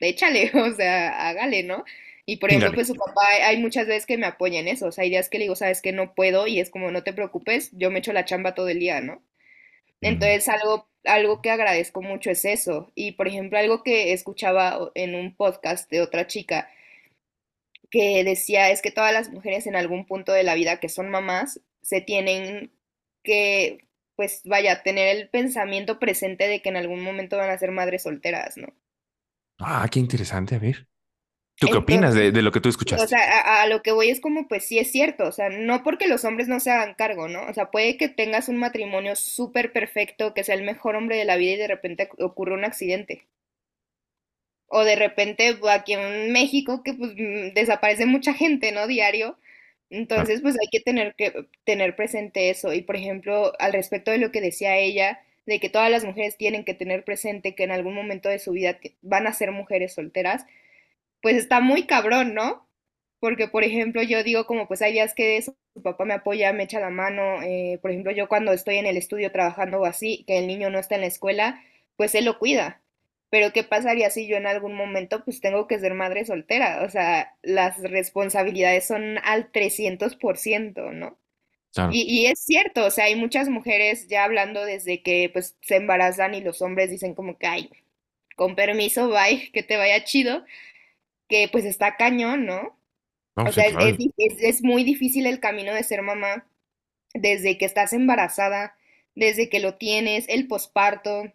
échale, 0.00 0.50
o 0.54 0.72
sea, 0.74 1.28
hágale, 1.28 1.62
¿no? 1.64 1.84
Y 2.30 2.36
por 2.36 2.50
ejemplo, 2.50 2.72
pues 2.72 2.86
su 2.86 2.94
papá, 2.94 3.22
hay 3.42 3.58
muchas 3.58 3.88
veces 3.88 4.06
que 4.06 4.16
me 4.16 4.26
apoya 4.26 4.60
en 4.60 4.68
eso, 4.68 4.86
o 4.86 4.92
sea, 4.92 5.02
hay 5.02 5.10
días 5.10 5.28
que 5.28 5.38
le 5.38 5.46
digo, 5.46 5.56
sabes 5.56 5.82
que 5.82 5.90
no 5.90 6.14
puedo 6.14 6.46
y 6.46 6.60
es 6.60 6.70
como, 6.70 6.92
no 6.92 7.02
te 7.02 7.12
preocupes, 7.12 7.70
yo 7.72 7.90
me 7.90 7.98
echo 7.98 8.12
la 8.12 8.24
chamba 8.24 8.54
todo 8.54 8.68
el 8.68 8.78
día, 8.78 9.00
¿no? 9.00 9.20
Entonces, 10.00 10.48
algo, 10.48 10.88
algo 11.04 11.42
que 11.42 11.50
agradezco 11.50 12.02
mucho 12.02 12.30
es 12.30 12.44
eso. 12.44 12.92
Y, 12.94 13.12
por 13.12 13.26
ejemplo, 13.26 13.58
algo 13.58 13.82
que 13.82 14.12
escuchaba 14.12 14.92
en 14.94 15.16
un 15.16 15.34
podcast 15.34 15.90
de 15.90 16.02
otra 16.02 16.28
chica 16.28 16.70
que 17.90 18.22
decía 18.22 18.70
es 18.70 18.80
que 18.80 18.92
todas 18.92 19.12
las 19.12 19.30
mujeres 19.30 19.66
en 19.66 19.74
algún 19.74 20.06
punto 20.06 20.32
de 20.32 20.44
la 20.44 20.54
vida 20.54 20.78
que 20.78 20.88
son 20.88 21.10
mamás 21.10 21.60
se 21.82 22.00
tienen 22.00 22.70
que, 23.24 23.88
pues 24.14 24.42
vaya, 24.44 24.84
tener 24.84 25.16
el 25.16 25.28
pensamiento 25.30 25.98
presente 25.98 26.46
de 26.46 26.62
que 26.62 26.68
en 26.68 26.76
algún 26.76 27.02
momento 27.02 27.38
van 27.38 27.50
a 27.50 27.58
ser 27.58 27.72
madres 27.72 28.04
solteras, 28.04 28.56
¿no? 28.56 28.68
Ah, 29.58 29.88
qué 29.90 29.98
interesante. 29.98 30.54
A 30.54 30.60
ver, 30.60 30.86
¿tú 31.60 31.68
qué 31.70 31.78
opinas 31.78 32.14
de, 32.14 32.32
de 32.32 32.42
lo 32.42 32.52
que 32.52 32.60
tú 32.60 32.70
o 33.00 33.06
escuchaste? 33.06 33.06
sea, 33.06 33.20
a, 33.40 33.62
a 33.62 33.66
lo 33.66 33.82
que 33.82 33.92
voy 33.92 34.10
es 34.10 34.20
como, 34.20 34.46
pues 34.48 34.64
sí 34.64 34.78
es 34.78 34.90
cierto, 34.90 35.26
o 35.26 35.32
sea, 35.32 35.48
no 35.48 35.82
porque 35.82 36.08
los 36.08 36.24
hombres 36.24 36.48
no 36.48 36.60
se 36.60 36.70
hagan 36.70 36.94
cargo, 36.94 37.28
¿no? 37.28 37.46
O 37.48 37.54
sea, 37.54 37.70
puede 37.70 37.96
que 37.96 38.08
tengas 38.08 38.48
un 38.48 38.58
matrimonio 38.58 39.16
súper 39.16 39.72
perfecto, 39.72 40.34
que 40.34 40.44
sea 40.44 40.54
el 40.54 40.62
mejor 40.62 40.96
hombre 40.96 41.16
de 41.16 41.24
la 41.24 41.36
vida 41.36 41.52
y 41.52 41.56
de 41.56 41.68
repente 41.68 42.08
ocurre 42.18 42.54
un 42.54 42.64
accidente. 42.64 43.26
O 44.68 44.84
de 44.84 44.96
repente 44.96 45.54
pues, 45.56 45.72
aquí 45.74 45.94
en 45.94 46.32
México 46.32 46.82
que 46.82 46.94
pues 46.94 47.12
mm, 47.16 47.54
desaparece 47.54 48.06
mucha 48.06 48.34
gente, 48.34 48.72
¿no? 48.72 48.86
Diario. 48.86 49.36
Entonces, 49.90 50.40
pues 50.42 50.56
hay 50.60 50.68
que 50.70 50.80
tener 50.80 51.14
que 51.16 51.46
tener 51.64 51.96
presente 51.96 52.50
eso. 52.50 52.72
Y 52.72 52.82
por 52.82 52.96
ejemplo, 52.96 53.52
al 53.58 53.72
respecto 53.72 54.12
de 54.12 54.18
lo 54.18 54.30
que 54.32 54.40
decía 54.40 54.76
ella, 54.78 55.20
de 55.46 55.58
que 55.60 55.68
todas 55.70 55.90
las 55.90 56.04
mujeres 56.04 56.36
tienen 56.36 56.64
que 56.64 56.74
tener 56.74 57.04
presente 57.04 57.54
que 57.56 57.64
en 57.64 57.72
algún 57.72 57.94
momento 57.94 58.28
de 58.28 58.38
su 58.38 58.52
vida 58.52 58.78
van 59.02 59.26
a 59.26 59.32
ser 59.32 59.50
mujeres 59.52 59.94
solteras, 59.94 60.46
pues 61.22 61.36
está 61.36 61.60
muy 61.60 61.86
cabrón, 61.86 62.34
¿no? 62.34 62.66
Porque, 63.20 63.48
por 63.48 63.64
ejemplo, 63.64 64.02
yo 64.02 64.22
digo 64.24 64.46
como, 64.46 64.66
pues 64.68 64.82
hay 64.82 64.92
días 64.92 65.14
que 65.14 65.36
eso, 65.36 65.54
su 65.74 65.82
papá 65.82 66.04
me 66.04 66.14
apoya, 66.14 66.52
me 66.52 66.64
echa 66.64 66.80
la 66.80 66.90
mano. 66.90 67.42
eh, 67.42 67.78
por 67.82 67.90
ejemplo, 67.90 68.12
yo 68.12 68.28
cuando 68.28 68.52
estoy 68.52 68.76
en 68.76 68.86
el 68.86 68.96
estudio 68.96 69.30
trabajando 69.32 69.80
o 69.80 69.84
así, 69.86 70.24
que 70.26 70.38
el 70.38 70.46
niño 70.46 70.70
no 70.70 70.78
está 70.78 70.94
en 70.96 71.02
la 71.02 71.06
escuela, 71.08 71.62
pues 71.96 72.14
él 72.14 72.24
lo 72.24 72.38
cuida. 72.38 72.82
Pero 73.30 73.52
¿qué 73.52 73.62
pasaría 73.64 74.10
si 74.10 74.26
yo 74.26 74.36
en 74.36 74.46
algún 74.46 74.74
momento 74.74 75.24
pues 75.24 75.40
tengo 75.40 75.66
que 75.68 75.78
ser 75.78 75.94
madre 75.94 76.24
soltera? 76.24 76.82
O 76.84 76.90
sea, 76.90 77.36
las 77.42 77.78
responsabilidades 77.82 78.86
son 78.86 79.18
al 79.22 79.52
300%, 79.52 80.90
¿no? 80.92 81.18
Claro. 81.74 81.92
Y, 81.92 82.02
y 82.02 82.26
es 82.26 82.40
cierto, 82.40 82.86
o 82.86 82.90
sea, 82.90 83.06
hay 83.06 83.16
muchas 83.16 83.48
mujeres 83.48 84.06
ya 84.08 84.24
hablando 84.24 84.64
desde 84.64 85.02
que 85.02 85.30
pues 85.32 85.56
se 85.62 85.76
embarazan 85.76 86.34
y 86.34 86.40
los 86.40 86.62
hombres 86.62 86.90
dicen 86.90 87.14
como 87.14 87.36
que, 87.38 87.46
ay, 87.46 87.70
con 88.36 88.56
permiso, 88.56 89.08
bye, 89.08 89.50
que 89.52 89.62
te 89.62 89.76
vaya 89.76 90.04
chido, 90.04 90.44
que 91.30 91.48
pues 91.50 91.64
está 91.66 91.96
cañón, 91.96 92.46
¿no? 92.46 92.78
No, 93.36 93.44
O 93.44 93.52
sea, 93.52 93.64
claro. 93.70 93.96
es 94.40 94.62
muy 94.62 94.84
difícil 94.84 95.26
el 95.26 95.40
camino 95.40 95.74
de 95.74 95.84
ser 95.84 96.02
mamá 96.02 96.46
desde 97.14 97.58
que 97.58 97.64
estás 97.66 97.92
embarazada, 97.92 98.76
desde 99.14 99.48
que 99.48 99.60
lo 99.60 99.76
tienes, 99.76 100.26
el 100.28 100.48
posparto, 100.48 101.32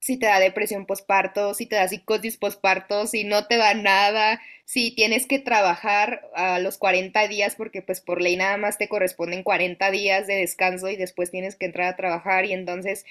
si 0.00 0.18
te 0.18 0.26
da 0.26 0.38
depresión 0.38 0.86
posparto, 0.86 1.54
si 1.54 1.66
te 1.66 1.76
da 1.76 1.88
psicosis 1.88 2.36
posparto, 2.36 3.06
si 3.06 3.24
no 3.24 3.46
te 3.46 3.56
da 3.56 3.74
nada, 3.74 4.40
si 4.66 4.94
tienes 4.94 5.26
que 5.26 5.38
trabajar 5.38 6.28
a 6.34 6.58
los 6.58 6.78
40 6.78 7.26
días, 7.28 7.56
porque 7.56 7.82
pues 7.82 8.00
por 8.02 8.20
ley 8.20 8.36
nada 8.36 8.56
más 8.58 8.78
te 8.78 8.88
corresponden 8.88 9.42
40 9.42 9.90
días 9.90 10.26
de 10.26 10.34
descanso 10.36 10.90
y 10.90 10.96
después 10.96 11.30
tienes 11.30 11.56
que 11.56 11.66
entrar 11.66 11.88
a 11.88 11.96
trabajar 11.96 12.44
y 12.44 12.52
entonces 12.52 13.06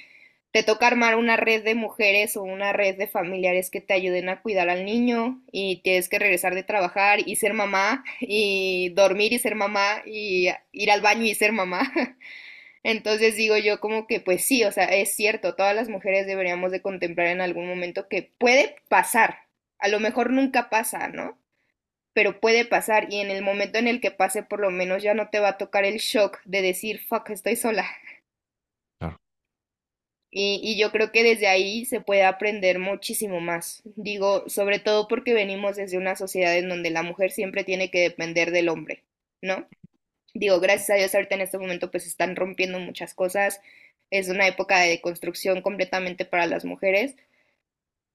te 0.53 0.61
toca 0.61 0.85
armar 0.85 1.15
una 1.15 1.35
red 1.35 1.63
de 1.63 1.73
mujeres 1.73 2.37
o 2.37 2.43
una 2.43 2.73
red 2.73 2.95
de 2.95 3.07
familiares 3.07 3.71
que 3.71 3.81
te 3.81 3.95
ayuden 3.95 4.29
a 4.29 4.43
cuidar 4.43 4.69
al 4.69 4.85
niño 4.85 5.41
y 5.51 5.81
tienes 5.81 6.09
que 6.09 6.19
regresar 6.19 6.53
de 6.53 6.61
trabajar 6.61 7.27
y 7.27 7.37
ser 7.37 7.53
mamá 7.55 8.03
y 8.21 8.89
dormir 8.89 9.33
y 9.33 9.39
ser 9.39 9.55
mamá 9.55 10.03
y 10.05 10.49
ir 10.71 10.91
al 10.91 11.01
baño 11.01 11.23
y 11.23 11.33
ser 11.33 11.53
mamá. 11.53 11.91
Entonces 12.83 13.35
digo 13.35 13.57
yo 13.57 13.79
como 13.79 14.05
que 14.05 14.19
pues 14.19 14.45
sí, 14.45 14.63
o 14.63 14.71
sea, 14.71 14.85
es 14.85 15.15
cierto, 15.15 15.55
todas 15.55 15.75
las 15.75 15.89
mujeres 15.89 16.27
deberíamos 16.27 16.71
de 16.71 16.83
contemplar 16.83 17.27
en 17.29 17.41
algún 17.41 17.67
momento 17.67 18.07
que 18.07 18.31
puede 18.37 18.75
pasar, 18.89 19.39
a 19.79 19.87
lo 19.87 19.99
mejor 19.99 20.29
nunca 20.31 20.69
pasa, 20.69 21.07
¿no? 21.07 21.39
Pero 22.13 22.39
puede 22.39 22.65
pasar 22.65 23.07
y 23.11 23.21
en 23.21 23.31
el 23.31 23.41
momento 23.43 23.79
en 23.79 23.87
el 23.87 24.01
que 24.01 24.11
pase 24.11 24.43
por 24.43 24.59
lo 24.59 24.71
menos 24.71 25.01
ya 25.03 25.15
no 25.15 25.29
te 25.29 25.39
va 25.39 25.49
a 25.49 25.57
tocar 25.57 25.85
el 25.85 25.97
shock 25.97 26.41
de 26.45 26.61
decir, 26.61 26.99
fuck, 26.99 27.31
estoy 27.31 27.55
sola. 27.55 27.87
Y, 30.35 30.59
y 30.63 30.79
yo 30.79 30.91
creo 30.91 31.11
que 31.11 31.23
desde 31.23 31.47
ahí 31.47 31.85
se 31.85 32.01
puede 32.01 32.23
aprender 32.23 32.79
muchísimo 32.79 33.39
más. 33.39 33.83
Digo, 33.95 34.49
sobre 34.49 34.79
todo 34.79 35.07
porque 35.07 35.33
venimos 35.33 35.75
desde 35.75 35.97
una 35.97 36.15
sociedad 36.15 36.57
en 36.57 36.69
donde 36.69 36.89
la 36.89 37.03
mujer 37.03 37.31
siempre 37.31 37.63
tiene 37.63 37.91
que 37.91 38.01
depender 38.01 38.51
del 38.51 38.69
hombre, 38.69 39.03
¿no? 39.41 39.67
Digo, 40.33 40.59
gracias 40.59 40.89
a 40.89 40.95
Dios 40.95 41.13
ahorita 41.13 41.35
en 41.35 41.41
este 41.41 41.59
momento 41.59 41.91
pues 41.91 42.07
están 42.07 42.35
rompiendo 42.35 42.79
muchas 42.79 43.13
cosas. 43.13 43.61
Es 44.09 44.29
una 44.29 44.47
época 44.47 44.79
de 44.79 44.89
deconstrucción 44.89 45.61
completamente 45.61 46.25
para 46.25 46.47
las 46.47 46.65
mujeres. 46.65 47.15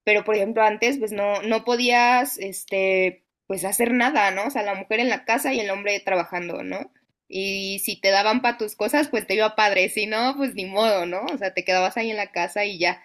Pero 0.05 0.25
por 0.25 0.35
ejemplo 0.35 0.63
antes 0.65 0.99
pues 0.99 1.13
no, 1.13 1.43
no 1.43 1.65
podías 1.65 2.39
este, 2.39 3.23
pues 3.47 3.65
hacer 3.65 3.93
nada, 3.93 4.31
¿no? 4.33 4.47
O 4.47 4.51
sea, 4.51 4.63
la 4.65 4.75
mujer 4.75 5.01
en 5.01 5.09
la 5.09 5.25
casa 5.25 5.55
y 5.55 5.61
el 5.61 5.71
hombre 5.71 6.01
trabajando, 6.01 6.65
¿no? 6.65 6.91
Y 7.29 7.81
si 7.81 8.01
te 8.01 8.11
daban 8.11 8.43
para 8.43 8.59
tus 8.59 8.75
cosas, 8.75 9.09
pues 9.09 9.27
te 9.27 9.35
iba 9.35 9.55
padre, 9.55 9.89
si 9.91 10.07
no, 10.07 10.35
pues 10.37 10.55
ni 10.55 10.65
modo, 10.65 11.07
¿no? 11.07 11.23
O 11.33 11.39
sea, 11.39 11.55
te 11.55 11.65
quedabas 11.65 11.97
ahí 11.97 12.11
en 12.11 12.17
la 12.17 12.33
casa 12.33 12.65
y 12.65 12.79
ya. 12.79 13.03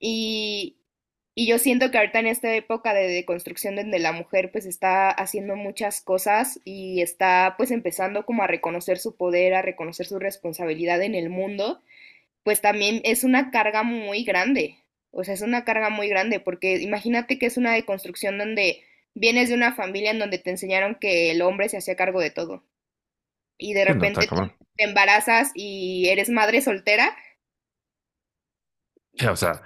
Y, 0.00 0.76
y 1.34 1.46
yo 1.46 1.58
siento 1.58 1.90
que 1.90 1.98
ahorita 1.98 2.20
en 2.20 2.26
esta 2.26 2.54
época 2.54 2.94
de 2.94 3.08
deconstrucción 3.08 3.76
donde 3.76 3.98
la 4.00 4.12
mujer 4.12 4.50
pues 4.52 4.66
está 4.66 5.10
haciendo 5.10 5.56
muchas 5.56 6.00
cosas 6.02 6.60
y 6.64 7.00
está 7.02 7.54
pues 7.56 7.70
empezando 7.70 8.26
como 8.26 8.42
a 8.42 8.48
reconocer 8.48 8.98
su 8.98 9.16
poder, 9.16 9.54
a 9.54 9.62
reconocer 9.62 10.06
su 10.06 10.18
responsabilidad 10.18 11.02
en 11.02 11.14
el 11.14 11.30
mundo, 11.30 11.80
pues 12.44 12.60
también 12.60 13.00
es 13.04 13.24
una 13.24 13.50
carga 13.50 13.82
muy 13.84 14.24
grande. 14.24 14.78
O 15.12 15.24
sea, 15.24 15.34
es 15.34 15.42
una 15.42 15.64
carga 15.64 15.90
muy 15.90 16.08
grande 16.08 16.40
porque 16.40 16.76
imagínate 16.80 17.38
que 17.38 17.46
es 17.46 17.56
una 17.56 17.74
deconstrucción 17.74 18.38
donde 18.38 18.82
vienes 19.14 19.48
de 19.48 19.54
una 19.56 19.74
familia 19.74 20.10
en 20.10 20.18
donde 20.18 20.38
te 20.38 20.50
enseñaron 20.50 20.96
que 20.96 21.30
el 21.30 21.42
hombre 21.42 21.68
se 21.68 21.78
hacía 21.78 21.96
cargo 21.96 22.20
de 22.20 22.30
todo 22.30 22.64
y 23.58 23.74
de 23.74 23.84
no, 23.86 24.10
repente 24.10 24.28
te, 24.28 24.28
embarazas 24.76 25.50
y 25.54 26.08
eres 26.08 26.28
madre 26.30 26.60
soltera, 26.62 27.16
o 29.30 29.36
sea, 29.36 29.62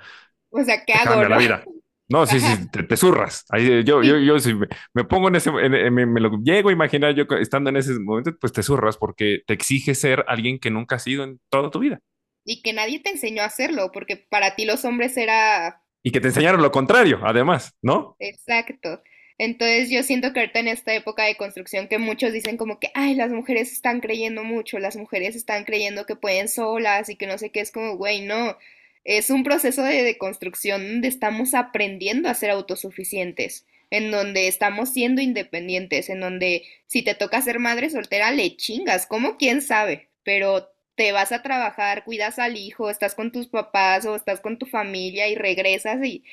o 0.50 0.62
sea, 0.64 0.84
¿qué 0.84 0.94
hago, 0.94 1.24
la 1.28 1.36
no? 1.36 1.38
vida. 1.38 1.68
No, 2.08 2.24
sí, 2.26 2.40
sí, 2.40 2.70
te, 2.70 2.84
te 2.84 2.96
zurras. 2.96 3.44
Ahí, 3.50 3.66
eh, 3.68 3.84
yo, 3.84 4.02
yo, 4.02 4.16
sí, 4.16 4.20
yo, 4.20 4.38
si 4.38 4.54
me, 4.54 4.68
me 4.94 5.04
pongo 5.04 5.28
en 5.28 5.36
ese, 5.36 5.50
en- 5.50 5.74
en- 5.74 5.94
me, 5.94 6.06
me 6.06 6.20
lo 6.20 6.30
llego 6.42 6.68
a 6.68 6.72
imaginar 6.72 7.14
yo 7.14 7.24
estando 7.40 7.70
en 7.70 7.76
ese 7.76 7.98
momento, 7.98 8.32
pues 8.40 8.52
te 8.52 8.62
zurras 8.62 8.96
porque 8.96 9.40
te 9.46 9.54
exige 9.54 9.94
ser 9.96 10.24
alguien 10.28 10.58
que 10.60 10.70
nunca 10.70 10.96
has 10.96 11.02
sido 11.02 11.24
en 11.24 11.40
toda 11.50 11.70
tu 11.70 11.80
vida 11.80 12.00
y 12.46 12.62
que 12.62 12.72
nadie 12.72 13.00
te 13.00 13.10
enseñó 13.10 13.42
a 13.42 13.46
hacerlo, 13.46 13.92
porque 13.92 14.16
para 14.16 14.56
ti 14.56 14.64
los 14.64 14.84
hombres 14.86 15.16
era 15.18 15.82
y 16.02 16.10
que 16.12 16.20
te 16.20 16.28
enseñaron 16.28 16.62
lo 16.62 16.70
contrario, 16.70 17.20
además, 17.24 17.76
¿no? 17.82 18.18
exacto. 18.18 19.02
Entonces 19.38 19.90
yo 19.90 20.02
siento 20.02 20.32
que 20.32 20.40
ahorita 20.40 20.60
en 20.60 20.68
esta 20.68 20.94
época 20.94 21.24
de 21.24 21.36
construcción 21.36 21.88
que 21.88 21.98
muchos 21.98 22.32
dicen 22.32 22.56
como 22.56 22.78
que, 22.80 22.90
ay, 22.94 23.14
las 23.14 23.30
mujeres 23.30 23.72
están 23.72 24.00
creyendo 24.00 24.44
mucho, 24.44 24.78
las 24.78 24.96
mujeres 24.96 25.36
están 25.36 25.64
creyendo 25.64 26.06
que 26.06 26.16
pueden 26.16 26.48
solas 26.48 27.08
y 27.10 27.16
que 27.16 27.26
no 27.26 27.36
sé 27.38 27.50
qué, 27.50 27.60
es 27.60 27.70
como, 27.70 27.96
güey, 27.96 28.22
no, 28.22 28.56
es 29.04 29.30
un 29.30 29.44
proceso 29.44 29.82
de, 29.82 30.02
de 30.02 30.18
construcción 30.18 30.86
donde 30.86 31.08
estamos 31.08 31.54
aprendiendo 31.54 32.28
a 32.28 32.34
ser 32.34 32.50
autosuficientes, 32.50 33.66
en 33.90 34.10
donde 34.10 34.48
estamos 34.48 34.92
siendo 34.92 35.20
independientes, 35.22 36.08
en 36.08 36.20
donde 36.20 36.64
si 36.86 37.02
te 37.02 37.14
toca 37.14 37.42
ser 37.42 37.58
madre 37.58 37.90
soltera, 37.90 38.30
le 38.32 38.56
chingas, 38.56 39.06
como 39.06 39.36
quién 39.36 39.62
sabe, 39.62 40.08
pero 40.24 40.70
te 40.96 41.12
vas 41.12 41.30
a 41.32 41.42
trabajar, 41.42 42.04
cuidas 42.04 42.38
al 42.38 42.56
hijo, 42.56 42.88
estás 42.90 43.14
con 43.14 43.30
tus 43.32 43.48
papás 43.48 44.06
o 44.06 44.16
estás 44.16 44.40
con 44.40 44.58
tu 44.58 44.66
familia 44.66 45.28
y 45.28 45.34
regresas 45.34 46.02
y, 46.04 46.24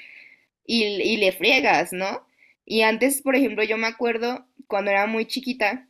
y, 0.65 0.83
y 0.85 1.17
le 1.17 1.31
friegas, 1.31 1.93
¿no? 1.93 2.25
Y 2.65 2.81
antes, 2.81 3.21
por 3.21 3.35
ejemplo, 3.35 3.63
yo 3.63 3.77
me 3.77 3.87
acuerdo 3.87 4.47
cuando 4.67 4.91
era 4.91 5.05
muy 5.07 5.25
chiquita, 5.25 5.87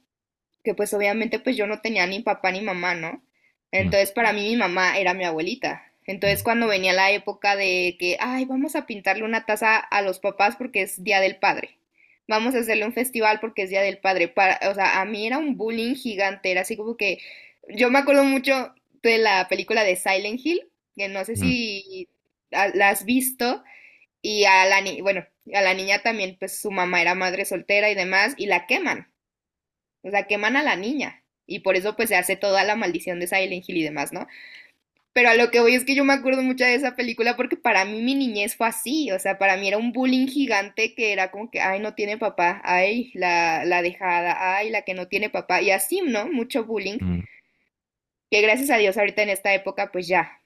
que 0.64 0.74
pues 0.74 0.94
obviamente 0.94 1.40
pues 1.40 1.58
yo 1.58 1.68
no 1.68 1.82
tenía 1.82 2.08
ni 2.08 2.22
papá 2.22 2.52
ni 2.52 2.62
mamá, 2.62 2.96
¿no? 2.96 3.14
Mm, 3.14 3.22
Entonces 3.72 4.12
para 4.12 4.34
mí 4.34 4.50
mi 4.50 4.56
mamá 4.56 4.98
era 4.98 5.14
mi 5.14 5.26
abuelita. 5.26 5.84
Entonces 6.06 6.42
mm, 6.42 6.44
cuando 6.44 6.68
venía 6.68 6.94
la 6.94 7.12
época 7.12 7.56
de 7.56 7.96
que, 8.00 8.18
ay, 8.20 8.46
vamos 8.46 8.76
a 8.76 8.86
pintarle 8.86 9.24
una 9.24 9.46
taza 9.46 9.78
a 9.78 10.02
los 10.02 10.20
papás 10.20 10.56
porque 10.56 10.82
es 10.82 11.04
Día 11.04 11.20
del 11.20 11.38
Padre. 11.38 11.78
Vamos 12.28 12.56
a 12.56 12.60
hacerle 12.60 12.86
un 12.86 12.94
festival 12.94 13.40
porque 13.40 13.64
es 13.64 13.70
Día 13.70 13.82
del 13.82 13.98
Padre. 13.98 14.30
Para, 14.30 14.60
o 14.70 14.74
sea, 14.74 15.02
a 15.02 15.06
mí 15.06 15.28
era 15.28 15.38
un 15.38 15.58
bullying 15.58 15.96
gigante, 15.96 16.52
era 16.52 16.62
así 16.62 16.78
como 16.78 16.98
que 16.98 17.20
yo 17.70 17.90
me 17.90 18.00
acuerdo 18.00 18.24
mucho 18.24 18.74
de 19.02 19.18
la 19.18 19.48
película 19.50 19.84
de 19.84 19.96
Silent 19.96 20.40
Hill, 20.44 20.70
que 20.96 21.10
no 21.10 21.26
sé 21.26 21.34
mm. 21.34 21.36
si 21.36 22.10
ah, 22.52 22.70
la 22.74 22.90
has 22.90 23.06
visto, 23.06 23.64
y 24.22 24.46
a 24.46 24.66
la 24.66 24.82
bueno, 25.02 25.26
a 25.52 25.62
la 25.62 25.74
niña 25.74 26.02
también, 26.02 26.38
pues 26.40 26.60
su 26.60 26.72
mamá 26.72 27.02
era 27.02 27.16
madre 27.16 27.46
soltera 27.46 27.90
y 27.90 27.96
demás, 27.96 28.34
y 28.38 28.46
la 28.46 28.66
queman, 28.66 29.12
o 30.02 30.10
sea, 30.10 30.28
queman 30.28 30.56
a 30.56 30.64
la 30.64 30.76
niña, 30.76 31.24
y 31.46 31.60
por 31.60 31.76
eso 31.76 31.96
pues 31.96 32.10
se 32.10 32.16
hace 32.16 32.36
toda 32.36 32.64
la 32.64 32.76
maldición 32.76 33.20
de 33.20 33.28
Silent 33.28 33.68
Hill 33.68 33.78
y 33.78 33.84
demás, 33.84 34.14
¿no? 34.14 34.28
Pero 35.14 35.30
a 35.30 35.36
lo 35.36 35.52
que 35.52 35.60
voy 35.60 35.76
es 35.76 35.86
que 35.86 35.94
yo 35.94 36.04
me 36.04 36.14
acuerdo 36.14 36.42
mucho 36.42 36.66
de 36.66 36.74
esa 36.74 36.96
película 36.96 37.36
porque 37.38 37.56
para 37.56 37.86
mí 37.86 38.02
mi 38.02 38.16
niñez 38.16 38.56
fue 38.56 38.68
así, 38.68 39.12
o 39.12 39.20
sea, 39.20 39.38
para 39.38 39.58
mí 39.58 39.68
era 39.68 39.78
un 39.78 39.92
bullying 39.92 40.28
gigante 40.28 40.96
que 40.96 41.14
era 41.14 41.30
como 41.30 41.52
que, 41.52 41.62
ay, 41.62 41.80
no 41.80 41.94
tiene 41.94 42.18
papá, 42.18 42.62
ay, 42.64 43.12
la, 43.14 43.64
la 43.64 43.84
dejada, 43.84 44.58
ay, 44.58 44.72
la 44.72 44.82
que 44.82 44.96
no 44.96 45.08
tiene 45.08 45.30
papá, 45.30 45.62
y 45.62 45.70
así, 45.70 46.02
¿no? 46.02 46.28
Mucho 46.28 46.66
bullying, 46.66 46.98
mm. 47.00 47.24
que 48.32 48.42
gracias 48.42 48.72
a 48.72 48.78
Dios 48.78 48.98
ahorita 48.98 49.22
en 49.22 49.30
esta 49.30 49.54
época 49.54 49.92
pues 49.92 50.08
ya, 50.08 50.42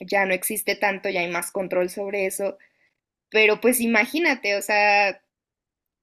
ya 0.00 0.24
no 0.24 0.34
existe 0.34 0.76
tanto, 0.76 1.08
ya 1.08 1.20
hay 1.20 1.28
más 1.28 1.50
control 1.50 1.90
sobre 1.90 2.26
eso, 2.26 2.58
pero 3.36 3.60
pues 3.60 3.82
imagínate, 3.82 4.56
o 4.56 4.62
sea, 4.62 5.20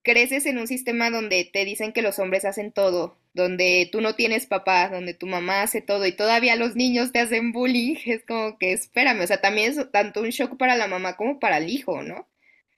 creces 0.04 0.46
en 0.46 0.56
un 0.56 0.68
sistema 0.68 1.10
donde 1.10 1.44
te 1.44 1.64
dicen 1.64 1.92
que 1.92 2.00
los 2.00 2.20
hombres 2.20 2.44
hacen 2.44 2.70
todo, 2.70 3.18
donde 3.32 3.88
tú 3.90 4.00
no 4.00 4.14
tienes 4.14 4.46
papá, 4.46 4.88
donde 4.88 5.14
tu 5.14 5.26
mamá 5.26 5.62
hace 5.62 5.82
todo 5.82 6.06
y 6.06 6.12
todavía 6.12 6.54
los 6.54 6.76
niños 6.76 7.10
te 7.10 7.18
hacen 7.18 7.50
bullying, 7.50 7.96
es 8.06 8.24
como 8.24 8.56
que 8.56 8.70
espérame, 8.72 9.22
o 9.22 9.26
sea, 9.26 9.40
también 9.40 9.72
es 9.72 9.90
tanto 9.90 10.20
un 10.20 10.30
shock 10.30 10.56
para 10.56 10.76
la 10.76 10.86
mamá 10.86 11.16
como 11.16 11.40
para 11.40 11.58
el 11.58 11.68
hijo, 11.70 12.02
¿no? 12.02 12.28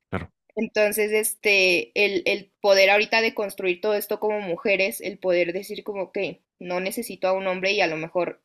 Claro. 0.09 0.33
Entonces, 0.55 1.13
este, 1.13 1.93
el, 1.95 2.23
el 2.25 2.51
poder 2.63 2.89
ahorita 2.89 3.21
de 3.21 3.35
construir 3.35 3.83
todo 3.83 3.93
esto 3.93 4.21
como 4.21 4.41
mujeres, 4.41 5.03
el 5.03 5.19
poder 5.19 5.53
decir 5.53 5.85
como 5.85 6.13
que 6.13 6.41
no 6.59 6.81
necesito 6.81 7.29
a 7.29 7.35
un 7.35 7.47
hombre 7.47 7.73
y 7.73 7.83
a 7.83 7.89
lo 7.89 7.99
mejor 7.99 8.41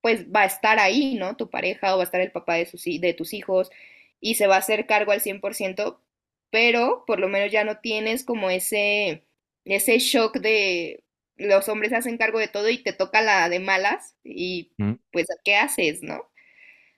pues 0.00 0.26
va 0.32 0.42
a 0.42 0.46
estar 0.46 0.78
ahí, 0.78 1.16
¿no? 1.16 1.36
Tu 1.36 1.50
pareja 1.50 1.92
o 1.92 1.98
va 1.98 2.04
a 2.04 2.06
estar 2.06 2.20
el 2.20 2.30
papá 2.30 2.54
de, 2.54 2.66
sus, 2.66 2.84
de 2.84 3.14
tus 3.14 3.34
hijos 3.34 3.72
y 4.20 4.34
se 4.36 4.46
va 4.46 4.56
a 4.56 4.58
hacer 4.58 4.86
cargo 4.86 5.12
al 5.12 5.20
100%, 5.20 6.02
pero 6.50 7.04
por 7.06 7.20
lo 7.20 7.28
menos 7.28 7.52
ya 7.52 7.64
no 7.64 7.78
tienes 7.80 8.24
como 8.24 8.50
ese, 8.50 9.26
ese 9.64 9.98
shock 9.98 10.38
de 10.38 11.04
los 11.36 11.68
hombres 11.68 11.90
se 11.90 11.96
hacen 11.96 12.18
cargo 12.18 12.38
de 12.38 12.48
todo 12.48 12.68
y 12.70 12.78
te 12.82 12.92
toca 12.92 13.20
la 13.22 13.48
de 13.48 13.60
malas 13.60 14.16
y 14.24 14.72
Mm, 14.78 14.96
pues 15.12 15.26
¿qué 15.44 15.56
haces, 15.56 16.02
no? 16.02 16.22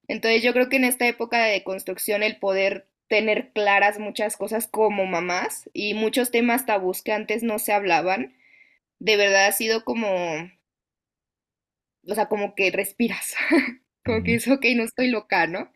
Entonces 0.08 0.42
yo 0.42 0.52
creo 0.52 0.68
que 0.68 0.76
en 0.76 0.84
esta 0.84 1.06
época 1.06 1.44
de 1.44 1.62
construcción 1.64 2.22
el 2.22 2.38
poder 2.38 2.88
tener 3.08 3.52
claras 3.52 3.98
muchas 3.98 4.36
cosas 4.36 4.66
como 4.68 5.06
mamás 5.06 5.70
y 5.72 5.94
muchos 5.94 6.30
temas 6.30 6.66
tabús 6.66 7.02
que 7.02 7.12
antes 7.12 7.42
no 7.42 7.58
se 7.58 7.72
hablaban, 7.72 8.34
de 9.00 9.16
verdad 9.16 9.46
ha 9.48 9.52
sido 9.52 9.84
como, 9.84 10.08
o 12.06 12.14
sea, 12.14 12.26
como 12.28 12.54
que 12.54 12.70
respiras, 12.70 13.34
como 14.04 14.22
que 14.22 14.34
es 14.36 14.48
ok, 14.48 14.64
no 14.76 14.84
estoy 14.84 15.08
loca, 15.08 15.46
¿no? 15.46 15.72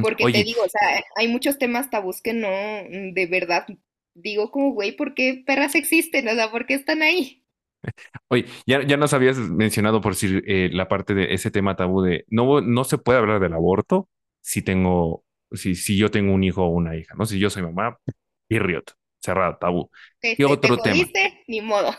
Porque 0.00 0.26
te 0.26 0.44
digo, 0.44 0.62
o 0.64 0.68
sea, 0.68 1.02
hay 1.16 1.28
muchos 1.28 1.58
temas 1.58 1.90
tabús 1.90 2.22
que 2.22 2.32
no, 2.32 2.48
mm, 2.48 3.12
de 3.14 3.26
verdad, 3.26 3.66
digo 4.14 4.50
como, 4.50 4.72
güey, 4.72 4.92
¿por 4.96 5.14
qué 5.14 5.42
perras 5.46 5.74
existen? 5.74 6.28
O 6.28 6.34
sea, 6.34 6.50
¿por 6.50 6.66
qué 6.66 6.74
están 6.74 7.02
ahí? 7.02 7.44
oye, 8.28 8.46
ya, 8.66 8.82
ya 8.86 8.96
nos 8.96 9.12
habías 9.14 9.38
mencionado 9.38 10.00
por 10.00 10.12
decir 10.14 10.42
eh, 10.46 10.70
la 10.72 10.88
parte 10.88 11.14
de 11.14 11.34
ese 11.34 11.50
tema 11.50 11.76
tabú 11.76 12.02
de 12.02 12.24
no, 12.28 12.60
no 12.60 12.84
se 12.84 12.98
puede 12.98 13.18
hablar 13.18 13.40
del 13.40 13.52
aborto 13.54 14.08
si 14.40 14.62
tengo, 14.62 15.24
si, 15.52 15.74
si 15.74 15.96
yo 15.96 16.10
tengo 16.10 16.32
un 16.34 16.44
hijo 16.44 16.64
o 16.64 16.68
una 16.68 16.96
hija, 16.96 17.14
¿no? 17.16 17.26
Si 17.26 17.38
yo 17.38 17.50
soy 17.50 17.62
mamá, 17.62 17.98
period, 18.48 18.84
cerrado, 19.20 19.56
tabú. 19.58 19.90
Te, 20.20 20.36
¿Qué 20.36 20.44
te, 20.44 20.56
te 20.58 20.70
otro 20.70 20.78
tema? 20.80 21.04
jodiste, 21.04 21.44
ni 21.48 21.60
modo. 21.60 21.94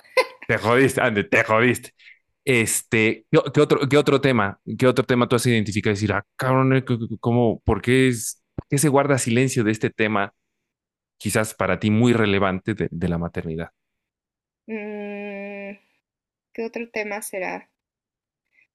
Te 0.48 0.58
jodiste, 0.58 1.02
ande, 1.02 1.24
te 1.24 1.44
jodiste. 1.44 1.92
Este, 2.50 3.26
¿qué, 3.30 3.60
otro, 3.60 3.90
qué 3.90 3.98
otro 3.98 4.22
tema? 4.22 4.62
¿Qué 4.80 4.88
otro 4.88 5.04
tema 5.04 5.28
tú 5.28 5.36
has 5.36 5.46
identificado? 5.46 5.94
Decir, 5.94 6.14
ah, 6.14 6.26
cabrón, 6.38 6.78
eh, 6.78 6.86
¿cómo, 7.20 7.60
por 7.66 7.82
qué 7.82 8.08
es, 8.08 8.42
por 8.56 8.66
qué 8.70 8.78
se 8.78 8.88
guarda 8.88 9.18
silencio 9.18 9.66
de 9.66 9.72
este 9.72 9.90
tema, 9.90 10.34
quizás 11.18 11.54
para 11.54 11.78
ti 11.78 11.92
muy 11.92 12.14
relevante 12.14 12.74
de, 12.74 12.88
de 12.90 13.10
la 13.10 13.18
maternidad? 13.18 13.72
Mm, 14.66 15.76
¿qué 16.54 16.66
otro 16.66 16.90
tema 16.90 17.22
será? 17.22 17.70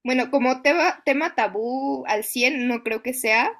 Bueno, 0.04 0.30
como 0.30 0.60
tema, 0.60 1.02
tema 1.06 1.34
tabú 1.34 2.04
al 2.06 2.24
100 2.24 2.68
no 2.68 2.82
creo 2.82 3.02
que 3.02 3.14
sea, 3.14 3.52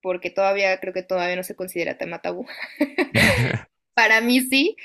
porque 0.00 0.30
todavía 0.30 0.80
creo 0.80 0.92
que 0.92 1.04
todavía 1.04 1.36
no 1.36 1.44
se 1.44 1.54
considera 1.54 1.96
tema 1.96 2.22
tabú. 2.22 2.44
Para 3.94 4.20
mí 4.20 4.40
sí, 4.40 4.76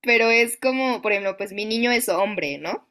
pero 0.00 0.30
es 0.30 0.56
como, 0.56 1.00
por 1.00 1.12
ejemplo, 1.12 1.36
pues 1.36 1.52
mi 1.52 1.64
niño 1.64 1.92
es 1.92 2.08
hombre, 2.08 2.58
¿no? 2.58 2.88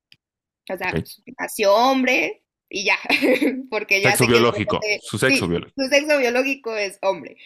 O 0.69 0.77
sea, 0.77 0.93
pues, 0.93 1.21
nació 1.39 1.73
hombre 1.75 2.43
y 2.69 2.85
ya, 2.85 2.97
porque 3.69 4.01
ya 4.01 4.15
Sexo 4.15 4.27
de 4.27 4.27
biológico, 4.27 4.79
su 4.99 5.17
sexo 5.17 5.47
sí, 5.47 5.47
biológico. 5.47 5.75
su 5.75 5.87
sexo 5.89 6.17
biológico 6.19 6.75
es 6.77 6.99
hombre. 7.01 7.37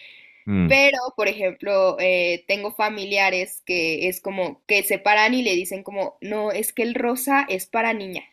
Mm, 0.46 0.68
Pero, 0.68 0.98
por 1.16 1.28
ejemplo, 1.28 1.96
eh, 2.00 2.44
tengo 2.48 2.74
familiares 2.74 3.62
que 3.66 4.08
es 4.08 4.20
como 4.20 4.64
que 4.66 4.82
se 4.84 4.98
paran 4.98 5.34
y 5.34 5.42
le 5.42 5.54
dicen 5.54 5.82
como, 5.82 6.18
no, 6.20 6.52
es 6.52 6.72
que 6.72 6.82
el 6.84 6.94
rosa 6.94 7.46
es 7.48 7.66
para 7.66 7.94
niña 7.94 8.24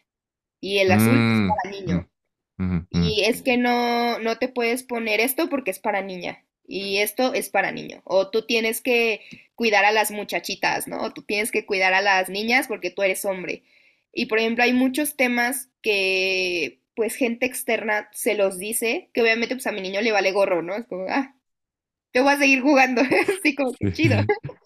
y 0.62 0.80
el 0.80 0.92
azul 0.92 1.26
es 1.30 1.42
mm, 1.42 1.48
para 1.48 1.72
niño. 1.72 2.10
mm, 2.58 2.88
Y 2.92 3.24
es 3.26 3.42
que 3.44 3.58
no, 3.58 4.20
no 4.20 4.38
te 4.38 4.48
puedes 4.50 4.84
poner 4.84 5.20
esto 5.20 5.50
porque 5.50 5.72
es 5.72 5.80
para 5.80 6.02
niña 6.02 6.44
y 6.68 6.98
esto 6.98 7.34
es 7.34 7.50
para 7.50 7.72
niño. 7.72 8.02
O 8.06 8.30
tú 8.32 8.46
tienes 8.46 8.82
que 8.82 9.22
cuidar 9.56 9.86
a 9.86 9.92
las 9.92 10.12
muchachitas, 10.12 10.88
¿no? 10.88 11.02
O 11.04 11.14
tú 11.14 11.24
tienes 11.24 11.52
que 11.52 11.66
cuidar 11.66 11.94
a 11.94 12.02
las 12.02 12.30
niñas 12.30 12.68
porque 12.68 12.92
tú 12.92 13.04
eres 13.04 13.26
hombre. 13.26 13.64
Y 14.16 14.28
por 14.28 14.40
ejemplo, 14.40 14.64
hay 14.64 14.74
muchos 14.74 15.18
temas 15.18 15.70
que 15.82 16.82
pues 16.96 17.16
gente 17.16 17.46
externa 17.46 18.10
se 18.14 18.34
los 18.36 18.58
dice, 18.58 19.10
que 19.14 19.22
obviamente 19.22 19.56
pues 19.56 19.68
a 19.68 19.74
mi 19.74 19.82
niño 19.82 20.02
le 20.02 20.14
vale 20.14 20.32
gorro, 20.32 20.62
¿no? 20.62 20.76
Es 20.76 20.88
como, 20.88 21.06
ah, 21.10 21.36
te 22.12 22.22
voy 22.22 22.34
a 22.34 22.38
seguir 22.38 22.62
jugando, 22.62 23.02
así 23.42 23.54
como 23.56 23.74
que 23.74 23.92
chido. 23.92 24.18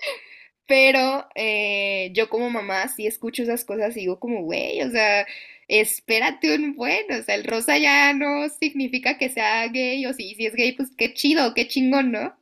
Pero 0.68 1.28
eh, 1.34 2.12
yo 2.14 2.30
como 2.30 2.52
mamá 2.52 2.88
sí 2.90 3.08
escucho 3.08 3.42
esas 3.42 3.66
cosas 3.66 3.98
y 3.98 4.02
digo 4.02 4.20
como, 4.20 4.44
güey, 4.44 4.84
o 4.84 4.92
sea, 4.92 5.26
espérate 5.68 6.56
un 6.56 6.76
buen, 6.76 7.12
o 7.12 7.24
sea, 7.24 7.34
el 7.34 7.44
rosa 7.44 7.80
ya 7.80 8.14
no 8.14 8.48
significa 8.50 9.18
que 9.18 9.30
sea 9.30 9.68
gay, 9.68 10.06
o 10.06 10.14
si, 10.14 10.36
si 10.36 10.46
es 10.46 10.54
gay, 10.54 10.74
pues 10.74 10.92
qué 10.96 11.14
chido, 11.16 11.56
qué 11.56 11.68
chingón, 11.68 12.12
¿no? 12.12 12.38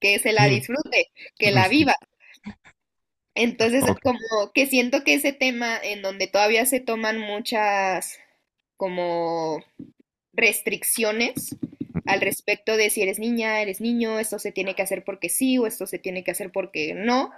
Que 0.00 0.18
se 0.18 0.32
la 0.32 0.46
disfrute, 0.46 1.12
que 1.38 1.52
la 1.52 1.68
viva. 1.68 1.94
Entonces, 3.34 3.84
como 4.02 4.52
que 4.52 4.66
siento 4.66 5.04
que 5.04 5.14
ese 5.14 5.32
tema 5.32 5.78
en 5.82 6.02
donde 6.02 6.26
todavía 6.26 6.66
se 6.66 6.80
toman 6.80 7.18
muchas 7.18 8.18
como 8.76 9.62
restricciones 10.32 11.56
al 12.06 12.20
respecto 12.20 12.76
de 12.76 12.90
si 12.90 13.02
eres 13.02 13.18
niña, 13.18 13.60
eres 13.62 13.80
niño, 13.80 14.18
esto 14.18 14.38
se 14.38 14.52
tiene 14.52 14.74
que 14.74 14.82
hacer 14.82 15.04
porque 15.04 15.28
sí 15.28 15.58
o 15.58 15.66
esto 15.66 15.86
se 15.86 15.98
tiene 15.98 16.24
que 16.24 16.32
hacer 16.32 16.50
porque 16.50 16.94
no, 16.94 17.32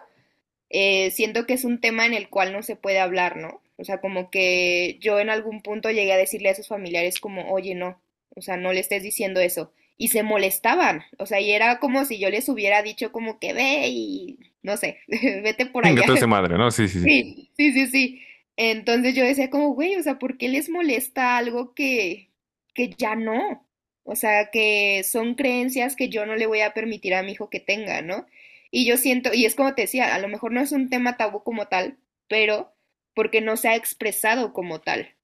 eh, 0.70 1.11
siento 1.11 1.47
que 1.47 1.55
es 1.55 1.64
un 1.64 1.80
tema 1.80 2.07
en 2.07 2.14
el 2.14 2.28
cual 2.28 2.53
no 2.53 2.62
se 2.62 2.76
puede 2.76 2.99
hablar, 2.99 3.36
¿no? 3.36 3.61
O 3.76 3.84
sea, 3.84 4.01
como 4.01 4.30
que 4.30 4.99
yo 5.01 5.20
en 5.20 5.30
algún 5.30 5.62
punto 5.62 5.90
llegué 5.90 6.12
a 6.12 6.16
decirle 6.16 6.51
a 6.51 6.55
sus 6.55 6.68
familiares 6.68 7.20
como, 7.20 7.53
oye, 7.53 7.74
no, 7.74 8.01
o 8.34 8.42
sea, 8.42 8.57
no 8.57 8.72
le 8.72 8.80
estés 8.80 9.03
diciendo 9.03 9.40
eso. 9.40 9.72
Y 9.97 10.09
se 10.09 10.22
molestaban, 10.22 11.05
o 11.18 11.26
sea, 11.26 11.40
y 11.40 11.53
era 11.53 11.78
como 11.78 12.05
si 12.05 12.18
yo 12.18 12.28
les 12.28 12.49
hubiera 12.49 12.82
dicho 12.82 13.12
como 13.12 13.38
que 13.38 13.53
ve 13.53 13.86
y, 13.88 14.38
no 14.62 14.76
sé, 14.76 14.99
vete 15.09 15.66
por 15.66 15.86
allá. 15.86 16.03
ese 16.12 16.26
madre, 16.26 16.59
¿no? 16.59 16.70
Sí, 16.70 16.88
sí, 16.88 17.01
sí. 17.01 17.51
Sí, 17.57 17.72
sí, 17.72 17.86
sí. 17.86 18.22
Entonces 18.57 19.14
yo 19.14 19.24
decía 19.24 19.51
como, 19.51 19.74
güey, 19.74 19.97
o 19.97 20.03
sea, 20.03 20.18
¿por 20.18 20.36
qué 20.36 20.49
les 20.49 20.68
molesta 20.68 21.36
algo 21.36 21.74
que, 21.74 22.30
que 22.74 22.90
ya 22.97 23.14
no? 23.14 23.66
O 24.05 24.16
sea, 24.16 24.51
que 24.51 25.03
son 25.05 25.34
creencias 25.34 25.97
que 25.97 26.09
yo 26.09 26.26
no 26.26 26.36
le 26.36 26.47
voy 26.47 26.61
a 26.61 26.74
permitir 26.74 27.14
a 27.14 27.22
mi 27.22 27.32
hijo 27.32 27.49
que 27.49 27.61
tenga, 27.61 28.03
¿no? 28.03 28.26
Y 28.70 28.86
yo 28.86 28.97
siento, 28.97 29.32
y 29.32 29.45
es 29.47 29.55
como 29.55 29.74
te 29.74 29.82
decía, 29.82 30.14
a 30.14 30.18
lo 30.18 30.28
mejor 30.28 30.53
no 30.53 30.61
es 30.61 30.72
un 30.72 30.90
tema 30.90 31.16
tabú 31.16 31.42
como 31.42 31.68
tal, 31.68 31.97
pero 32.28 32.74
porque 33.14 33.40
no 33.40 33.57
se 33.57 33.68
ha 33.68 33.76
expresado 33.76 34.53
como 34.53 34.80
tal. 34.80 35.14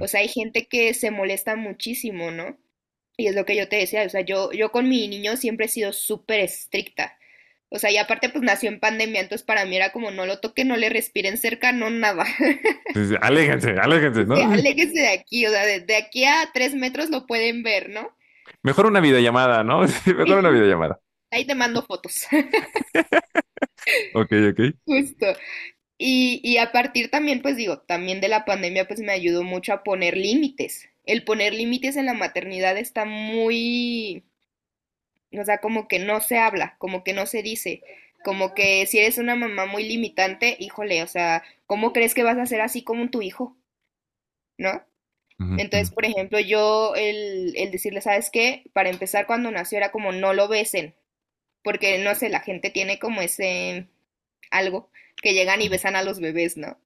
O 0.00 0.06
sea, 0.06 0.20
hay 0.20 0.28
gente 0.28 0.66
que 0.66 0.94
se 0.94 1.10
molesta 1.10 1.56
muchísimo, 1.56 2.30
¿no? 2.30 2.56
Y 3.22 3.28
es 3.28 3.34
lo 3.36 3.44
que 3.46 3.56
yo 3.56 3.68
te 3.68 3.76
decía, 3.76 4.04
o 4.04 4.08
sea, 4.08 4.22
yo, 4.22 4.52
yo 4.52 4.72
con 4.72 4.88
mi 4.88 5.08
niño 5.08 5.36
siempre 5.36 5.66
he 5.66 5.68
sido 5.68 5.92
súper 5.92 6.40
estricta. 6.40 7.18
O 7.70 7.78
sea, 7.78 7.90
y 7.90 7.96
aparte 7.98 8.28
pues 8.30 8.42
nació 8.44 8.68
en 8.70 8.80
pandemia, 8.80 9.20
entonces 9.20 9.46
para 9.46 9.64
mí 9.66 9.76
era 9.76 9.92
como 9.92 10.10
no 10.10 10.26
lo 10.26 10.40
toquen, 10.40 10.68
no 10.68 10.76
le 10.76 10.90
respiren 10.90 11.38
cerca, 11.38 11.72
no 11.72 11.90
nada. 11.90 12.26
Entonces, 12.94 13.18
aléjense, 13.22 13.70
aléjense, 13.78 14.24
¿no? 14.26 14.36
Sí, 14.36 14.42
aléjense 14.42 15.00
de 15.00 15.08
aquí, 15.08 15.46
o 15.46 15.50
sea, 15.50 15.64
de, 15.66 15.80
de 15.80 15.96
aquí 15.96 16.24
a 16.24 16.50
tres 16.52 16.74
metros 16.74 17.08
lo 17.10 17.26
pueden 17.26 17.62
ver, 17.62 17.88
¿no? 17.90 18.14
Mejor 18.62 18.86
una 18.86 19.00
videollamada, 19.00 19.62
¿no? 19.64 19.86
Sí, 19.88 20.12
Mejor 20.14 20.38
una 20.38 20.50
videollamada. 20.50 21.00
ahí 21.30 21.44
te 21.46 21.54
mando 21.54 21.82
fotos, 21.82 22.26
Ok, 24.12 24.32
ok. 24.50 24.60
justo. 24.84 25.26
Y, 25.98 26.40
y 26.44 26.58
a 26.58 26.72
partir 26.72 27.10
también, 27.10 27.42
pues 27.42 27.56
digo, 27.56 27.80
también 27.82 28.20
de 28.20 28.28
la 28.28 28.44
pandemia, 28.46 28.88
pues 28.88 29.00
me 29.00 29.12
ayudó 29.12 29.44
mucho 29.44 29.72
a 29.74 29.84
poner 29.84 30.16
límites. 30.18 30.90
El 31.04 31.24
poner 31.24 31.54
límites 31.54 31.96
en 31.96 32.06
la 32.06 32.14
maternidad 32.14 32.76
está 32.78 33.04
muy, 33.04 34.24
o 35.38 35.44
sea, 35.44 35.58
como 35.58 35.88
que 35.88 35.98
no 35.98 36.20
se 36.20 36.38
habla, 36.38 36.76
como 36.78 37.02
que 37.04 37.12
no 37.12 37.26
se 37.26 37.42
dice, 37.42 37.82
como 38.24 38.54
que 38.54 38.86
si 38.86 38.98
eres 38.98 39.18
una 39.18 39.34
mamá 39.36 39.66
muy 39.66 39.84
limitante, 39.84 40.56
híjole, 40.60 41.02
o 41.02 41.06
sea, 41.08 41.42
¿cómo 41.66 41.92
crees 41.92 42.14
que 42.14 42.22
vas 42.22 42.38
a 42.38 42.46
ser 42.46 42.60
así 42.60 42.82
como 42.84 43.10
tu 43.10 43.22
hijo? 43.22 43.56
¿No? 44.58 44.82
Entonces, 45.56 45.90
por 45.92 46.04
ejemplo, 46.06 46.40
yo 46.40 46.94
el, 46.96 47.54
el 47.56 47.70
decirle, 47.72 48.00
¿sabes 48.02 48.30
qué? 48.30 48.64
Para 48.74 48.90
empezar, 48.90 49.26
cuando 49.26 49.50
nació 49.50 49.78
era 49.78 49.92
como 49.92 50.12
no 50.12 50.34
lo 50.34 50.48
besen, 50.48 50.94
porque 51.64 51.98
no 51.98 52.14
sé, 52.14 52.28
la 52.30 52.40
gente 52.40 52.70
tiene 52.70 52.98
como 52.98 53.22
ese 53.22 53.88
algo 54.50 54.90
que 55.22 55.34
llegan 55.34 55.62
y 55.62 55.68
besan 55.70 55.96
a 55.96 56.02
los 56.04 56.20
bebés, 56.20 56.56
¿no? 56.58 56.78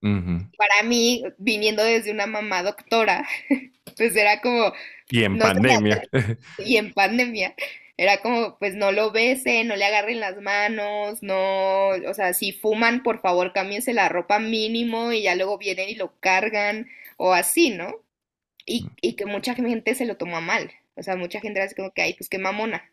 Para 0.00 0.82
mí, 0.84 1.24
viniendo 1.38 1.82
desde 1.82 2.12
una 2.12 2.26
mamá 2.26 2.62
doctora, 2.62 3.26
pues 3.96 4.14
era 4.14 4.40
como, 4.40 4.72
Y 5.10 5.24
en 5.24 5.38
no 5.38 5.44
pandemia. 5.44 6.02
y 6.58 6.76
en 6.76 6.92
pandemia, 6.92 7.54
era 7.96 8.18
como, 8.20 8.58
pues 8.58 8.74
no 8.74 8.92
lo 8.92 9.10
besen, 9.10 9.66
no 9.66 9.76
le 9.76 9.84
agarren 9.84 10.20
las 10.20 10.40
manos, 10.40 11.22
no, 11.22 11.88
o 11.88 12.14
sea, 12.14 12.32
si 12.32 12.52
fuman, 12.52 13.02
por 13.02 13.20
favor, 13.20 13.52
cámbiense 13.52 13.92
la 13.92 14.08
ropa 14.08 14.38
mínimo 14.38 15.12
y 15.12 15.22
ya 15.22 15.34
luego 15.34 15.58
vienen 15.58 15.88
y 15.88 15.94
lo 15.94 16.14
cargan, 16.20 16.88
o 17.16 17.32
así, 17.32 17.70
¿no? 17.70 17.96
Y, 18.64 18.86
y 19.00 19.14
que 19.14 19.26
mucha 19.26 19.54
gente 19.54 19.94
se 19.94 20.06
lo 20.06 20.16
tomó 20.16 20.40
mal, 20.40 20.70
o 20.94 21.02
sea, 21.02 21.16
mucha 21.16 21.40
gente 21.40 21.58
era 21.58 21.66
así 21.66 21.74
como 21.74 21.92
que, 21.92 22.02
ay, 22.02 22.14
pues 22.14 22.28
qué 22.28 22.38
mamona. 22.38 22.88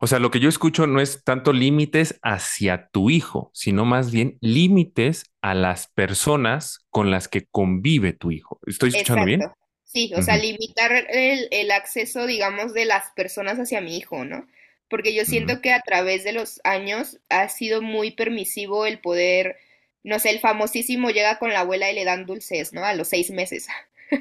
O 0.00 0.06
sea, 0.06 0.18
lo 0.18 0.30
que 0.30 0.40
yo 0.40 0.48
escucho 0.48 0.86
no 0.86 1.00
es 1.00 1.22
tanto 1.24 1.52
límites 1.52 2.18
hacia 2.22 2.88
tu 2.88 3.10
hijo, 3.10 3.50
sino 3.54 3.84
más 3.84 4.10
bien 4.10 4.38
límites 4.40 5.24
a 5.40 5.54
las 5.54 5.86
personas 5.88 6.84
con 6.90 7.10
las 7.10 7.28
que 7.28 7.46
convive 7.46 8.12
tu 8.12 8.30
hijo. 8.30 8.60
¿Estoy 8.66 8.90
escuchando 8.90 9.24
bien? 9.24 9.42
Sí, 9.84 10.12
o 10.16 10.22
sea, 10.22 10.36
limitar 10.36 10.92
el, 11.08 11.46
el 11.52 11.70
acceso, 11.70 12.26
digamos, 12.26 12.74
de 12.74 12.84
las 12.84 13.12
personas 13.14 13.58
hacia 13.60 13.80
mi 13.80 13.96
hijo, 13.96 14.24
¿no? 14.24 14.46
Porque 14.88 15.14
yo 15.14 15.24
siento 15.24 15.60
que 15.60 15.72
a 15.72 15.80
través 15.80 16.24
de 16.24 16.32
los 16.32 16.60
años 16.64 17.20
ha 17.28 17.48
sido 17.48 17.80
muy 17.80 18.10
permisivo 18.10 18.86
el 18.86 18.98
poder, 18.98 19.56
no 20.02 20.18
sé, 20.18 20.30
el 20.30 20.40
famosísimo 20.40 21.10
llega 21.10 21.38
con 21.38 21.50
la 21.50 21.60
abuela 21.60 21.90
y 21.90 21.94
le 21.94 22.04
dan 22.04 22.26
dulces, 22.26 22.72
¿no? 22.72 22.84
A 22.84 22.94
los 22.94 23.08
seis 23.08 23.30
meses. 23.30 23.68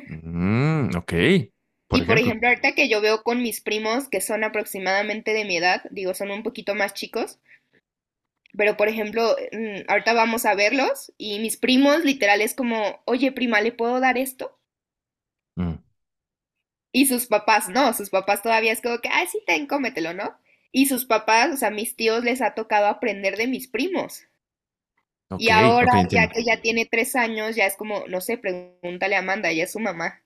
Mm, 0.08 0.96
ok, 0.96 1.14
por 1.94 2.00
Y 2.00 2.02
por 2.04 2.18
ejemplo. 2.18 2.50
ahorita 2.50 2.74
que 2.74 2.90
yo 2.90 3.00
veo 3.00 3.24
con 3.24 3.42
mis 3.42 3.62
primos, 3.62 4.10
que 4.10 4.20
son 4.20 4.44
aproximadamente 4.44 5.32
de 5.34 5.46
mi 5.46 5.56
edad, 5.56 5.82
digo, 5.92 6.14
son 6.14 6.30
un 6.32 6.44
poquito 6.44 6.76
más 6.76 6.94
chicos, 6.94 7.40
pero 8.58 8.78
por 8.78 8.88
ejemplo, 8.88 9.36
mm, 9.52 9.90
ahorita 9.90 10.14
vamos 10.14 10.46
a 10.46 10.56
verlos 10.56 11.12
y 11.18 11.40
mis 11.40 11.58
primos 11.58 12.04
literal 12.04 12.42
es 12.42 12.56
como, 12.56 13.02
oye, 13.06 13.32
prima, 13.32 13.62
¿le 13.62 13.72
puedo 13.72 14.00
dar 14.00 14.18
esto? 14.18 14.60
Mm, 15.60 15.78
Y 16.94 17.08
sus 17.08 17.28
papás, 17.28 17.68
no, 17.70 17.94
sus 17.94 18.10
papás 18.10 18.42
todavía 18.42 18.72
es 18.72 18.82
como 18.82 19.00
que, 19.00 19.10
ay, 19.12 19.28
sí, 19.28 19.44
ten, 19.46 19.68
cómetelo, 19.68 20.14
¿no? 20.14 20.40
Y 20.72 20.86
sus 20.88 21.06
papás, 21.06 21.52
o 21.54 21.58
sea, 21.58 21.70
mis 21.72 21.96
tíos 21.98 22.24
les 22.24 22.42
ha 22.42 22.56
tocado 22.56 22.88
aprender 22.88 23.36
de 23.38 23.48
mis 23.48 23.68
primos. 23.68 24.24
Y 25.38 25.50
ahora, 25.50 26.08
ya 26.10 26.28
que 26.30 26.44
ya 26.44 26.60
tiene 26.62 26.86
tres 26.88 27.16
años, 27.16 27.56
ya 27.56 27.66
es 27.68 27.76
como, 27.76 28.08
no 28.08 28.20
sé, 28.22 28.38
pregúntale 28.40 29.16
a 29.16 29.20
Amanda, 29.20 29.50
ella 29.52 29.66
es 29.66 29.72
su 29.72 29.80
mamá. 29.80 30.24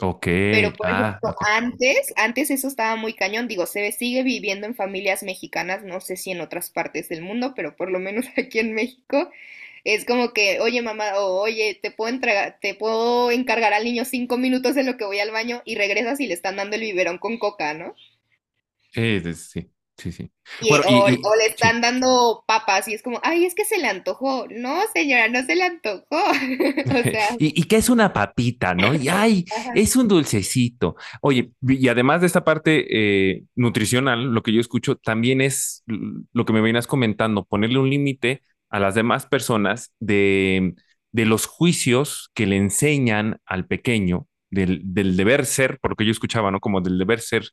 Ok, 0.00 0.26
Pero, 0.50 0.72
por 0.74 0.90
ah, 0.90 1.20
ejemplo, 1.20 1.20
ok. 1.22 1.42
antes, 1.48 2.12
antes 2.16 2.50
eso 2.50 2.68
estaba 2.68 2.96
muy 2.96 3.14
cañón. 3.14 3.48
Digo, 3.48 3.66
se 3.66 3.90
sigue 3.92 4.22
viviendo 4.22 4.66
en 4.66 4.74
familias 4.74 5.22
mexicanas, 5.22 5.82
no 5.82 6.00
sé 6.00 6.16
si 6.16 6.30
en 6.30 6.40
otras 6.42 6.70
partes 6.70 7.08
del 7.08 7.22
mundo, 7.22 7.54
pero 7.56 7.74
por 7.76 7.90
lo 7.90 7.98
menos 7.98 8.26
aquí 8.36 8.58
en 8.58 8.74
México 8.74 9.30
es 9.84 10.04
como 10.04 10.32
que, 10.32 10.60
oye, 10.60 10.82
mamá, 10.82 11.18
o 11.18 11.40
oye, 11.42 11.78
te 11.82 11.90
puedo 11.90 12.10
entregar, 12.14 12.58
te 12.60 12.74
puedo 12.74 13.30
encargar 13.32 13.72
al 13.72 13.84
niño 13.84 14.04
cinco 14.04 14.38
minutos 14.38 14.76
en 14.76 14.86
lo 14.86 14.96
que 14.96 15.04
voy 15.06 15.18
al 15.20 15.30
baño 15.32 15.62
y 15.64 15.74
regresas 15.76 16.20
y 16.20 16.26
le 16.28 16.34
están 16.34 16.56
dando 16.56 16.76
el 16.76 16.82
biberón 16.82 17.18
con 17.18 17.38
coca, 17.38 17.74
¿no? 17.74 17.94
Sí, 18.92 19.20
sí, 19.20 19.34
sí, 19.34 19.71
sí. 19.96 20.12
sí. 20.12 20.30
Y, 20.58 20.68
Bueno, 20.68 20.84
o, 20.88 21.08
y, 21.08 21.14
y- 21.14 21.20
o 21.22 21.34
le 21.36 21.46
sí. 21.46 21.46
están 21.46 21.80
dando 21.80 22.44
papas 22.46 22.88
y 22.88 22.94
es 22.94 23.02
como, 23.02 23.20
ay, 23.22 23.44
es 23.44 23.54
que 23.54 23.64
se 23.64 23.78
le 23.78 23.88
antojó. 23.88 24.46
No, 24.50 24.80
señora, 24.94 25.28
no 25.28 25.44
se 25.44 25.54
le 25.56 25.64
antojó. 25.64 26.06
O 26.90 27.04
sea, 27.10 27.38
¿Y, 27.38 27.60
y 27.60 27.64
qué 27.64 27.76
es 27.76 27.88
una 27.88 28.12
papita, 28.12 28.74
no? 28.74 28.94
Y 28.94 29.08
ay, 29.08 29.44
ajá. 29.50 29.72
es 29.74 29.96
un 29.96 30.08
dulcecito. 30.08 30.96
Oye, 31.20 31.52
y 31.66 31.88
además 31.88 32.20
de 32.20 32.26
esta 32.26 32.44
parte 32.44 32.86
eh, 33.34 33.44
nutricional, 33.54 34.24
lo 34.32 34.42
que 34.42 34.52
yo 34.52 34.60
escucho 34.60 34.96
también 34.96 35.40
es 35.40 35.84
lo 36.32 36.44
que 36.44 36.52
me 36.52 36.60
venías 36.60 36.86
comentando, 36.86 37.44
ponerle 37.44 37.78
un 37.78 37.90
límite 37.90 38.42
a 38.70 38.80
las 38.80 38.94
demás 38.94 39.26
personas 39.26 39.92
de, 40.00 40.74
de 41.12 41.26
los 41.26 41.46
juicios 41.46 42.30
que 42.34 42.46
le 42.46 42.56
enseñan 42.56 43.38
al 43.44 43.66
pequeño 43.66 44.26
del, 44.50 44.80
del 44.84 45.16
deber 45.16 45.46
ser, 45.46 45.78
por 45.80 45.90
lo 45.92 45.96
que 45.96 46.04
yo 46.06 46.10
escuchaba, 46.12 46.50
¿no? 46.50 46.60
Como 46.60 46.80
del 46.80 46.98
deber 46.98 47.20
ser 47.20 47.44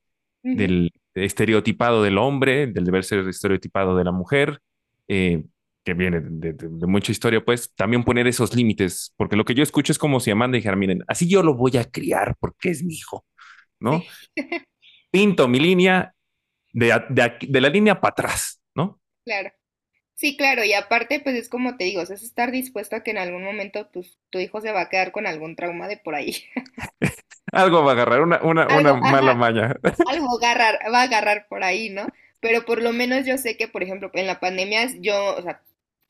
Del 0.51 0.91
estereotipado 1.15 2.03
del 2.03 2.17
hombre, 2.17 2.67
del 2.67 2.85
deber 2.85 3.03
ser 3.03 3.27
estereotipado 3.27 3.95
de 3.97 4.03
la 4.03 4.11
mujer. 4.11 4.59
eh, 5.07 5.43
que 5.83 5.93
viene 5.93 6.19
de, 6.19 6.53
de- 6.53 6.67
de 6.69 6.87
mucha 6.87 7.11
historia, 7.11 7.43
pues 7.43 7.73
también 7.75 8.03
poner 8.03 8.27
esos 8.27 8.53
límites, 8.55 9.13
porque 9.17 9.35
lo 9.35 9.45
que 9.45 9.55
yo 9.55 9.63
escucho 9.63 9.91
es 9.93 9.97
como 9.97 10.19
si 10.19 10.29
Amanda 10.31 10.57
dijera, 10.57 10.75
miren, 10.75 11.03
así 11.07 11.27
yo 11.29 11.41
lo 11.41 11.55
voy 11.55 11.77
a 11.77 11.85
criar 11.85 12.35
porque 12.39 12.69
es 12.69 12.83
mi 12.83 12.93
hijo, 12.95 13.25
¿no? 13.79 14.07
Pinto 15.11 15.47
mi 15.47 15.59
línea 15.59 16.13
de, 16.73 16.87
de, 17.09 17.61
la 17.61 17.69
línea 17.69 17.99
para 18.01 18.11
atrás, 18.13 18.61
¿no? 18.75 18.99
claro. 19.25 19.51
Sí, 20.15 20.37
claro, 20.37 20.63
y 20.65 20.73
aparte, 20.73 21.19
pues 21.21 21.35
es 21.35 21.49
como 21.49 21.77
te 21.77 21.85
digo, 21.85 22.01
es 22.01 22.11
estar 22.11 22.51
dispuesto 22.51 22.95
a 22.95 23.03
que 23.03 23.11
en 23.11 23.19
algún 23.19 23.43
momento 23.43 23.89
pues, 23.93 24.19
tu 24.31 24.39
hijo 24.39 24.61
se 24.61 24.71
va 24.71 24.81
a 24.81 24.89
quedar 24.89 25.11
con 25.13 25.27
algún 25.27 25.55
trauma 25.57 25.87
de 25.89 25.97
por 25.97 26.15
ahí. 26.15 26.35
Algo 27.51 27.83
va 27.83 27.91
a 27.91 27.93
agarrar, 27.93 28.21
una, 28.21 28.39
una, 28.41 28.67
una 28.67 28.93
mala 28.95 29.31
ajá, 29.31 29.39
maña. 29.39 29.75
algo 30.07 30.39
va 30.39 30.47
a 30.47 30.51
agarrar, 30.51 30.79
va 30.93 30.99
a 30.99 31.03
agarrar 31.03 31.47
por 31.47 31.63
ahí, 31.63 31.89
¿no? 31.89 32.07
Pero 32.39 32.65
por 32.65 32.81
lo 32.81 32.93
menos 32.93 33.25
yo 33.25 33.37
sé 33.37 33.57
que, 33.57 33.67
por 33.67 33.83
ejemplo, 33.83 34.11
en 34.13 34.27
la 34.27 34.39
pandemia, 34.39 34.87
yo, 34.99 35.35
o 35.35 35.41
sea, 35.41 35.61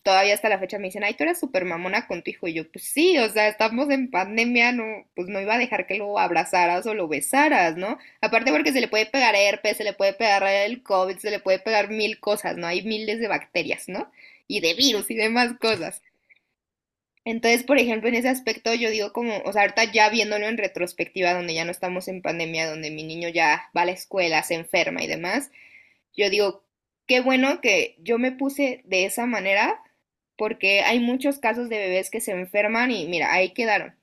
todavía 0.03 0.33
hasta 0.33 0.49
la 0.49 0.59
fecha 0.59 0.79
me 0.79 0.87
dicen, 0.87 1.03
ay, 1.03 1.13
tú 1.13 1.23
eras 1.23 1.39
súper 1.39 1.65
mamona 1.65 2.07
con 2.07 2.23
tu 2.23 2.31
hijo. 2.31 2.47
Y 2.47 2.53
yo, 2.53 2.71
pues 2.71 2.85
sí, 2.85 3.17
o 3.17 3.29
sea, 3.29 3.47
estamos 3.47 3.89
en 3.89 4.09
pandemia, 4.09 4.71
no, 4.71 4.83
pues 5.15 5.27
no 5.27 5.41
iba 5.41 5.55
a 5.55 5.57
dejar 5.57 5.87
que 5.87 5.95
lo 5.95 6.19
abrazaras 6.19 6.85
o 6.87 6.93
lo 6.93 7.07
besaras, 7.07 7.77
¿no? 7.77 7.97
Aparte 8.21 8.51
porque 8.51 8.71
se 8.73 8.81
le 8.81 8.87
puede 8.87 9.05
pegar 9.05 9.35
herpes, 9.35 9.77
se 9.77 9.83
le 9.83 9.93
puede 9.93 10.13
pegar 10.13 10.43
el 10.47 10.83
COVID, 10.83 11.17
se 11.17 11.31
le 11.31 11.39
puede 11.39 11.59
pegar 11.59 11.89
mil 11.89 12.19
cosas, 12.19 12.57
¿no? 12.57 12.67
Hay 12.67 12.83
miles 12.83 13.19
de 13.19 13.27
bacterias, 13.27 13.87
¿no? 13.87 14.11
Y 14.47 14.61
de 14.61 14.73
virus 14.73 15.09
y 15.11 15.15
demás 15.15 15.53
cosas. 15.59 16.01
Entonces, 17.29 17.63
por 17.63 17.77
ejemplo, 17.77 18.09
en 18.09 18.15
ese 18.15 18.27
aspecto 18.27 18.73
yo 18.73 18.89
digo 18.89 19.13
como, 19.13 19.37
o 19.45 19.53
sea, 19.53 19.61
ahorita 19.61 19.91
ya 19.91 20.09
viéndolo 20.09 20.47
en 20.47 20.57
retrospectiva, 20.57 21.33
donde 21.35 21.53
ya 21.53 21.63
no 21.63 21.69
estamos 21.69 22.07
en 22.07 22.23
pandemia, 22.23 22.67
donde 22.67 22.89
mi 22.89 23.03
niño 23.03 23.29
ya 23.29 23.69
va 23.77 23.83
a 23.83 23.85
la 23.85 23.91
escuela, 23.91 24.41
se 24.41 24.55
enferma 24.55 25.03
y 25.03 25.07
demás, 25.07 25.51
yo 26.15 26.31
digo, 26.31 26.63
qué 27.05 27.21
bueno 27.21 27.61
que 27.61 27.95
yo 27.99 28.17
me 28.17 28.31
puse 28.31 28.81
de 28.85 29.05
esa 29.05 29.27
manera, 29.27 29.79
porque 30.37 30.81
hay 30.81 30.99
muchos 30.99 31.37
casos 31.37 31.69
de 31.69 31.77
bebés 31.77 32.09
que 32.09 32.19
se 32.19 32.31
enferman 32.31 32.89
y 32.89 33.07
mira, 33.07 33.31
ahí 33.31 33.53
quedaron. 33.53 33.95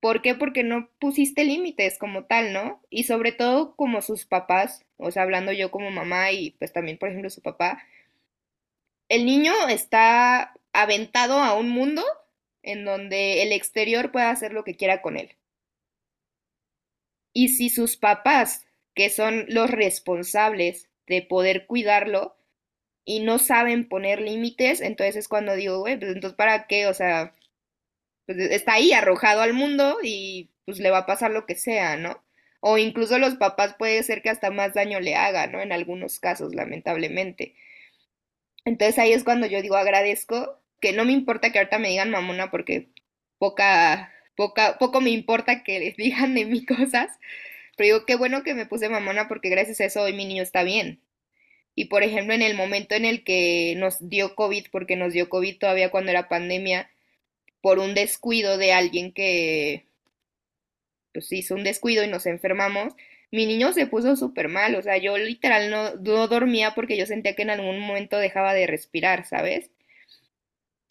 ¿Por 0.00 0.22
qué? 0.22 0.34
Porque 0.34 0.62
no 0.64 0.88
pusiste 0.98 1.44
límites 1.44 1.98
como 1.98 2.24
tal, 2.24 2.54
¿no? 2.54 2.80
Y 2.88 3.04
sobre 3.04 3.32
todo 3.32 3.76
como 3.76 4.00
sus 4.00 4.24
papás, 4.24 4.86
o 4.96 5.10
sea, 5.10 5.24
hablando 5.24 5.52
yo 5.52 5.70
como 5.70 5.90
mamá 5.90 6.32
y 6.32 6.52
pues 6.52 6.72
también, 6.72 6.96
por 6.96 7.10
ejemplo, 7.10 7.28
su 7.28 7.42
papá, 7.42 7.82
el 9.10 9.26
niño 9.26 9.52
está 9.68 10.54
aventado 10.82 11.38
a 11.38 11.54
un 11.54 11.68
mundo 11.70 12.04
en 12.62 12.84
donde 12.84 13.42
el 13.42 13.52
exterior 13.52 14.12
puede 14.12 14.26
hacer 14.26 14.52
lo 14.52 14.64
que 14.64 14.76
quiera 14.76 15.02
con 15.02 15.16
él. 15.16 15.36
Y 17.32 17.48
si 17.48 17.70
sus 17.70 17.96
papás, 17.96 18.66
que 18.94 19.10
son 19.10 19.46
los 19.48 19.70
responsables 19.70 20.88
de 21.06 21.22
poder 21.22 21.66
cuidarlo, 21.66 22.38
y 23.08 23.20
no 23.20 23.38
saben 23.38 23.88
poner 23.88 24.20
límites, 24.20 24.82
entonces 24.82 25.16
es 25.16 25.28
cuando 25.28 25.56
digo, 25.56 25.78
güey, 25.78 25.98
pues 25.98 26.12
entonces 26.12 26.36
¿para 26.36 26.66
qué? 26.66 26.86
O 26.88 26.92
sea, 26.92 27.34
pues 28.26 28.38
está 28.38 28.74
ahí 28.74 28.92
arrojado 28.92 29.40
al 29.40 29.54
mundo 29.54 29.96
y 30.02 30.50
pues 30.66 30.78
le 30.78 30.90
va 30.90 30.98
a 30.98 31.06
pasar 31.06 31.30
lo 31.30 31.46
que 31.46 31.54
sea, 31.54 31.96
¿no? 31.96 32.22
O 32.60 32.76
incluso 32.76 33.18
los 33.18 33.36
papás 33.36 33.74
puede 33.78 34.02
ser 34.02 34.20
que 34.20 34.28
hasta 34.28 34.50
más 34.50 34.74
daño 34.74 35.00
le 35.00 35.14
haga, 35.16 35.46
¿no? 35.46 35.62
En 35.62 35.72
algunos 35.72 36.20
casos, 36.20 36.54
lamentablemente. 36.54 37.54
Entonces 38.66 38.98
ahí 38.98 39.14
es 39.14 39.24
cuando 39.24 39.46
yo 39.46 39.62
digo 39.62 39.76
agradezco, 39.76 40.60
que 40.80 40.92
no 40.92 41.04
me 41.04 41.12
importa 41.12 41.52
que 41.52 41.58
ahorita 41.58 41.78
me 41.78 41.88
digan 41.88 42.10
mamona 42.10 42.50
porque 42.50 42.88
poca, 43.38 44.12
poca, 44.36 44.78
poco 44.78 45.00
me 45.00 45.10
importa 45.10 45.62
que 45.62 45.80
les 45.80 45.96
digan 45.96 46.34
de 46.34 46.44
mí 46.44 46.64
cosas, 46.66 47.10
pero 47.76 47.86
digo, 47.86 48.06
qué 48.06 48.16
bueno 48.16 48.42
que 48.42 48.54
me 48.54 48.66
puse 48.66 48.88
mamona 48.88 49.28
porque 49.28 49.48
gracias 49.50 49.80
a 49.80 49.84
eso 49.86 50.02
hoy 50.02 50.12
mi 50.12 50.26
niño 50.26 50.42
está 50.42 50.62
bien. 50.62 51.00
Y 51.74 51.86
por 51.86 52.02
ejemplo, 52.02 52.34
en 52.34 52.42
el 52.42 52.56
momento 52.56 52.96
en 52.96 53.04
el 53.04 53.22
que 53.24 53.74
nos 53.76 54.08
dio 54.08 54.34
COVID, 54.34 54.66
porque 54.72 54.96
nos 54.96 55.12
dio 55.12 55.28
COVID 55.28 55.58
todavía 55.58 55.90
cuando 55.90 56.10
era 56.10 56.28
pandemia, 56.28 56.90
por 57.60 57.78
un 57.78 57.94
descuido 57.94 58.58
de 58.58 58.72
alguien 58.72 59.12
que 59.12 59.86
pues 61.12 61.32
hizo 61.32 61.54
un 61.54 61.64
descuido 61.64 62.04
y 62.04 62.08
nos 62.08 62.26
enfermamos, 62.26 62.94
mi 63.30 63.46
niño 63.46 63.72
se 63.72 63.86
puso 63.86 64.16
súper 64.16 64.48
mal, 64.48 64.74
o 64.74 64.82
sea, 64.82 64.96
yo 64.98 65.18
literal 65.18 65.70
no, 65.70 65.94
no 65.96 66.28
dormía 66.28 66.74
porque 66.74 66.96
yo 66.96 67.06
sentía 67.06 67.34
que 67.34 67.42
en 67.42 67.50
algún 67.50 67.80
momento 67.80 68.18
dejaba 68.18 68.54
de 68.54 68.66
respirar, 68.66 69.26
¿sabes? 69.26 69.70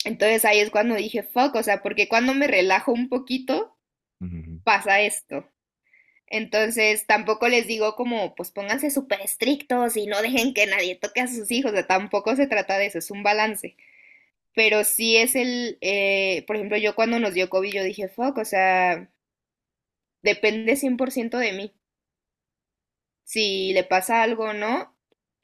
Entonces 0.06 0.46
ahí 0.46 0.60
es 0.60 0.70
cuando 0.70 0.96
dije, 0.96 1.24
fuck, 1.24 1.56
o 1.56 1.64
sea, 1.64 1.82
porque 1.82 2.08
cuando 2.08 2.34
me 2.34 2.48
relajo 2.48 2.92
un 2.92 3.10
poquito, 3.10 3.78
pasa 4.64 5.02
esto. 5.02 5.50
Entonces 6.28 7.06
tampoco 7.08 7.48
les 7.48 7.68
digo 7.68 7.96
como, 7.96 8.36
pues 8.36 8.52
pónganse 8.52 8.92
súper 8.92 9.22
estrictos 9.22 9.96
y 9.98 10.08
no 10.08 10.22
dejen 10.22 10.54
que 10.54 10.66
nadie 10.68 10.96
toque 10.96 11.22
a 11.22 11.28
sus 11.28 11.50
hijos, 11.52 11.72
o 11.72 11.76
sea, 11.76 11.88
tampoco 11.88 12.36
se 12.36 12.48
trata 12.48 12.78
de 12.78 12.88
eso, 12.88 13.00
es 13.00 13.12
un 13.12 13.24
balance. 13.24 13.78
Pero 14.54 14.84
sí 14.84 15.18
es 15.18 15.36
el, 15.36 15.78
eh, 15.82 16.44
por 16.48 16.58
ejemplo, 16.58 16.78
yo 16.78 16.96
cuando 16.96 17.20
nos 17.20 17.34
dio 17.34 17.50
COVID, 17.50 17.72
yo 17.74 17.84
dije, 17.84 18.10
fuck, 18.10 18.38
o 18.40 18.46
sea, 18.46 19.10
depende 20.22 20.76
100% 20.76 21.38
de 21.38 21.54
mí. 21.54 21.74
Si 23.24 23.74
le 23.74 23.84
pasa 23.84 24.24
algo 24.24 24.46
o 24.46 24.54
no, 24.54 24.97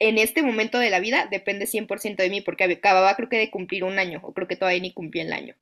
en 0.06 0.18
este 0.18 0.42
momento 0.42 0.78
de 0.78 0.90
la 0.90 1.00
vida 1.00 1.28
depende 1.30 1.66
100% 1.66 2.22
de 2.22 2.30
mí, 2.30 2.40
porque 2.40 2.64
acababa 2.64 3.16
creo 3.16 3.28
que 3.28 3.38
de 3.38 3.50
cumplir 3.50 3.84
un 3.84 3.98
año, 3.98 4.20
o 4.22 4.32
creo 4.32 4.48
que 4.48 4.56
todavía 4.56 4.80
ni 4.80 4.92
cumplí 4.92 5.20
el 5.20 5.32
año. 5.32 5.56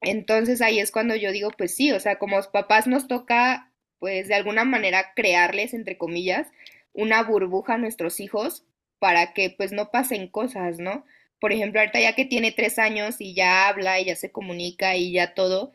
Entonces 0.00 0.60
ahí 0.62 0.78
es 0.78 0.90
cuando 0.92 1.16
yo 1.16 1.32
digo, 1.32 1.50
pues 1.56 1.74
sí, 1.74 1.92
o 1.92 2.00
sea, 2.00 2.18
como 2.18 2.40
papás 2.52 2.86
nos 2.86 3.08
toca, 3.08 3.72
pues 3.98 4.28
de 4.28 4.34
alguna 4.34 4.64
manera 4.64 5.12
crearles, 5.14 5.74
entre 5.74 5.98
comillas, 5.98 6.48
una 6.92 7.22
burbuja 7.22 7.74
a 7.74 7.78
nuestros 7.78 8.20
hijos 8.20 8.64
para 8.98 9.32
que 9.34 9.50
pues 9.50 9.72
no 9.72 9.90
pasen 9.90 10.28
cosas, 10.28 10.78
¿no? 10.78 11.04
Por 11.40 11.52
ejemplo, 11.52 11.80
ahorita 11.80 12.00
ya 12.00 12.14
que 12.14 12.24
tiene 12.24 12.52
tres 12.52 12.78
años 12.78 13.16
y 13.20 13.34
ya 13.34 13.68
habla 13.68 14.00
y 14.00 14.06
ya 14.06 14.16
se 14.16 14.32
comunica 14.32 14.96
y 14.96 15.12
ya 15.12 15.34
todo, 15.34 15.72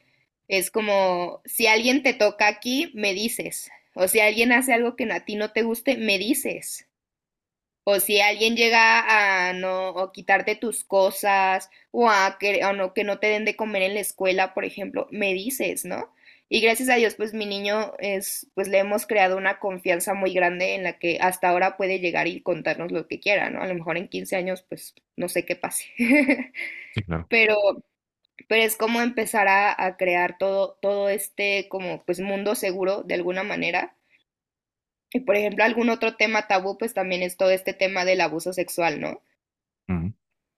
es 0.48 0.72
como, 0.72 1.42
si 1.46 1.68
alguien 1.68 2.04
te 2.04 2.14
toca 2.14 2.48
aquí, 2.48 2.92
me 2.94 3.14
dices. 3.14 3.72
O 3.94 4.08
si 4.08 4.20
alguien 4.20 4.52
hace 4.52 4.74
algo 4.74 4.96
que 4.96 5.12
a 5.12 5.26
ti 5.26 5.36
no 5.36 5.52
te 5.52 5.64
guste, 5.64 5.98
me 5.98 6.18
dices. 6.18 6.88
O 7.84 8.00
si 8.00 8.20
alguien 8.22 8.56
llega 8.56 9.50
a 9.50 9.54
no 9.54 9.90
o 9.90 10.12
quitarte 10.12 10.56
tus 10.56 10.84
cosas 10.84 11.70
o 11.92 12.10
a 12.10 12.38
que, 12.40 12.64
o 12.66 12.74
no, 12.74 12.94
que 12.94 13.04
no 13.04 13.20
te 13.20 13.28
den 13.28 13.46
de 13.46 13.56
comer 13.56 13.82
en 13.84 13.96
la 13.96 14.00
escuela, 14.02 14.54
por 14.54 14.66
ejemplo, 14.66 15.08
me 15.12 15.34
dices, 15.34 15.86
¿no? 15.86 16.14
Y 16.50 16.60
gracias 16.62 16.90
a 16.90 16.96
Dios, 16.96 17.16
pues 17.16 17.34
mi 17.34 17.46
niño 17.46 17.94
es, 18.00 18.48
pues 18.56 18.68
le 18.68 18.78
hemos 18.80 19.08
creado 19.08 19.38
una 19.38 19.60
confianza 19.60 20.14
muy 20.14 20.34
grande 20.34 20.76
en 20.76 20.84
la 20.84 21.00
que 21.00 21.18
hasta 21.22 21.48
ahora 21.50 21.78
puede 21.78 22.00
llegar 22.00 22.28
y 22.28 22.42
contarnos 22.42 22.92
lo 22.92 23.08
que 23.08 23.20
quiera, 23.22 23.50
¿no? 23.50 23.62
A 23.62 23.68
lo 23.68 23.74
mejor 23.76 23.98
en 23.98 24.10
15 24.10 24.36
años, 24.36 24.62
pues 24.68 24.94
no 25.16 25.30
sé 25.30 25.46
qué 25.46 25.56
pase. 25.56 25.86
Sí, 26.94 27.04
claro. 27.04 27.30
Pero, 27.30 27.56
pero 28.48 28.64
es 28.64 28.76
como 28.76 29.02
empezar 29.02 29.48
a, 29.48 29.74
a 29.86 29.98
crear 29.98 30.38
todo, 30.38 30.78
todo 30.82 31.10
este 31.10 31.68
como 31.70 32.04
pues 32.06 32.20
mundo 32.20 32.56
seguro 32.56 33.04
de 33.04 33.16
alguna 33.16 33.44
manera 33.44 33.96
y 35.14 35.22
por 35.22 35.36
ejemplo, 35.38 35.64
algún 35.64 35.90
otro 35.90 36.16
tema 36.18 36.48
tabú, 36.48 36.78
pues 36.78 36.94
también 36.94 37.24
es 37.24 37.38
todo 37.38 37.52
este 37.52 37.74
tema 37.74 38.06
del 38.06 38.22
abuso 38.22 38.54
sexual, 38.54 39.00
¿no? 39.02 39.22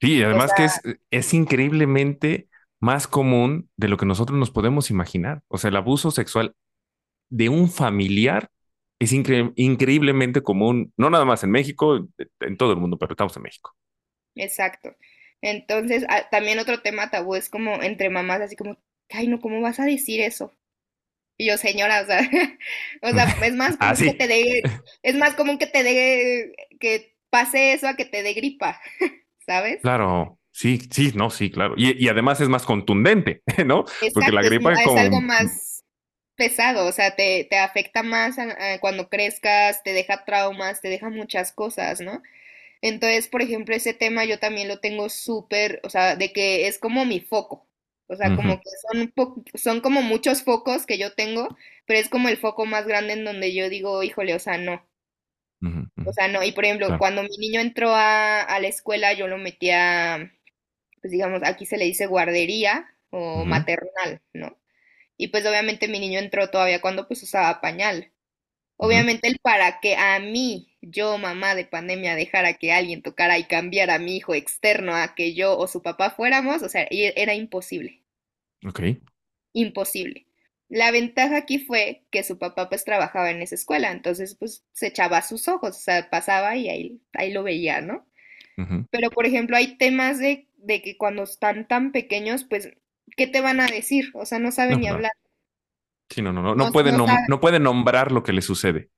Sí, 0.02 0.22
O 0.30 0.38
además 0.38 0.54
que 0.54 0.66
es, 0.66 0.82
es 1.12 1.34
increíblemente 1.34 2.50
más 2.80 3.08
común 3.08 3.70
de 3.78 3.88
lo 3.88 3.98
que 3.98 4.06
nosotros 4.06 4.38
nos 4.38 4.52
podemos 4.52 4.90
imaginar. 4.92 5.42
O 5.48 5.58
sea, 5.58 5.70
el 5.70 5.78
abuso 5.78 6.12
sexual 6.12 6.56
de 7.30 7.50
un 7.50 7.70
familiar 7.72 8.50
es 9.00 9.14
incre- 9.14 9.54
increíblemente 9.58 10.44
común, 10.44 10.94
no 10.98 11.10
nada 11.10 11.26
más 11.26 11.44
en 11.44 11.52
México, 11.52 12.08
en 12.42 12.58
todo 12.58 12.72
el 12.74 12.80
mundo, 12.80 12.98
pero 13.00 13.14
estamos 13.14 13.38
en 13.38 13.44
México. 13.44 13.76
exacto. 14.36 14.96
Entonces, 15.42 16.06
ah, 16.10 16.30
también 16.32 16.60
otro 16.60 16.82
tema 16.82 17.10
tabú 17.12 17.36
es 17.36 17.50
como 17.50 17.82
entre 17.84 18.10
mamás, 18.10 18.42
así 18.42 18.56
como, 18.56 18.78
ay, 19.10 19.28
no, 19.28 19.40
¿cómo 19.42 19.62
vas 19.62 19.80
a 19.80 19.86
decir 19.86 20.22
eso? 20.22 20.54
Y 21.38 21.48
yo, 21.48 21.58
señora, 21.58 22.02
o 22.02 22.06
sea, 22.06 22.20
o 23.02 23.14
sea, 23.14 23.26
es 23.42 23.54
más 23.56 23.78
Ah, 23.80 23.94
común 23.94 24.04
que 24.04 24.14
te 24.14 24.28
dé, 24.28 24.74
es 25.04 25.16
más 25.16 25.36
común 25.36 25.58
que 25.58 25.68
te 25.68 25.84
dé, 25.84 26.54
que 26.80 27.16
pase 27.30 27.74
eso 27.74 27.88
a 27.88 27.96
que 27.96 28.06
te 28.06 28.24
dé 28.24 28.34
gripa, 28.34 28.82
¿sabes? 29.46 29.82
claro, 29.82 30.40
sí, 30.52 30.80
sí, 30.92 31.12
no, 31.16 31.30
sí, 31.30 31.52
claro. 31.52 31.76
Y, 31.78 32.04
y 32.04 32.10
además 32.10 32.42
es 32.42 32.50
más 32.50 32.66
contundente, 32.66 33.44
¿no? 33.66 33.86
Porque 34.14 34.32
la 34.32 34.42
Exacto, 34.42 34.46
es, 34.48 34.54
gripa 34.54 34.84
es 34.84 34.96
algo 34.96 35.22
más 35.22 35.84
pesado, 36.36 36.88
o 36.88 36.92
sea, 36.92 37.16
te, 37.16 37.46
te 37.50 37.58
afecta 37.60 38.04
más 38.04 38.40
a- 38.40 38.74
a 38.76 38.80
cuando 38.80 39.10
crezcas, 39.10 39.84
te 39.84 39.94
deja 39.94 40.26
traumas, 40.26 40.82
te 40.82 40.90
deja 40.90 41.10
muchas 41.10 41.52
cosas, 41.54 42.02
¿no? 42.02 42.22
Entonces, 42.82 43.28
por 43.30 43.42
ejemplo, 43.44 43.76
ese 43.76 43.94
tema 43.96 44.26
yo 44.26 44.40
también 44.40 44.68
lo 44.70 44.80
tengo 44.82 45.10
súper, 45.10 45.82
o 45.84 45.90
sea, 45.90 46.16
de 46.18 46.34
que 46.34 46.68
es 46.68 46.80
como 46.80 47.06
mi 47.06 47.22
foco. 47.22 47.68
O 48.08 48.16
sea, 48.16 48.34
como 48.36 48.58
que 48.58 48.70
son, 48.92 49.12
po- 49.16 49.44
son 49.56 49.82
como 49.82 50.02
muchos 50.02 50.44
focos 50.44 50.86
que 50.86 50.98
yo 50.98 51.14
tengo, 51.16 51.50
pero 51.86 52.00
es 52.00 52.10
como 52.10 52.30
el 52.30 52.38
foco 52.38 52.66
más 52.66 52.86
grande 52.88 53.14
en 53.14 53.26
donde 53.26 53.54
yo 53.56 53.70
digo, 53.70 54.04
híjole, 54.04 54.36
o 54.36 54.40
sea, 54.40 54.58
no. 54.58 54.86
O 56.04 56.12
sea, 56.14 56.28
no. 56.28 56.44
Y 56.44 56.52
por 56.52 56.66
ejemplo, 56.66 56.96
claro. 56.96 56.98
cuando 56.98 57.24
mi 57.24 57.38
niño 57.38 57.62
entró 57.62 57.94
a, 57.96 58.42
a 58.42 58.60
la 58.60 58.68
escuela, 58.68 59.14
yo 59.14 59.28
lo 59.28 59.38
metía, 59.38 60.34
pues 61.02 61.12
digamos, 61.12 61.42
aquí 61.46 61.66
se 61.66 61.78
le 61.78 61.86
dice 61.86 62.08
guardería 62.08 62.88
o 63.12 63.46
maternal, 63.46 64.22
¿no? 64.34 64.58
Y 65.18 65.30
pues 65.30 65.46
obviamente 65.48 65.88
mi 65.90 66.00
niño 66.00 66.20
entró 66.20 66.50
todavía 66.52 66.82
cuando 66.82 67.08
pues 67.08 67.24
usaba 67.24 67.62
pañal. 67.62 68.12
Obviamente 68.78 69.28
el 69.30 69.40
para 69.42 69.80
que 69.82 69.96
a 69.98 70.20
mí, 70.20 70.73
yo 70.84 71.18
mamá 71.18 71.56
de 71.56 71.66
pandemia, 71.66 72.16
dejara 72.16 72.56
que 72.56 72.74
alguien 72.74 73.02
tocara 73.04 73.40
y 73.40 73.46
cambiara 73.46 73.96
a 73.96 74.00
mi 74.00 74.18
hijo 74.18 74.36
externo 74.36 74.96
a 74.96 75.16
que 75.16 75.34
yo 75.36 75.58
o 75.58 75.68
su 75.68 75.82
papá 75.82 76.12
fuéramos, 76.12 76.62
o 76.64 76.70
sea, 76.70 76.84
e- 76.92 77.14
era 77.18 77.34
imposible, 77.36 78.04
Ok. 78.66 78.82
imposible. 79.54 80.28
La 80.70 80.92
ventaja 80.92 81.38
aquí 81.38 81.60
fue 81.60 82.04
que 82.12 82.24
su 82.24 82.38
papá 82.40 82.70
pues 82.70 82.84
trabajaba 82.86 83.30
en 83.32 83.42
esa 83.42 83.56
escuela, 83.56 83.92
entonces 83.92 84.36
pues 84.36 84.66
se 84.74 84.88
echaba 84.88 85.18
a 85.18 85.22
sus 85.22 85.48
ojos, 85.48 85.78
o 85.78 85.80
sea, 85.80 86.10
pasaba 86.10 86.56
y 86.56 86.70
ahí, 86.70 87.02
ahí 87.14 87.32
lo 87.32 87.44
veía, 87.44 87.82
¿no? 87.82 88.08
Pero 88.92 89.12
por 89.12 89.26
ejemplo 89.28 89.58
hay 89.58 89.78
temas 89.78 90.20
de, 90.20 90.48
de 90.58 90.82
que 90.82 90.98
cuando 90.98 91.24
están 91.24 91.68
tan 91.68 91.92
pequeños, 91.94 92.46
pues, 92.46 92.72
¿qué 93.18 93.28
te 93.28 93.42
van 93.42 93.62
a 93.62 93.68
decir? 93.68 94.12
O 94.16 94.26
sea, 94.26 94.40
no 94.40 94.52
saben 94.52 94.76
No, 94.76 94.82
ni 94.82 94.88
hablar, 94.88 95.14
Sí, 96.10 96.22
no, 96.22 96.32
no, 96.32 96.42
no, 96.44 96.56
no, 96.56 96.66
no 96.66 96.72
puede, 96.72 96.92
no 96.92 97.00
nom- 97.00 97.08
saben. 97.08 97.26
no 97.28 97.40
puede 97.42 97.60
nombrar 97.60 98.12
lo 98.12 98.24
que 98.24 98.34
le 98.34 98.42
sucede. 98.42 98.90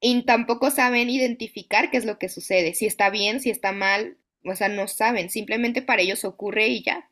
Y 0.00 0.24
tampoco 0.24 0.70
saben 0.70 1.10
identificar 1.10 1.90
qué 1.90 1.98
es 1.98 2.06
lo 2.06 2.18
que 2.18 2.30
sucede, 2.30 2.72
si 2.74 2.86
está 2.86 3.10
bien, 3.10 3.40
si 3.40 3.50
está 3.50 3.72
mal, 3.72 4.16
o 4.44 4.54
sea, 4.56 4.68
no 4.68 4.88
saben, 4.88 5.28
simplemente 5.28 5.82
para 5.82 6.00
ellos 6.02 6.24
ocurre 6.24 6.68
y 6.68 6.82
ya. 6.82 7.10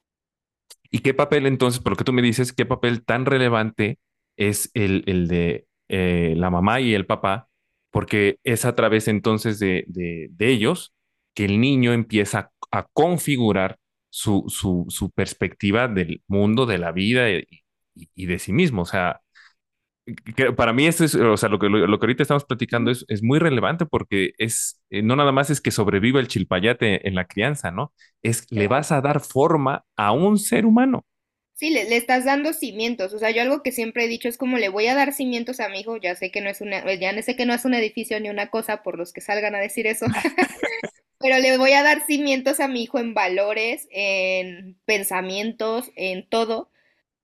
¿Y 0.91 1.01
qué 1.01 1.15
papel 1.15 1.47
entonces, 1.47 1.81
por 1.81 1.93
lo 1.93 1.97
que 1.97 2.05
tú 2.05 2.13
me 2.13 2.23
dices, 2.23 2.53
qué 2.53 2.67
papel 2.67 3.05
tan 3.05 3.27
relevante 3.27 3.99
es 4.37 4.71
el, 4.75 5.03
el 5.07 5.29
de 5.29 5.67
eh, 5.89 6.35
la 6.37 6.51
mamá 6.51 6.81
y 6.81 6.95
el 6.95 7.07
papá? 7.07 7.49
Porque 7.91 8.39
es 8.45 8.65
a 8.65 8.75
través 8.75 9.09
entonces 9.09 9.59
de, 9.59 9.85
de- 9.89 10.29
de 10.31 10.49
ellos 10.51 10.95
que 11.35 11.45
el 11.47 11.61
niño 11.61 11.93
empieza 11.93 12.53
a 12.71 12.87
configurar 12.93 13.79
su, 14.11 14.45
su, 14.49 14.87
su 14.89 15.11
perspectiva 15.11 15.89
del 15.89 16.23
mundo, 16.29 16.67
de 16.67 16.79
la 16.79 16.93
vida 16.93 17.31
y, 17.31 17.45
y- 17.95 18.09
y 18.15 18.27
de 18.27 18.39
sí 18.39 18.53
mismo. 18.53 18.83
O 18.83 18.87
sea, 18.87 19.21
que 20.37 20.53
para 20.53 20.73
mí 20.73 20.87
esto 20.87 21.05
es, 21.05 21.15
o 21.15 21.37
sea, 21.37 21.49
lo 21.49 21.59
que, 21.59 21.69
lo, 21.69 21.87
lo 21.87 21.99
que 21.99 22.05
ahorita 22.07 22.23
estamos 22.23 22.45
platicando 22.45 22.91
es, 22.91 23.05
es 23.09 23.23
muy 23.23 23.39
relevante 23.39 23.87
porque 23.87 24.33
es, 24.39 24.83
eh, 24.91 25.03
no 25.03 25.17
nada 25.17 25.33
más 25.33 25.51
es 25.51 25.61
que 25.61 25.71
sobreviva 25.71 26.21
el 26.21 26.29
chilpayate 26.29 27.09
en 27.09 27.15
la 27.15 27.27
crianza, 27.27 27.71
¿no? 27.71 27.93
Es, 28.23 28.47
le 28.51 28.69
Claro. 28.69 28.69
vas 28.69 28.93
a 28.93 29.01
dar 29.01 29.21
forma 29.21 29.85
a 29.97 30.13
un 30.13 30.39
ser 30.39 30.67
humano. 30.67 31.07
Sí, 31.55 31.71
le, 31.71 31.85
le 31.89 31.97
estás 31.97 32.25
dando 32.25 32.53
cimientos, 32.53 33.15
o 33.15 33.19
sea, 33.19 33.31
yo 33.31 33.41
algo 33.43 33.63
que 33.63 33.71
siempre 33.71 34.05
he 34.05 34.09
dicho 34.09 34.29
es 34.29 34.37
como 34.37 34.59
le 34.59 34.69
voy 34.71 34.89
a 34.89 34.95
dar 34.97 35.13
cimientos 35.13 35.61
a 35.61 35.69
mi 35.69 35.81
hijo, 35.81 35.97
ya 35.97 36.17
sé 36.17 36.31
que 36.33 36.41
no 36.41 36.51
es 36.51 36.61
una, 36.61 36.83
pues, 36.83 36.99
ya 36.99 37.21
sé 37.23 37.37
que 37.37 37.47
no 37.47 37.55
es 37.55 37.65
un 37.65 37.75
edificio 37.75 38.19
ni 38.21 38.29
una 38.29 38.51
cosa 38.51 38.83
por 38.83 38.99
los 38.99 39.13
que 39.13 39.21
salgan 39.21 39.55
a 39.55 39.61
decir 39.61 39.87
eso, 39.87 40.07
pero 41.19 41.39
le 41.39 41.57
voy 41.59 41.73
a 41.73 41.83
dar 41.83 42.05
cimientos 42.07 42.61
a 42.61 42.69
mi 42.69 42.83
hijo 42.85 42.99
en 42.99 43.15
valores, 43.15 43.89
en 43.91 44.79
pensamientos, 44.85 45.91
en 45.97 46.29
todo, 46.29 46.71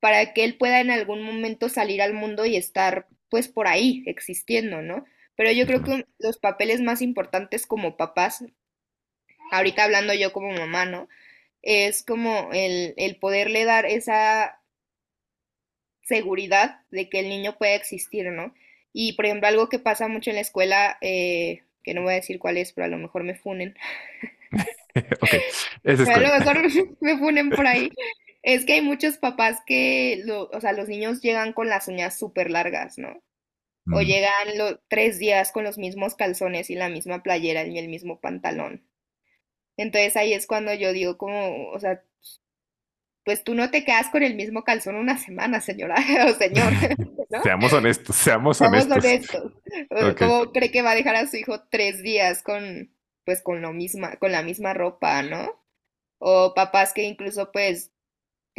para 0.01 0.33
que 0.35 0.45
él 0.45 0.57
pueda 0.59 0.81
en 0.81 0.91
algún 0.91 1.23
momento 1.23 1.69
salir 1.69 2.03
al 2.03 2.15
mundo 2.15 2.47
y 2.47 2.57
estar 2.57 3.09
pues 3.31 3.49
por 3.49 3.69
ahí 3.69 4.03
existiendo, 4.07 4.83
¿no? 4.83 5.05
Pero 5.37 5.53
yo 5.53 5.67
creo 5.67 5.83
que 5.83 6.07
los 6.19 6.39
papeles 6.39 6.81
más 6.81 7.03
importantes 7.03 7.67
como 7.67 7.97
papás, 7.97 8.45
ahorita 9.53 9.85
hablando 9.85 10.15
yo 10.15 10.33
como 10.33 10.51
mamá, 10.53 10.87
¿no? 10.87 11.09
Es 11.63 12.03
como 12.05 12.51
el, 12.53 12.95
el 12.99 13.17
poderle 13.19 13.65
dar 13.65 13.87
esa 13.87 14.61
seguridad 16.03 16.81
de 16.91 17.09
que 17.09 17.21
el 17.21 17.29
niño 17.29 17.57
pueda 17.59 17.75
existir, 17.75 18.27
¿no? 18.33 18.55
Y 18.93 19.13
por 19.15 19.27
ejemplo, 19.27 19.49
algo 19.49 19.69
que 19.69 19.79
pasa 19.79 20.09
mucho 20.09 20.31
en 20.31 20.37
la 20.37 20.43
escuela, 20.43 20.99
eh, 21.01 21.63
que 21.85 21.95
no 21.95 22.03
voy 22.03 22.13
a 22.13 22.17
decir 22.17 22.39
cuál 22.39 22.57
es, 22.57 22.73
pero 22.73 22.87
a 22.87 22.89
lo 22.89 22.99
mejor 22.99 23.23
me 23.25 23.35
funen. 23.37 23.75
Esa 25.85 26.05
A 26.15 26.19
lo 26.21 26.29
mejor 26.39 26.63
me 27.01 27.19
funen 27.19 27.53
por 27.53 27.67
ahí. 27.67 27.91
Es 28.43 28.65
que 28.65 28.75
hay 28.75 28.83
muchos 28.83 29.19
papás 29.19 29.59
que, 29.67 30.23
lo- 30.25 30.49
o 30.51 30.61
sea, 30.61 30.73
los 30.73 30.89
niños 30.89 31.21
llegan 31.21 31.53
con 31.53 31.69
las 31.69 31.89
uñas 31.89 32.19
súper 32.19 32.51
largas, 32.51 32.99
¿no? 32.99 33.23
O 33.93 34.03
llegan 34.03 34.79
tres 34.89 35.19
días 35.19 35.51
con 35.53 35.65
los 35.65 35.77
mismos 35.79 36.15
calzones 36.15 36.71
y 36.71 36.75
la 36.77 36.89
misma 36.89 37.23
playera 37.23 37.65
y 37.65 37.77
el 37.79 37.89
mismo 37.89 38.21
pantalón. 38.21 38.87
Entonces 39.77 40.17
ahí 40.17 40.33
es 40.33 40.47
cuando 40.47 40.73
yo 40.75 40.93
digo 40.93 41.17
como, 41.19 41.71
o 41.71 41.81
sea, 41.81 42.03
pues 43.25 43.45
tú 43.45 43.55
no 43.55 43.71
te 43.71 43.85
quedas 43.85 44.09
con 44.11 44.23
el 44.23 44.35
mismo 44.35 44.65
calzón 44.65 44.95
una 44.97 45.19
semana, 45.19 45.61
señora 45.61 45.97
o 46.29 46.35
señor, 46.35 46.73
¿no? 47.31 47.43
Seamos 47.43 47.73
honestos, 47.73 48.17
seamos 48.17 48.59
Seamos 48.59 48.85
honestos. 48.91 49.53
¿Cómo 50.19 50.53
cree 50.53 50.71
que 50.71 50.83
va 50.83 50.93
a 50.93 50.97
dejar 50.97 51.17
a 51.17 51.27
su 51.27 51.37
hijo 51.37 51.63
tres 51.71 52.03
días 52.03 52.43
con, 52.43 52.95
pues, 53.25 53.43
con 53.43 53.61
lo 53.63 53.73
misma, 53.73 54.17
con 54.17 54.33
la 54.33 54.43
misma 54.43 54.75
ropa, 54.75 55.23
¿no? 55.23 55.63
O 56.19 56.55
papás 56.55 56.93
que 56.93 57.03
incluso, 57.03 57.51
pues, 57.53 57.93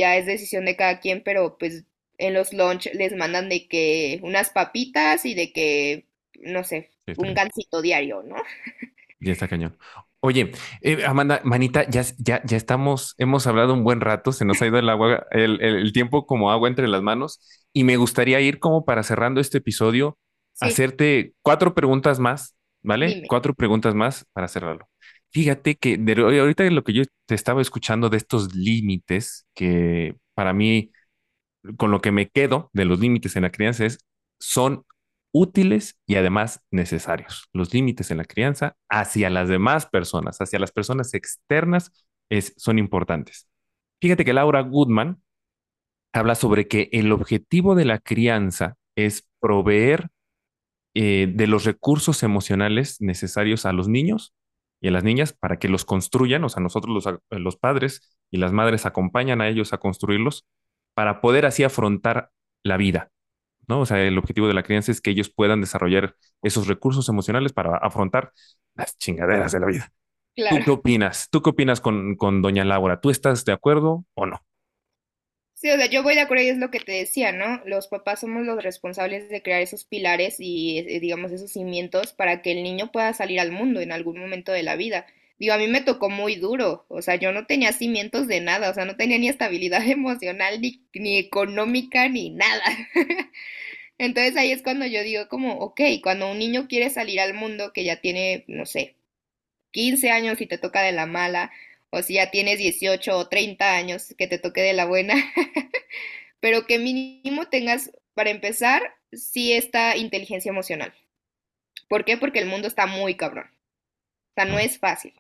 ya 0.02 0.18
es 0.18 0.26
decisión 0.28 0.66
de 0.66 0.76
cada 0.78 1.00
quien, 1.00 1.24
pero 1.24 1.58
pues 1.58 1.86
en 2.18 2.34
los 2.36 2.54
lunch 2.54 2.90
les 2.94 3.16
mandan 3.16 3.50
de 3.50 3.68
que 3.68 4.20
unas 4.24 4.52
papitas 4.52 5.26
y 5.26 5.36
de 5.36 5.54
que, 5.54 6.08
no 6.42 6.64
sé, 6.66 6.92
sí, 7.06 7.16
un 7.16 7.34
gansito 7.34 7.82
diario, 7.82 8.24
¿no? 8.24 8.36
Ya 9.20 9.32
está 9.34 9.48
cañón. 9.48 9.78
Oye, 10.20 10.52
eh, 10.82 11.06
Amanda, 11.06 11.42
manita, 11.44 11.88
ya, 11.90 12.02
ya, 12.20 12.42
ya 12.44 12.58
estamos, 12.58 13.16
hemos 13.18 13.48
hablado 13.48 13.74
un 13.74 13.84
buen 13.84 14.02
rato, 14.02 14.32
se 14.32 14.46
nos 14.46 14.62
ha 14.62 14.68
ido 14.68 14.78
el 14.80 14.90
agua, 14.90 15.26
el, 15.32 15.62
el- 15.62 15.78
el 15.78 15.94
tiempo 15.94 16.26
como 16.26 16.52
agua 16.52 16.68
entre 16.70 16.88
las 16.88 17.02
manos, 17.02 17.40
y 17.74 17.84
me 17.84 17.98
gustaría 17.98 18.40
ir 18.42 18.60
como 18.60 18.86
para 18.86 19.04
cerrando 19.04 19.42
este 19.42 19.60
episodio, 19.60 20.18
Sí, 20.54 20.78
hacerte 20.78 21.34
cuatro 21.42 21.74
preguntas 21.74 22.20
más, 22.20 22.56
¿vale? 22.84 23.20
dime. 23.20 23.28
Cuatro 23.28 23.54
preguntas 23.56 23.96
más 23.96 24.26
para 24.34 24.48
cerrarlo. 24.48 24.88
Fíjate 25.32 25.76
que 25.76 25.98
de, 25.98 26.14
ahorita 26.22 26.64
lo 26.72 26.84
que 26.84 26.94
yo 26.94 27.04
te 27.26 27.36
estaba 27.36 27.62
escuchando 27.62 28.10
de 28.10 28.18
estos 28.18 28.54
límites, 28.54 29.48
que 29.56 30.18
para 30.34 30.54
mí 30.54 30.92
con 31.78 31.92
lo 31.92 32.02
que 32.02 32.12
me 32.12 32.30
quedo 32.30 32.70
de 32.74 32.86
los 32.86 33.00
límites 33.00 33.36
en 33.36 33.44
la 33.44 33.52
crianza 33.52 33.86
es, 33.86 34.00
son 34.40 34.86
útiles 35.32 36.00
y 36.06 36.16
además 36.16 36.62
necesarios. 36.72 37.48
Los 37.54 37.74
límites 37.74 38.12
en 38.12 38.18
la 38.18 38.26
crianza 38.26 38.76
hacia 38.90 39.30
las 39.30 39.48
demás 39.48 39.86
personas, 39.86 40.40
hacia 40.42 40.60
las 40.60 40.72
personas 40.72 41.14
externas, 41.14 41.92
son 42.58 42.80
importantes. 42.80 43.48
Fíjate 44.02 44.26
que 44.26 44.34
Laura 44.34 44.62
Goodman 44.62 45.22
habla 46.14 46.36
sobre 46.36 46.68
que 46.68 46.90
el 46.92 47.12
objetivo 47.12 47.76
de 47.76 47.86
la 47.86 48.00
crianza 48.00 48.76
es 48.96 49.28
proveer 49.40 50.10
eh, 50.94 51.32
de 51.34 51.48
los 51.48 51.64
recursos 51.64 52.24
emocionales 52.24 53.00
necesarios 53.00 53.66
a 53.66 53.72
los 53.72 53.88
niños 53.88 54.34
y 54.82 54.90
a 54.90 54.92
las 54.92 55.04
niñas 55.04 55.34
para 55.34 55.60
que 55.60 55.70
los 55.70 55.86
construyan, 55.86 56.44
o 56.44 56.50
sea, 56.50 56.62
nosotros 56.64 56.94
los, 57.06 57.20
los 57.30 57.58
padres 57.58 58.18
y 58.32 58.38
las 58.38 58.52
madres 58.52 58.86
acompañan 58.86 59.42
a 59.42 59.48
ellos 59.50 59.74
a 59.74 59.78
construirlos 59.80 60.48
para 60.94 61.22
poder 61.22 61.46
así 61.46 61.64
afrontar 61.64 62.32
la 62.64 62.78
vida, 62.78 63.12
¿no? 63.68 63.82
O 63.82 63.86
sea, 63.86 64.02
el 64.04 64.18
objetivo 64.18 64.48
de 64.48 64.54
la 64.54 64.64
crianza 64.64 64.92
es 64.92 65.02
que 65.02 65.12
ellos 65.12 65.30
puedan 65.30 65.62
desarrollar 65.62 66.16
esos 66.44 66.68
recursos 66.68 67.08
emocionales 67.10 67.54
para 67.54 67.78
afrontar 67.78 68.32
las 68.76 68.98
chingaderas 68.98 69.52
de 69.52 69.60
la 69.60 69.68
vida. 69.68 69.94
¿Tú 70.48 70.62
qué 70.64 70.72
opinas? 70.72 71.30
¿Tú 71.32 71.42
qué 71.42 71.52
opinas 71.52 71.82
con, 71.82 72.16
con 72.16 72.42
doña 72.42 72.66
Laura? 72.66 73.02
¿Tú 73.02 73.10
estás 73.10 73.46
de 73.46 73.54
acuerdo 73.54 74.06
o 74.16 74.26
no? 74.26 74.42
Sí, 75.62 75.70
o 75.70 75.78
sea, 75.78 75.86
yo 75.86 76.02
voy 76.02 76.16
de 76.16 76.22
acuerdo 76.22 76.44
y 76.44 76.48
es 76.50 76.58
lo 76.58 76.72
que 76.72 76.80
te 76.80 76.92
decía, 76.94 77.32
¿no? 77.32 77.62
Los 77.66 77.88
papás 77.88 78.22
somos 78.22 78.44
los 78.48 78.64
responsables 78.64 79.30
de 79.30 79.44
crear 79.44 79.62
esos 79.62 79.86
pilares 79.86 80.38
y, 80.40 80.80
eh, 80.80 81.00
digamos, 81.00 81.32
esos 81.32 81.52
cimientos 81.52 82.14
para 82.14 82.42
que 82.42 82.52
el 82.54 82.64
niño 82.64 82.92
pueda 82.92 83.14
salir 83.14 83.40
al 83.40 83.52
mundo 83.52 83.80
en 83.80 83.92
algún 83.92 84.20
momento 84.20 84.52
de 84.52 84.64
la 84.64 84.76
vida. 84.76 85.06
Digo, 85.38 85.54
a 85.54 85.60
mí 85.60 85.68
me 85.68 85.82
tocó 85.82 86.10
muy 86.10 86.36
duro, 86.36 86.86
o 86.90 87.04
sea, 87.04 87.16
yo 87.16 87.32
no 87.32 87.46
tenía 87.46 87.74
cimientos 87.74 88.28
de 88.28 88.42
nada, 88.42 88.72
o 88.72 88.74
sea, 88.74 88.86
no 88.86 88.96
tenía 88.96 89.20
ni 89.20 89.30
estabilidad 89.30 89.84
emocional, 89.88 90.60
ni, 90.62 90.84
ni 90.96 91.18
económica, 91.20 92.10
ni 92.10 92.32
nada. 92.32 92.64
Entonces 94.00 94.36
ahí 94.38 94.52
es 94.52 94.64
cuando 94.64 94.86
yo 94.88 95.04
digo 95.04 95.28
como, 95.30 95.60
ok, 95.60 95.82
cuando 96.02 96.32
un 96.32 96.40
niño 96.40 96.68
quiere 96.68 96.90
salir 96.90 97.20
al 97.20 97.34
mundo, 97.36 97.72
que 97.74 97.84
ya 97.84 97.98
tiene, 98.02 98.46
no 98.48 98.66
sé, 98.66 98.96
15 99.72 100.12
años 100.12 100.42
y 100.42 100.48
te 100.48 100.58
toca 100.58 100.82
de 100.84 100.92
la 100.94 101.06
mala, 101.06 101.52
o 101.92 102.04
si 102.04 102.16
ya 102.16 102.32
tienes 102.32 102.60
18 102.60 103.18
o 103.18 103.30
30 103.30 103.76
años 103.76 104.16
que 104.18 104.28
te 104.28 104.40
toque 104.40 104.62
de 104.62 104.74
la 104.74 104.86
buena, 104.86 105.16
pero 106.40 106.66
que 106.66 106.80
mínimo 106.80 107.48
tengas, 107.50 107.92
para 108.14 108.30
empezar, 108.32 108.82
sí 109.14 109.54
esta 109.54 109.98
inteligencia 109.98 110.50
emocional. 110.50 110.94
¿Por 111.90 112.06
qué? 112.06 112.18
Porque 112.18 112.40
el 112.40 112.48
mundo 112.48 112.68
está 112.68 112.88
muy 112.88 113.16
cabrón. 113.16 113.48
O 113.48 114.34
sea, 114.36 114.46
no 114.46 114.60
es 114.60 114.80
fácil. 114.80 115.14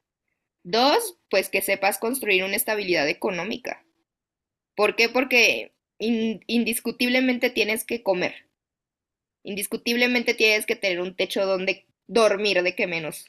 Dos, 0.64 1.18
pues 1.30 1.50
que 1.50 1.62
sepas 1.62 2.00
construir 2.00 2.44
una 2.44 2.56
estabilidad 2.58 3.10
económica. 3.10 3.86
¿Por 4.76 4.96
qué? 4.96 5.10
Porque 5.10 5.74
in- 6.00 6.42
indiscutiblemente 6.48 7.50
tienes 7.52 7.86
que 7.86 8.04
comer. 8.04 8.36
Indiscutiblemente 9.44 10.34
tienes 10.34 10.66
que 10.66 10.76
tener 10.76 11.00
un 11.00 11.16
techo 11.16 11.46
donde 11.46 11.86
dormir, 12.08 12.64
de 12.64 12.76
que 12.76 12.88
menos. 12.88 13.26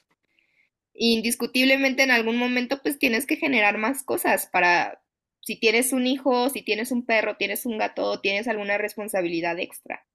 Indiscutiblemente 0.93 2.03
en 2.03 2.11
algún 2.11 2.37
momento 2.37 2.81
pues 2.81 2.99
tienes 2.99 3.25
que 3.25 3.37
generar 3.37 3.77
más 3.77 4.03
cosas 4.03 4.47
para, 4.47 5.01
si 5.41 5.59
tienes 5.59 5.93
un 5.93 6.07
hijo, 6.07 6.49
si 6.49 6.61
tienes 6.61 6.91
un 6.91 7.05
perro, 7.05 7.37
tienes 7.37 7.65
un 7.65 7.77
gato, 7.77 8.19
tienes 8.21 8.47
alguna 8.47 8.77
responsabilidad 8.77 9.59
extra. 9.59 10.05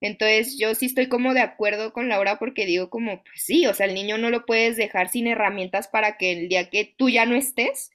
Entonces 0.00 0.58
yo 0.58 0.74
sí 0.74 0.86
estoy 0.86 1.08
como 1.08 1.32
de 1.34 1.40
acuerdo 1.40 1.92
con 1.92 2.08
Laura 2.08 2.38
porque 2.38 2.66
digo 2.66 2.90
como, 2.90 3.22
pues 3.22 3.42
sí, 3.42 3.66
o 3.66 3.74
sea, 3.74 3.86
el 3.86 3.94
niño 3.94 4.18
no 4.18 4.30
lo 4.30 4.44
puedes 4.44 4.76
dejar 4.76 5.08
sin 5.08 5.26
herramientas 5.26 5.88
para 5.88 6.18
que 6.18 6.32
el 6.32 6.48
día 6.48 6.68
que 6.68 6.94
tú 6.98 7.08
ya 7.08 7.24
no 7.26 7.34
estés, 7.36 7.90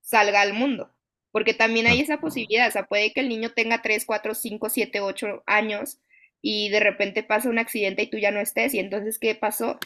salga 0.00 0.40
al 0.40 0.54
mundo. 0.54 0.92
Porque 1.32 1.54
también 1.54 1.86
hay 1.86 2.00
esa 2.00 2.18
posibilidad, 2.20 2.68
o 2.68 2.72
sea, 2.72 2.86
puede 2.86 3.12
que 3.12 3.20
el 3.20 3.28
niño 3.28 3.52
tenga 3.52 3.82
3 3.82 4.04
4 4.04 4.34
5 4.34 4.68
7 4.68 5.00
8 5.00 5.42
años 5.46 6.00
y 6.42 6.68
de 6.70 6.80
repente 6.80 7.22
pasa 7.22 7.48
un 7.48 7.58
accidente 7.58 8.02
y 8.02 8.10
tú 8.10 8.18
ya 8.18 8.30
no 8.30 8.40
estés 8.40 8.74
y 8.74 8.78
entonces, 8.80 9.18
¿qué 9.18 9.34
pasó? 9.34 9.78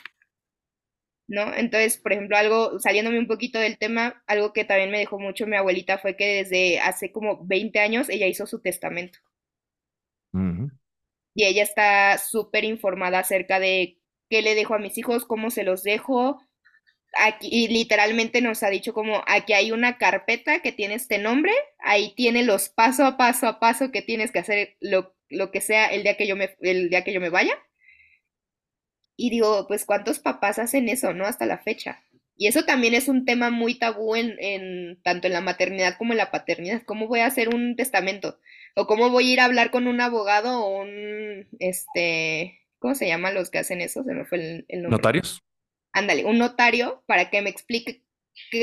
¿No? 1.29 1.55
Entonces, 1.55 1.99
por 1.99 2.13
ejemplo, 2.13 2.37
algo, 2.37 2.81
saliéndome 2.81 3.19
un 3.19 3.29
poquito 3.29 3.59
del 3.59 3.79
tema, 3.79 4.23
algo 4.27 4.53
que 4.53 4.65
también 4.65 4.91
me 4.91 4.99
dejó 4.99 5.19
mucho 5.21 5.47
mi 5.47 5.57
abuelita 5.57 5.99
fue 5.99 6.17
que 6.17 6.43
desde 6.45 6.81
hace 6.81 7.13
como 7.13 7.47
20 7.47 7.79
años 7.81 8.09
ella 8.09 8.27
hizo 8.27 8.47
su 8.47 8.61
testamento 8.61 9.19
y 11.35 11.45
ella 11.45 11.63
está 11.63 12.19
súper 12.19 12.65
informada 12.65 13.21
acerca 13.21 13.61
de 13.61 13.99
qué 14.29 14.43
le 14.43 14.57
dejo 14.57 14.75
a 14.75 14.79
mis 14.79 14.99
hijos, 14.99 15.25
cómo 15.25 15.51
se 15.51 15.63
los 15.63 15.85
dejo. 15.85 16.41
Aquí, 17.17 17.49
y 17.51 17.69
literalmente 17.69 18.43
nos 18.43 18.63
ha 18.65 18.71
dicho 18.71 18.93
como 18.93 19.23
aquí 19.27 19.53
hay 19.53 19.73
una 19.73 19.99
carpeta 19.99 20.61
que 20.61 20.73
tiene 20.73 20.95
este 20.95 21.19
nombre, 21.19 21.53
ahí 21.79 22.13
tiene 22.17 22.43
los 22.43 22.69
paso 22.69 23.05
a 23.07 23.17
paso 23.17 23.47
a 23.47 23.61
paso 23.61 23.93
que 23.93 24.03
tienes 24.03 24.33
que 24.33 24.41
hacer 24.41 24.77
lo, 24.81 25.15
lo 25.29 25.51
que 25.53 25.61
sea 25.61 25.87
el 25.87 26.03
día 26.03 26.17
que 26.17 26.27
yo 26.27 26.37
me, 26.37 26.57
el 26.61 26.91
día 26.91 27.05
que 27.05 27.13
yo 27.13 27.21
me 27.21 27.31
vaya. 27.31 27.55
Y 29.21 29.31
digo, 29.31 29.67
pues 29.67 29.85
cuántos 29.85 30.21
papás 30.21 30.61
hacen 30.61 30.89
eso, 30.89 31.13
¿no? 31.13 31.27
Hasta 31.27 31.45
la 31.45 31.59
fecha. 31.59 32.01
Y 32.37 32.47
eso 32.47 32.65
también 32.65 32.95
es 32.95 33.09
un 33.09 33.25
tema 33.25 33.51
muy 33.51 33.75
tabú 33.75 34.15
en, 34.15 34.37
en 34.39 35.03
tanto 35.03 35.27
en 35.27 35.33
la 35.33 35.41
maternidad 35.41 35.99
como 35.99 36.13
en 36.13 36.19
la 36.19 36.31
paternidad. 36.31 36.83
¿Cómo 36.87 37.09
voy 37.09 37.19
a 37.19 37.27
hacer 37.27 37.53
un 37.53 37.75
testamento? 37.75 38.39
O 38.77 38.87
cómo 38.87 39.11
voy 39.11 39.29
a 39.29 39.33
ir 39.33 39.41
a 39.41 39.47
hablar 39.47 39.73
con 39.73 39.89
un 39.89 40.01
abogado 40.01 40.65
o 40.65 40.83
un, 40.83 41.49
este, 41.59 42.61
¿cómo 42.79 42.95
se 42.95 43.09
llaman 43.09 43.35
los 43.35 43.51
que 43.51 43.59
hacen 43.59 43.81
eso? 43.81 44.05
Se 44.05 44.15
me 44.15 44.25
fue 44.25 44.39
el, 44.39 44.67
el 44.69 44.83
nombre. 44.83 44.99
¿Notarios? 44.99 45.43
Ándale, 45.93 46.25
un 46.25 46.39
notario 46.39 47.03
para 47.07 47.29
que 47.29 47.43
me 47.43 47.51
explique 47.51 48.05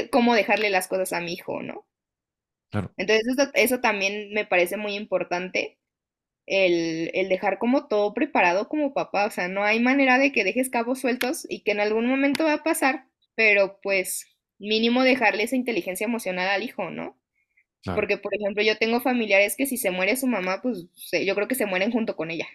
cómo 0.10 0.36
dejarle 0.36 0.70
las 0.70 0.88
cosas 0.88 1.12
a 1.12 1.20
mi 1.20 1.34
hijo, 1.34 1.62
¿no? 1.62 1.86
Claro. 2.72 2.94
Entonces 2.96 3.28
eso, 3.28 3.52
eso 3.56 3.82
también 3.82 4.32
me 4.34 4.46
parece 4.46 4.78
muy 4.78 4.96
importante 4.96 5.80
el, 6.48 7.12
el 7.14 7.30
dejar 7.30 7.60
como 7.60 7.88
todo 7.88 8.14
preparado 8.14 8.68
como 8.70 8.94
papá, 8.94 9.26
o 9.28 9.32
sea, 9.32 9.48
no 9.48 9.64
hay 9.64 9.80
manera 9.80 10.18
de 10.20 10.32
que 10.32 10.44
dejes 10.44 10.70
cabos 10.70 11.00
sueltos 11.00 11.46
y 11.50 11.64
que 11.64 11.72
en 11.72 11.80
algún 11.82 12.08
momento 12.08 12.44
va 12.46 12.54
a 12.54 12.64
pasar, 12.64 13.08
pero 13.36 13.80
pues 13.82 14.26
mínimo 14.60 15.04
dejarle 15.04 15.44
esa 15.44 15.56
inteligencia 15.56 16.06
emocional 16.06 16.48
al 16.50 16.64
hijo, 16.64 16.90
¿no? 16.92 17.18
Porque, 17.94 18.18
por 18.18 18.34
ejemplo, 18.36 18.64
yo 18.64 18.78
tengo 18.78 19.02
familiares 19.02 19.56
que 19.58 19.66
si 19.68 19.78
se 19.78 19.92
muere 19.92 20.18
su 20.18 20.28
mamá, 20.28 20.62
pues 20.62 20.88
yo 21.26 21.36
creo 21.36 21.48
que 21.48 21.56
se 21.56 21.66
mueren 21.68 21.92
junto 21.92 22.16
con 22.18 22.32
ella. 22.32 22.48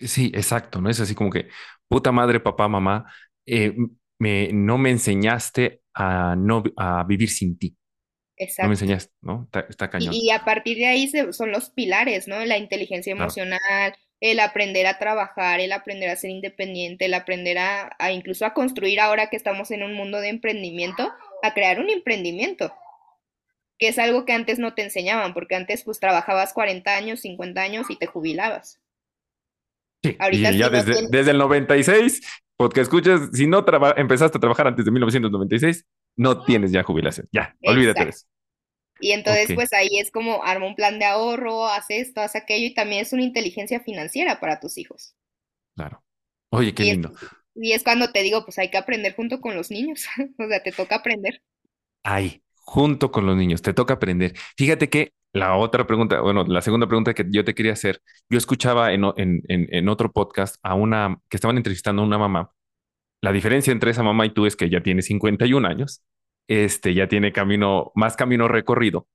Sí, 0.00 0.30
exacto, 0.34 0.80
¿no? 0.80 0.90
Es 0.90 1.00
así 1.00 1.14
como 1.14 1.30
que, 1.30 1.48
puta 1.88 2.12
madre, 2.12 2.40
papá, 2.40 2.68
mamá, 2.68 3.06
eh, 3.46 3.74
me, 4.18 4.50
no 4.52 4.76
me 4.76 4.90
enseñaste 4.90 5.82
a, 5.94 6.34
no, 6.36 6.62
a 6.76 7.04
vivir 7.04 7.30
sin 7.30 7.56
ti, 7.58 7.76
no 8.60 8.68
me 8.68 8.74
Exacto. 8.74 8.74
enseñaste, 8.74 9.14
¿no? 9.22 9.44
Está, 9.44 9.60
está 9.68 9.90
cañón, 9.90 10.20
Y, 10.20 10.26
y 10.28 10.30
a 10.30 10.44
partir 10.44 10.78
de 10.78 10.86
ahí 10.86 11.08
se- 11.08 11.32
son 11.32 11.50
los 11.52 11.70
pilares, 11.70 12.28
¿no? 12.28 12.44
La 12.44 12.58
inteligencia 12.58 13.12
claro. 13.16 13.22
emocional, 13.22 13.94
el 14.20 14.40
aprender 14.40 14.86
a 14.86 14.98
trabajar, 14.98 15.60
el 15.60 15.72
aprender 15.72 16.10
a 16.10 16.16
ser 16.16 16.30
independiente, 16.30 17.06
el 17.06 17.14
aprender 17.14 17.58
a, 17.58 17.94
a 17.98 18.12
incluso 18.12 18.46
a 18.46 18.54
construir 18.54 19.00
ahora 19.00 19.30
que 19.30 19.36
estamos 19.36 19.70
en 19.70 19.82
un 19.82 19.94
mundo 19.94 20.20
de 20.20 20.28
emprendimiento, 20.30 21.12
a 21.42 21.54
crear 21.54 21.80
un 21.80 21.90
emprendimiento, 21.90 22.74
que 23.78 23.86
es 23.88 23.98
algo 24.00 24.24
que 24.24 24.32
antes 24.32 24.58
no 24.58 24.74
te 24.74 24.82
enseñaban, 24.82 25.32
porque 25.32 25.54
antes 25.54 25.84
pues 25.84 26.00
trabajabas 26.00 26.52
40 26.52 26.96
años, 26.96 27.20
50 27.20 27.62
años 27.62 27.88
y 27.88 27.96
te 27.96 28.06
jubilabas. 28.06 28.80
Sí, 30.02 30.16
Ahorita 30.18 30.52
y 30.52 30.58
ya 30.58 30.68
desde, 30.68 30.92
tienes, 30.92 31.10
desde 31.10 31.30
el 31.30 31.38
96, 31.38 32.20
porque 32.56 32.80
escuchas, 32.82 33.30
si 33.32 33.46
no 33.46 33.64
empezaste 33.96 34.36
a 34.38 34.40
trabajar 34.40 34.66
antes 34.66 34.84
de 34.84 34.90
1996, 34.90 35.86
no 36.16 36.44
tienes 36.44 36.72
ya 36.72 36.82
jubilación. 36.82 37.28
Ya, 37.32 37.56
olvídate 37.64 38.04
de 38.04 38.10
eso. 38.10 38.26
Y 38.98 39.12
entonces 39.12 39.52
pues 39.54 39.72
ahí 39.72 40.00
es 40.00 40.10
como 40.10 40.42
arma 40.42 40.66
un 40.66 40.74
plan 40.74 40.98
de 40.98 41.04
ahorro, 41.04 41.66
haz 41.68 41.86
esto, 41.90 42.20
haz 42.22 42.34
aquello 42.34 42.66
y 42.66 42.74
también 42.74 43.02
es 43.02 43.12
una 43.12 43.22
inteligencia 43.22 43.78
financiera 43.80 44.40
para 44.40 44.58
tus 44.58 44.78
hijos. 44.78 45.14
claro. 45.74 46.02
Oye, 46.50 46.74
qué 46.74 46.84
Y 46.84 46.90
es, 46.90 46.98
lindo. 47.00 47.12
y 47.56 47.72
es 47.72 47.82
cuando 47.84 48.12
te 48.12 48.22
digo, 48.22 48.44
pues 48.44 48.58
hay 48.60 48.70
que 48.70 48.78
aprender 48.78 49.14
junto 49.16 49.40
con 49.40 49.56
los 49.56 49.70
niños, 49.72 50.06
o 50.38 50.48
sea, 50.48 50.62
te 50.62 50.72
toca 50.72 50.96
aprender. 50.96 51.42
Ahí, 52.02 52.42
junto 52.54 53.10
con 53.10 53.26
los 53.26 53.36
niños, 53.36 53.62
te 53.62 53.72
toca 53.74 53.94
aprender. 53.94 54.34
Fíjate 54.56 54.88
que 54.90 55.12
la 55.32 55.56
otra 55.56 55.86
pregunta, 55.86 56.20
bueno, 56.20 56.44
la 56.44 56.60
segunda 56.62 56.86
pregunta 56.86 57.14
que 57.14 57.24
yo 57.30 57.44
te 57.44 57.54
quería 57.54 57.72
hacer, 57.72 58.00
yo 58.28 58.38
escuchaba 58.38 58.92
en, 58.92 59.04
o- 59.04 59.14
en, 59.16 59.42
en, 59.48 59.68
en 59.74 59.88
otro 59.88 60.12
podcast 60.12 60.56
a 60.62 60.74
una, 60.74 61.18
que 61.28 61.36
estaban 61.36 61.56
entrevistando 61.56 62.02
a 62.02 62.04
una 62.06 62.18
mamá. 62.18 62.50
La 63.20 63.32
diferencia 63.32 63.72
entre 63.72 63.90
esa 63.90 64.02
mamá 64.02 64.26
y 64.26 64.30
tú 64.30 64.46
es 64.46 64.56
que 64.56 64.66
ella 64.66 64.82
tiene 64.82 65.02
51 65.02 65.66
años, 65.66 66.04
este, 66.48 66.94
ya 66.94 67.08
tiene 67.08 67.32
camino, 67.32 67.92
más 67.94 68.16
camino 68.16 68.48
recorrido 68.48 69.06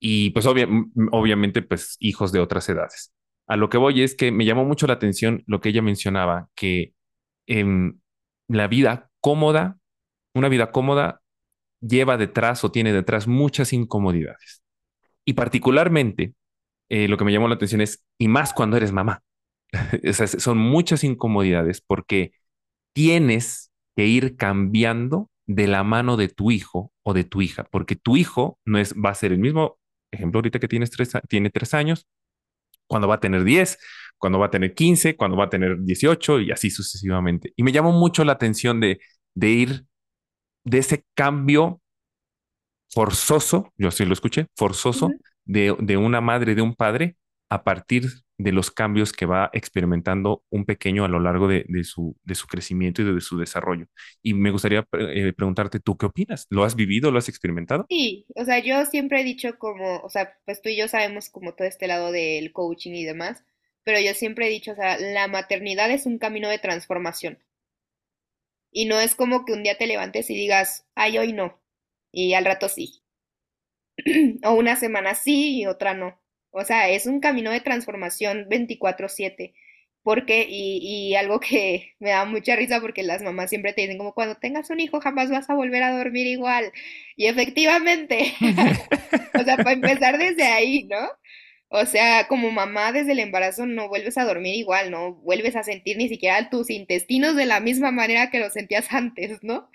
y 0.00 0.30
pues 0.30 0.46
obviamente 0.46 1.62
pues 1.62 1.96
hijos 1.98 2.30
de 2.32 2.40
otras 2.40 2.68
edades. 2.68 3.14
A 3.46 3.56
lo 3.56 3.68
que 3.68 3.78
voy 3.78 4.02
es 4.02 4.14
que 4.14 4.32
me 4.32 4.44
llamó 4.44 4.64
mucho 4.64 4.86
la 4.86 4.94
atención 4.94 5.42
lo 5.46 5.60
que 5.60 5.70
ella 5.70 5.82
mencionaba, 5.82 6.48
que 6.54 6.94
em, 7.46 7.98
la 8.48 8.68
vida 8.68 9.10
cómoda, 9.20 9.78
una 10.34 10.48
vida 10.48 10.72
cómoda 10.72 11.22
lleva 11.80 12.16
detrás 12.16 12.64
o 12.64 12.70
tiene 12.70 12.92
detrás 12.92 13.26
muchas 13.26 13.72
incomodidades. 13.72 14.62
Y 15.24 15.34
particularmente, 15.34 16.34
eh, 16.90 17.08
lo 17.08 17.16
que 17.16 17.24
me 17.24 17.32
llamó 17.32 17.48
la 17.48 17.54
atención 17.54 17.80
es, 17.80 18.04
y 18.18 18.28
más 18.28 18.52
cuando 18.52 18.76
eres 18.76 18.92
mamá, 18.92 19.22
son 20.38 20.58
muchas 20.58 21.04
incomodidades 21.04 21.80
porque 21.80 22.32
tienes 22.94 23.72
que 23.96 24.06
ir 24.06 24.36
cambiando 24.36 25.30
de 25.46 25.68
la 25.68 25.84
mano 25.84 26.18
de 26.18 26.28
tu 26.30 26.52
hijo 26.52 26.92
o 27.04 27.14
de 27.14 27.24
tu 27.24 27.42
hija, 27.42 27.64
porque 27.70 27.96
tu 27.96 28.16
hijo 28.16 28.58
no 28.66 28.78
es, 28.78 28.94
va 28.94 29.10
a 29.10 29.16
ser 29.16 29.32
el 29.32 29.40
mismo 29.40 29.78
ejemplo 30.12 30.38
ahorita 30.38 30.60
que 30.60 30.68
tienes 30.68 30.90
tres, 30.92 31.12
tiene 31.28 31.50
tres 31.50 31.74
años, 31.74 32.08
cuando 32.86 33.08
va 33.08 33.16
a 33.16 33.20
tener 33.20 33.44
10, 33.44 33.78
cuando 34.18 34.38
va 34.38 34.46
a 34.46 34.50
tener 34.50 34.74
15, 34.74 35.16
cuando 35.16 35.36
va 35.36 35.44
a 35.46 35.50
tener 35.50 35.78
18 35.80 36.40
y 36.40 36.50
así 36.52 36.70
sucesivamente. 36.70 37.52
Y 37.56 37.62
me 37.62 37.72
llamó 37.72 37.92
mucho 37.92 38.24
la 38.24 38.32
atención 38.34 38.80
de, 38.80 39.00
de 39.34 39.48
ir 39.50 39.86
de 40.64 40.78
ese 40.78 41.04
cambio 41.14 41.80
forzoso, 42.92 43.72
yo 43.76 43.90
sí 43.90 44.04
lo 44.04 44.12
escuché, 44.12 44.46
forzoso 44.56 45.10
de, 45.44 45.76
de 45.80 45.96
una 45.96 46.20
madre, 46.20 46.54
de 46.54 46.62
un 46.62 46.74
padre, 46.74 47.16
a 47.50 47.64
partir 47.64 48.04
de 48.38 48.52
los 48.52 48.70
cambios 48.70 49.12
que 49.12 49.26
va 49.26 49.50
experimentando 49.52 50.42
un 50.50 50.64
pequeño 50.64 51.04
a 51.04 51.08
lo 51.08 51.20
largo 51.20 51.46
de, 51.48 51.64
de 51.68 51.84
su, 51.84 52.16
de 52.24 52.34
su 52.34 52.46
crecimiento 52.46 53.02
y 53.02 53.14
de, 53.14 53.20
su 53.20 53.38
desarrollo. 53.38 53.86
Y 54.22 54.34
me 54.34 54.50
gustaría 54.50 54.86
eh, 54.92 55.32
preguntarte, 55.32 55.80
¿tú 55.80 55.96
qué 55.96 56.06
opinas? 56.06 56.46
¿Lo 56.50 56.64
has 56.64 56.74
vivido? 56.74 57.10
¿Lo 57.10 57.18
has 57.18 57.28
experimentado? 57.28 57.86
Sí, 57.88 58.26
o 58.34 58.44
sea, 58.44 58.58
yo 58.58 58.84
siempre 58.86 59.20
he 59.20 59.24
dicho 59.24 59.56
como, 59.58 59.98
o 59.98 60.08
sea, 60.10 60.36
pues 60.44 60.62
tú 60.62 60.68
y 60.68 60.76
yo 60.76 60.88
sabemos 60.88 61.30
como 61.30 61.54
todo 61.54 61.68
este 61.68 61.86
lado 61.86 62.10
del 62.12 62.52
coaching 62.52 62.92
y 62.92 63.04
demás, 63.04 63.44
pero 63.84 64.00
yo 64.00 64.14
siempre 64.14 64.46
he 64.46 64.50
dicho, 64.50 64.72
o 64.72 64.76
sea, 64.76 64.98
la 64.98 65.28
maternidad 65.28 65.90
es 65.90 66.06
un 66.06 66.18
camino 66.18 66.48
de 66.48 66.58
transformación 66.58 67.38
y 68.70 68.86
no 68.86 69.00
es 69.00 69.14
como 69.14 69.44
que 69.44 69.52
un 69.52 69.62
día 69.62 69.78
te 69.78 69.86
levantes 69.86 70.28
y 70.30 70.34
digas, 70.34 70.86
ay, 70.94 71.18
hoy 71.18 71.32
no, 71.32 71.62
y 72.12 72.34
al 72.34 72.44
rato 72.44 72.68
sí, 72.68 73.02
o 74.44 74.52
una 74.52 74.76
semana 74.76 75.14
sí 75.14 75.60
y 75.60 75.66
otra 75.66 75.94
no. 75.94 76.20
O 76.54 76.64
sea, 76.64 76.88
es 76.90 77.06
un 77.06 77.20
camino 77.20 77.50
de 77.50 77.60
transformación 77.60 78.46
24/7. 78.48 79.54
Porque, 80.02 80.46
y, 80.48 81.10
y 81.12 81.14
algo 81.16 81.40
que 81.40 81.92
me 82.00 82.10
da 82.10 82.24
mucha 82.26 82.56
risa 82.56 82.80
porque 82.80 83.02
las 83.02 83.22
mamás 83.22 83.50
siempre 83.50 83.72
te 83.72 83.82
dicen 83.82 83.98
como 83.98 84.14
cuando 84.14 84.36
tengas 84.36 84.70
un 84.70 84.80
hijo 84.80 85.00
jamás 85.00 85.30
vas 85.30 85.48
a 85.50 85.54
volver 85.54 85.82
a 85.82 85.96
dormir 85.96 86.26
igual. 86.26 86.72
Y 87.16 87.26
efectivamente, 87.26 88.34
o 89.34 89.42
sea, 89.44 89.56
para 89.58 89.72
empezar 89.72 90.18
desde 90.18 90.44
ahí, 90.44 90.84
¿no? 90.84 90.98
O 91.68 91.86
sea, 91.86 92.28
como 92.28 92.50
mamá 92.52 92.92
desde 92.92 93.12
el 93.12 93.18
embarazo 93.18 93.66
no 93.66 93.88
vuelves 93.88 94.16
a 94.18 94.24
dormir 94.24 94.54
igual, 94.56 94.90
no 94.90 95.14
vuelves 95.16 95.56
a 95.56 95.64
sentir 95.64 95.96
ni 95.96 96.08
siquiera 96.08 96.48
tus 96.50 96.70
intestinos 96.70 97.34
de 97.36 97.46
la 97.46 97.60
misma 97.60 97.90
manera 97.90 98.30
que 98.30 98.38
los 98.38 98.52
sentías 98.52 98.92
antes, 98.92 99.42
¿no? 99.42 99.70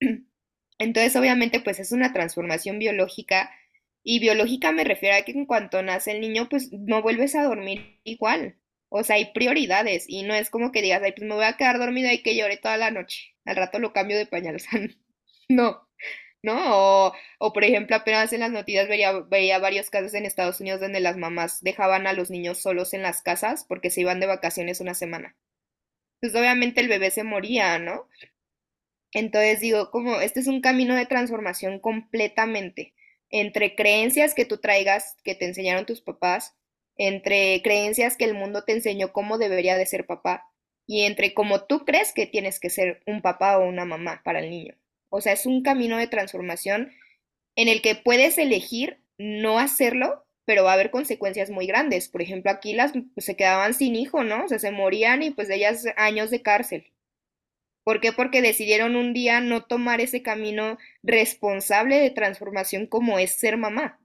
Entonces, 0.78 1.16
obviamente, 1.16 1.60
pues 1.60 1.80
es 1.80 1.92
una 1.92 2.12
transformación 2.12 2.78
biológica 2.78 3.50
y 4.02 4.18
biológica 4.20 4.72
me 4.72 4.84
refiero 4.84 5.16
a 5.16 5.22
que 5.22 5.32
en 5.32 5.46
cuanto 5.46 5.82
nace 5.82 6.12
el 6.12 6.20
niño, 6.20 6.48
pues 6.48 6.72
no 6.72 7.02
vuelves 7.02 7.34
a 7.34 7.44
dormir 7.44 8.00
igual. 8.04 8.56
O 8.88 9.04
sea, 9.04 9.16
hay 9.16 9.32
prioridades 9.32 10.04
y 10.08 10.22
no 10.22 10.34
es 10.34 10.50
como 10.50 10.72
que 10.72 10.82
digas, 10.82 11.02
ay, 11.04 11.12
pues 11.12 11.28
me 11.28 11.34
voy 11.34 11.44
a 11.44 11.56
quedar 11.56 11.78
dormida 11.78 12.12
y 12.12 12.22
que 12.22 12.36
llore 12.36 12.56
toda 12.56 12.76
la 12.76 12.90
noche. 12.90 13.36
Al 13.44 13.56
rato 13.56 13.78
lo 13.78 13.92
cambio 13.92 14.16
de 14.18 14.26
pañal. 14.26 14.56
O 14.56 14.58
sea, 14.58 14.80
no, 15.48 15.88
¿no? 16.42 17.08
O, 17.08 17.12
o 17.38 17.52
por 17.52 17.64
ejemplo, 17.64 17.96
apenas 17.96 18.32
en 18.32 18.40
las 18.40 18.52
noticias 18.52 18.88
veía, 18.88 19.12
veía 19.20 19.58
varios 19.58 19.90
casos 19.90 20.14
en 20.14 20.26
Estados 20.26 20.60
Unidos 20.60 20.80
donde 20.80 21.00
las 21.00 21.16
mamás 21.16 21.62
dejaban 21.62 22.06
a 22.06 22.12
los 22.12 22.30
niños 22.30 22.58
solos 22.62 22.94
en 22.94 23.02
las 23.02 23.22
casas 23.22 23.64
porque 23.68 23.90
se 23.90 24.02
iban 24.02 24.20
de 24.20 24.26
vacaciones 24.26 24.80
una 24.80 24.94
semana. 24.94 25.36
Pues 26.20 26.34
obviamente 26.34 26.80
el 26.80 26.88
bebé 26.88 27.10
se 27.10 27.24
moría, 27.24 27.78
¿no? 27.78 28.08
Entonces 29.12 29.60
digo, 29.60 29.90
como 29.90 30.20
este 30.20 30.40
es 30.40 30.46
un 30.46 30.60
camino 30.60 30.94
de 30.94 31.06
transformación 31.06 31.80
completamente 31.80 32.94
entre 33.30 33.74
creencias 33.74 34.34
que 34.34 34.44
tú 34.44 34.58
traigas, 34.58 35.16
que 35.24 35.34
te 35.34 35.46
enseñaron 35.46 35.86
tus 35.86 36.00
papás, 36.00 36.54
entre 36.96 37.62
creencias 37.62 38.16
que 38.16 38.24
el 38.24 38.34
mundo 38.34 38.64
te 38.64 38.72
enseñó 38.72 39.12
cómo 39.12 39.38
debería 39.38 39.76
de 39.76 39.86
ser 39.86 40.06
papá 40.06 40.50
y 40.86 41.02
entre 41.02 41.34
cómo 41.34 41.64
tú 41.64 41.84
crees 41.84 42.12
que 42.12 42.26
tienes 42.26 42.60
que 42.60 42.68
ser 42.68 43.02
un 43.06 43.22
papá 43.22 43.58
o 43.58 43.66
una 43.66 43.84
mamá 43.84 44.22
para 44.24 44.40
el 44.40 44.50
niño. 44.50 44.74
O 45.08 45.20
sea, 45.20 45.32
es 45.32 45.46
un 45.46 45.62
camino 45.62 45.96
de 45.96 46.08
transformación 46.08 46.92
en 47.56 47.68
el 47.68 47.82
que 47.82 47.94
puedes 47.94 48.38
elegir 48.38 49.02
no 49.18 49.58
hacerlo, 49.58 50.26
pero 50.44 50.64
va 50.64 50.72
a 50.72 50.74
haber 50.74 50.90
consecuencias 50.90 51.50
muy 51.50 51.66
grandes. 51.66 52.08
Por 52.08 52.22
ejemplo, 52.22 52.50
aquí 52.50 52.72
las 52.72 52.92
pues, 53.14 53.24
se 53.24 53.36
quedaban 53.36 53.74
sin 53.74 53.96
hijo, 53.96 54.24
¿no? 54.24 54.44
O 54.44 54.48
sea, 54.48 54.58
se 54.58 54.70
morían 54.70 55.22
y 55.22 55.30
pues 55.30 55.48
ellas 55.50 55.86
años 55.96 56.30
de 56.30 56.42
cárcel. 56.42 56.92
¿Por 57.90 58.00
qué? 58.00 58.12
Porque 58.12 58.40
decidieron 58.40 58.94
un 58.94 59.12
día 59.12 59.40
no 59.40 59.64
tomar 59.64 60.00
ese 60.00 60.22
camino 60.22 60.78
responsable 61.02 61.96
de 61.96 62.10
transformación 62.10 62.86
como 62.86 63.18
es 63.18 63.32
ser 63.32 63.56
mamá. 63.56 64.00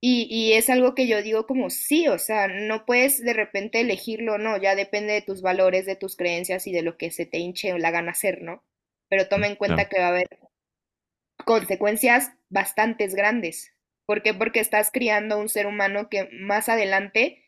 Y, 0.00 0.28
y 0.30 0.52
es 0.52 0.70
algo 0.70 0.94
que 0.94 1.08
yo 1.08 1.20
digo 1.24 1.44
como 1.48 1.70
sí, 1.70 2.06
o 2.06 2.20
sea, 2.20 2.46
no 2.46 2.86
puedes 2.86 3.20
de 3.20 3.32
repente 3.32 3.80
elegirlo, 3.80 4.38
no, 4.38 4.58
ya 4.58 4.76
depende 4.76 5.12
de 5.12 5.22
tus 5.22 5.42
valores, 5.42 5.84
de 5.84 5.96
tus 5.96 6.14
creencias 6.14 6.68
y 6.68 6.72
de 6.72 6.82
lo 6.82 6.96
que 6.96 7.10
se 7.10 7.26
te 7.26 7.38
hinche 7.38 7.76
la 7.76 7.90
gana 7.90 8.12
hacer, 8.12 8.42
¿no? 8.42 8.62
Pero 9.08 9.26
toma 9.26 9.48
en 9.48 9.56
cuenta 9.56 9.88
que 9.88 9.98
va 9.98 10.06
a 10.06 10.10
haber 10.10 10.28
consecuencias 11.44 12.30
bastantes 12.48 13.16
grandes. 13.16 13.74
¿Por 14.06 14.22
qué? 14.22 14.34
Porque 14.34 14.60
estás 14.60 14.92
criando 14.92 15.36
un 15.36 15.48
ser 15.48 15.66
humano 15.66 16.08
que 16.08 16.28
más 16.30 16.68
adelante 16.68 17.42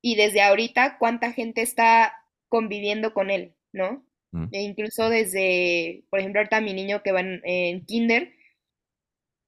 y 0.00 0.14
desde 0.14 0.40
ahorita 0.40 0.96
cuánta 0.96 1.30
gente 1.30 1.60
está 1.60 2.23
conviviendo 2.48 3.14
con 3.14 3.30
él, 3.30 3.54
¿no? 3.72 4.04
Mm, 4.32 4.46
E 4.52 4.62
incluso 4.62 5.08
desde, 5.10 6.04
por 6.10 6.20
ejemplo, 6.20 6.40
ahorita 6.40 6.60
mi 6.60 6.74
niño 6.74 7.02
que 7.02 7.12
va 7.12 7.20
en, 7.20 7.40
en 7.44 7.84
kinder, 7.86 8.32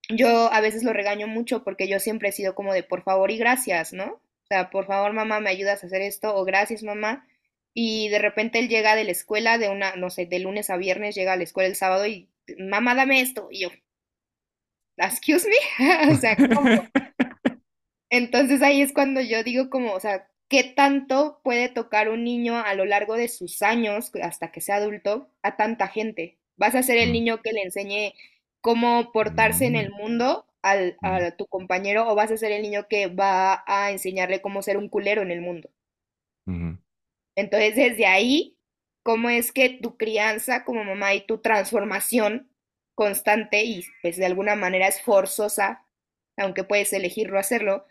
yo 0.09 0.53
a 0.53 0.61
veces 0.61 0.83
lo 0.85 0.93
regaño 0.93 1.27
mucho 1.27 1.65
porque 1.65 1.89
yo 1.89 1.99
siempre 2.01 2.29
he 2.29 2.33
sido 2.33 2.55
como 2.55 2.73
de 2.73 2.83
por 2.83 3.03
favor 3.03 3.31
y 3.31 3.39
gracias, 3.39 3.93
¿no? 3.93 4.05
O 4.15 4.47
sea, 4.49 4.71
por 4.71 4.87
favor 4.87 5.13
mamá, 5.13 5.41
me 5.41 5.51
ayudas 5.51 5.83
a 5.83 5.87
hacer 5.87 6.03
esto 6.03 6.35
o 6.37 6.45
gracias 6.45 6.83
mamá. 6.83 7.27
Y 7.75 8.09
de 8.09 8.19
repente 8.19 8.59
él 8.59 8.69
llega 8.69 8.97
de 8.97 9.05
la 9.05 9.11
escuela 9.13 9.59
de 9.59 9.69
una, 9.69 9.97
no 9.97 10.09
sé, 10.11 10.27
de 10.27 10.39
lunes 10.39 10.71
a 10.71 10.77
viernes, 10.77 11.15
llega 11.15 11.35
a 11.35 11.37
la 11.37 11.45
escuela 11.45 11.69
el 11.69 11.77
sábado 11.77 12.07
y 12.07 12.31
mamá, 12.59 12.95
dame 12.95 13.21
esto. 13.21 13.49
Y 13.51 13.61
yo, 13.63 13.69
excuse 14.99 15.47
me, 15.49 16.11
o 16.13 16.17
sea, 16.17 16.37
¿cómo? 16.37 16.89
Entonces 18.11 18.63
ahí 18.63 18.83
es 18.83 18.93
cuando 18.93 19.21
yo 19.21 19.43
digo 19.45 19.71
como, 19.71 19.93
o 19.93 20.01
sea, 20.01 20.29
¿qué 20.49 20.65
tanto 20.65 21.41
puede 21.45 21.69
tocar 21.69 22.09
un 22.09 22.25
niño 22.25 22.57
a 22.59 22.75
lo 22.75 22.85
largo 22.85 23.17
de 23.17 23.29
sus 23.29 23.63
años, 23.63 24.13
hasta 24.23 24.53
que 24.53 24.61
sea 24.61 24.77
adulto, 24.77 25.31
a 25.43 25.57
tanta 25.57 25.89
gente? 25.89 26.39
¿Vas 26.57 26.75
a 26.75 26.83
ser 26.83 26.99
el 26.99 27.11
mm, 27.11 27.13
niño 27.13 27.43
que 27.43 27.53
le 27.53 27.63
enseñe 27.63 28.15
cómo 28.61 29.13
portarse 29.13 29.67
en 29.67 29.75
mm, 29.75 29.77
el 29.77 29.91
mundo 29.93 30.47
al, 30.63 30.99
mm, 31.01 31.07
a 31.07 31.31
tu 31.37 31.47
compañero 31.47 32.09
o 32.09 32.15
vas 32.15 32.31
a 32.33 32.37
ser 32.37 32.53
el 32.53 32.63
niño 32.63 32.89
que 32.89 33.09
va 33.09 33.65
a 33.67 33.91
enseñarle 33.91 34.41
cómo 34.43 34.63
ser 34.63 34.77
un 34.79 34.89
culero 34.89 35.23
en 35.23 35.31
el 35.31 35.41
mundo? 35.41 35.71
mm. 36.47 36.79
Entonces, 37.37 37.77
desde 37.77 38.07
ahí, 38.07 38.57
¿cómo 39.03 39.29
es 39.31 39.53
que 39.53 39.71
tu 39.71 39.97
crianza 39.97 40.65
como 40.65 40.85
mamá 40.85 41.15
y 41.15 41.27
tu 41.27 41.39
transformación 41.39 42.51
constante 42.95 43.65
y 43.65 43.85
pues 44.03 44.17
de 44.17 44.27
alguna 44.27 44.57
manera 44.57 44.89
es 44.89 45.03
forzosa, 45.03 45.85
aunque 46.37 46.65
puedes 46.65 46.93
elegir 46.93 47.31
no 47.31 47.39
hacerlo, 47.39 47.87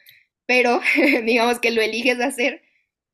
pero 0.46 0.82
digamos 1.26 1.60
que 1.60 1.72
lo 1.72 1.82
eliges 1.82 2.20
hacer, 2.20 2.62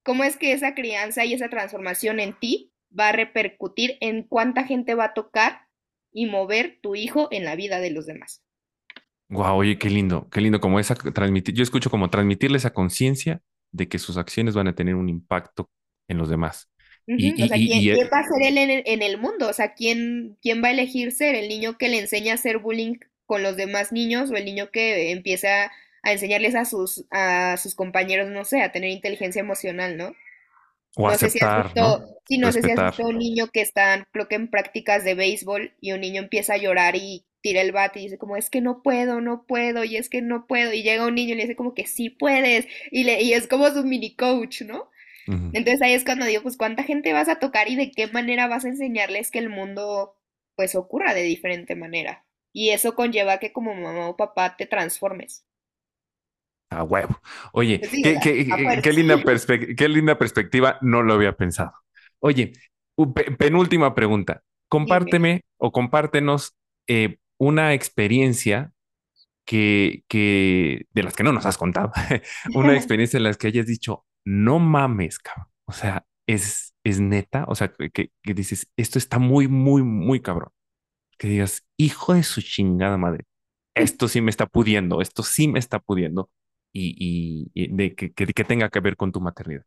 ¿cómo 0.04 0.24
es 0.24 0.38
que 0.38 0.54
esa 0.54 0.76
crianza 0.76 1.26
y 1.26 1.34
esa 1.34 1.50
transformación 1.50 2.20
en 2.20 2.38
ti 2.40 2.72
va 2.98 3.10
a 3.10 3.14
repercutir 3.14 3.98
en 4.02 4.24
cuánta 4.24 4.64
gente 4.64 4.96
va 4.96 5.06
a 5.06 5.14
tocar 5.14 5.68
y 6.12 6.26
mover 6.26 6.80
tu 6.82 6.96
hijo 6.96 7.28
en 7.32 7.46
la 7.46 7.56
vida 7.56 7.80
de 7.80 7.92
los 7.92 8.06
demás? 8.06 8.44
Guau, 9.30 9.58
oye, 9.58 9.78
qué 9.78 9.90
lindo, 9.90 10.28
qué 10.30 10.42
lindo 10.42 10.60
como 10.60 10.80
esa 10.80 10.94
transmitir. 10.96 11.56
Yo 11.56 11.64
escucho 11.64 11.90
como 11.90 12.10
transmitirle 12.10 12.58
esa 12.58 12.74
conciencia 12.74 13.42
de 13.72 13.88
que 13.88 13.98
sus 13.98 14.18
acciones 14.18 14.56
van 14.56 14.68
a 14.68 14.76
tener 14.76 14.96
un 14.96 15.08
impacto 15.08 15.70
en 16.10 16.18
los 16.18 16.30
demás. 16.30 16.70
Y, 17.08 17.42
O 17.42 17.48
sea, 17.48 17.58
¿quién, 17.58 17.80
y, 17.80 17.90
y, 17.90 17.94
quién 17.94 18.08
eh, 18.08 18.10
va 18.12 18.20
a 18.20 18.24
ser 18.24 18.42
él 18.44 18.58
en 18.58 18.70
el, 18.70 18.84
en 18.86 19.02
el 19.02 19.18
mundo? 19.18 19.50
O 19.50 19.54
sea, 19.54 19.74
¿quién, 19.74 20.38
quién 20.42 20.62
va 20.62 20.68
a 20.68 20.72
elegir 20.72 21.12
ser? 21.14 21.36
¿El 21.36 21.48
niño 21.48 21.78
que 21.78 21.90
le 21.90 22.00
enseña 22.00 22.34
a 22.34 22.36
hacer 22.36 22.58
bullying 22.60 22.96
con 23.26 23.42
los 23.42 23.56
demás 23.56 23.94
niños 23.94 24.30
o 24.30 24.36
el 24.36 24.44
niño 24.44 24.70
que 24.72 25.12
empieza 25.12 25.72
a 26.04 26.12
enseñarles 26.12 26.56
a 26.56 26.66
sus, 26.66 27.06
a 27.12 27.58
sus 27.58 27.76
compañeros, 27.76 28.30
no 28.30 28.46
sé, 28.46 28.62
a 28.62 28.72
tener 28.72 28.90
inteligencia 28.90 29.40
emocional, 29.40 29.98
¿no? 29.98 30.16
o 30.96 31.08
No 31.08 31.18
sé 31.18 31.30
si 31.30 31.40
has 31.40 31.66
aceptar, 31.66 31.76
¿no? 31.76 32.06
sí, 32.28 32.38
no 32.38 32.52
sé 32.52 32.62
si 32.62 32.70
visto 32.70 33.04
un 33.04 33.18
niño 33.18 33.48
que 33.48 33.62
está, 33.62 34.08
creo 34.12 34.28
que 34.28 34.36
en 34.36 34.50
prácticas 34.50 35.04
de 35.04 35.16
béisbol 35.16 35.74
y 35.80 35.94
un 35.94 36.02
niño 36.02 36.22
empieza 36.22 36.56
a 36.56 36.58
llorar 36.58 36.96
y 36.96 37.26
tira 37.42 37.62
el 37.62 37.72
bate 37.72 38.00
y 38.00 38.04
dice 38.04 38.18
como, 38.18 38.36
es 38.36 38.50
que 38.50 38.62
no 38.62 38.84
puedo, 38.84 39.22
no 39.22 39.46
puedo, 39.46 39.84
y 39.84 39.98
es 39.98 40.10
que 40.10 40.22
no 40.22 40.48
puedo, 40.48 40.74
y 40.74 40.84
llega 40.84 41.08
un 41.08 41.16
niño 41.16 41.34
y 41.34 41.38
le 41.38 41.44
dice 41.44 41.56
como 41.56 41.74
que 41.74 41.88
sí 41.88 42.10
puedes, 42.10 42.68
y, 42.92 43.04
le, 43.04 43.22
y 43.22 43.34
es 43.34 43.48
como 43.48 43.70
su 43.70 43.84
mini 43.84 44.16
coach, 44.16 44.62
¿no? 44.62 44.90
Entonces 45.28 45.82
ahí 45.82 45.94
es 45.94 46.04
cuando 46.04 46.26
digo, 46.26 46.42
pues 46.42 46.58
cuánta 46.58 46.84
gente 46.84 47.14
vas 47.14 47.30
a 47.30 47.40
tocar 47.40 47.70
y 47.70 47.76
de 47.76 47.92
qué 47.92 48.08
manera 48.08 48.48
vas 48.48 48.66
a 48.66 48.70
enseñarles 48.70 49.32
que 49.32 49.40
el 49.40 49.50
mundo 49.50 50.18
pues 50.56 50.76
ocurra 50.76 51.14
de 51.14 51.22
diferente 51.22 51.76
manera. 51.76 52.26
Y 52.52 52.72
eso 52.72 52.96
conlleva 52.96 53.40
que 53.40 53.54
como 53.54 53.74
mamá 53.74 54.10
o 54.10 54.18
papá 54.18 54.58
te 54.58 54.66
transformes. 54.66 55.46
A 56.72 56.84
huevo. 56.84 57.20
Oye, 57.52 57.82
sí, 57.84 58.02
qué, 58.02 58.94
linda 58.94 59.18
perspec- 59.18 59.76
qué 59.76 59.90
linda 59.90 60.18
perspectiva, 60.18 60.78
no 60.82 61.04
lo 61.04 61.14
había 61.14 61.34
pensado. 61.36 61.74
Oye, 62.20 62.54
penúltima 63.38 63.94
pregunta. 63.94 64.42
Compárteme 64.70 65.42
o 65.58 65.72
compártenos 65.74 66.56
eh, 66.88 67.18
una 67.38 67.74
experiencia 67.74 68.72
que, 69.46 70.04
que, 70.08 70.86
de 70.92 71.04
las 71.04 71.14
que 71.16 71.24
no 71.24 71.34
nos 71.34 71.46
has 71.46 71.58
contado, 71.58 71.92
una 72.56 72.76
experiencia 72.78 73.18
en 73.18 73.24
la 73.24 73.34
que 73.34 73.48
hayas 73.48 73.66
dicho, 73.68 74.06
no 74.26 74.60
mames, 74.60 75.20
cabrón. 75.20 75.48
O 75.66 75.74
sea, 75.74 76.06
es, 76.28 76.74
es 76.86 77.02
neta, 77.02 77.46
o 77.48 77.56
sea, 77.56 77.74
que 77.94 78.12
que 78.24 78.34
dices, 78.34 78.68
esto 78.78 78.98
está 78.98 79.20
muy, 79.20 79.48
muy, 79.50 79.84
muy 79.84 80.22
cabrón. 80.22 80.52
Que 81.18 81.28
digas, 81.28 81.66
hijo 81.78 82.14
de 82.14 82.24
su 82.24 82.42
chingada 82.42 82.98
madre 82.98 83.26
esto 83.76 84.08
sí 84.08 84.22
me 84.22 84.30
está 84.32 84.48
pudiendo, 84.48 85.02
esto 85.02 85.24
sí 85.24 85.48
me 85.48 85.60
está 85.60 85.80
pudiendo 85.80 86.30
y, 86.74 86.96
y- 87.00 87.52
y 87.54 87.76
de 87.76 87.96
que, 87.96 88.14
que, 88.14 88.28
que 88.28 88.44
tenga 88.46 88.70
que 88.70 88.80
ver 88.82 88.96
con 88.98 89.12
tu 89.12 89.22
maternidad. 89.22 89.66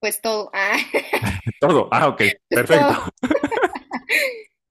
Pues 0.00 0.20
todo. 0.20 0.50
Ah, 0.54 0.76
Todo. 1.60 1.88
Ah, 1.92 2.08
ok, 2.08 2.22
pues 2.48 2.66
perfecto. 2.68 2.94
todo. 2.94 2.94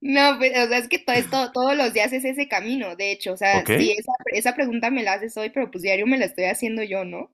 No, 0.00 0.38
pues, 0.38 0.52
o 0.56 0.68
sea, 0.68 0.78
es 0.78 0.88
que 0.88 0.98
todo 1.00 1.16
esto, 1.16 1.50
todos 1.52 1.76
los 1.76 1.92
días 1.92 2.12
es 2.12 2.24
ese 2.24 2.46
camino, 2.48 2.94
de 2.96 3.10
hecho, 3.10 3.32
o 3.32 3.36
sea, 3.36 3.66
Ok, 3.66 3.70
sí, 3.76 3.92
esa, 3.98 4.12
esa 4.32 4.54
pregunta 4.54 4.90
me 4.90 5.02
la 5.02 5.14
haces 5.14 5.36
hoy, 5.36 5.50
pero 5.50 5.70
pues 5.72 5.82
diario 5.82 6.06
me 6.06 6.18
la 6.18 6.26
estoy 6.26 6.44
haciendo 6.44 6.84
yo, 6.84 7.04
¿no? 7.04 7.18
O 7.22 7.32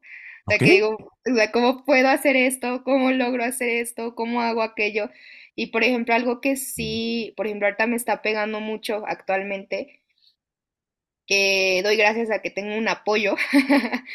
sea, 0.49 0.61
que 0.63 0.71
digo, 0.71 0.97
o 1.31 1.35
sea, 1.35 1.53
¿cómo 1.53 1.85
puedo 1.85 2.09
hacer 2.09 2.37
esto? 2.37 2.83
¿Cómo 2.85 3.11
logro 3.13 3.45
hacer 3.45 3.69
esto? 3.69 4.15
¿Cómo 4.15 4.41
hago 4.41 4.63
aquello? 4.63 5.11
Y 5.55 5.67
por 5.69 5.85
ejemplo, 5.85 6.15
algo 6.15 6.41
que 6.41 6.57
sí, 6.57 7.35
por 7.37 7.47
ejemplo, 7.47 7.67
ahorita 7.67 7.87
me 7.87 7.97
está 7.97 8.23
pegando 8.23 8.61
mucho 8.61 9.05
actualmente, 9.07 10.01
que 11.27 11.81
doy 11.83 11.97
gracias 11.97 12.31
a 12.31 12.41
que 12.41 12.51
tengo 12.51 12.77
un 12.77 12.89
apoyo, 12.89 13.37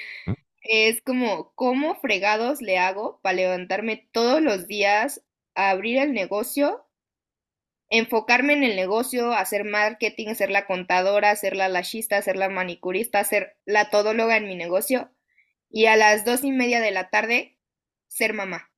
es 0.64 1.02
como, 1.02 1.54
¿cómo 1.56 1.96
fregados 1.96 2.62
le 2.62 2.78
hago 2.78 3.20
para 3.22 3.36
levantarme 3.36 4.10
todos 4.12 4.42
los 4.42 4.68
días 4.68 5.24
a 5.56 5.72
abrir 5.72 6.00
el 6.00 6.14
negocio? 6.14 6.86
enfocarme 7.90 8.54
en 8.54 8.64
el 8.64 8.76
negocio, 8.76 9.34
hacer 9.34 9.64
marketing, 9.66 10.36
ser 10.36 10.52
la 10.52 10.66
contadora, 10.68 11.36
ser 11.36 11.56
la 11.56 11.70
lashista, 11.70 12.22
ser 12.22 12.38
la 12.38 12.50
manicurista, 12.50 13.24
ser 13.24 13.58
la 13.66 13.90
todóloga 13.90 14.38
en 14.38 14.48
mi 14.48 14.56
negocio 14.56 15.12
y 15.70 15.86
a 15.88 15.96
las 15.96 16.26
dos 16.26 16.44
y 16.44 16.52
media 16.52 16.82
de 16.82 16.92
la 16.92 17.10
tarde 17.10 17.58
ser 18.08 18.34
mamá 18.34 18.72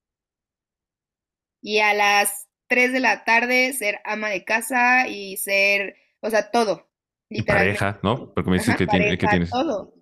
y 1.60 1.78
a 1.78 1.94
las 1.94 2.48
tres 2.66 2.92
de 2.92 3.00
la 3.00 3.24
tarde 3.24 3.72
ser 3.72 4.00
ama 4.04 4.28
de 4.30 4.44
casa 4.44 5.06
y 5.08 5.36
ser, 5.36 5.96
o 6.20 6.30
sea, 6.30 6.50
todo, 6.50 6.90
Y 7.32 7.42
pareja, 7.42 8.00
¿no? 8.02 8.32
Porque 8.34 8.50
me 8.50 8.56
dices 8.56 8.74
ajá, 8.74 8.76
que, 8.76 8.86
tiene, 8.86 9.18
que 9.18 9.28
tienes. 9.28 9.50
todo. 9.50 9.94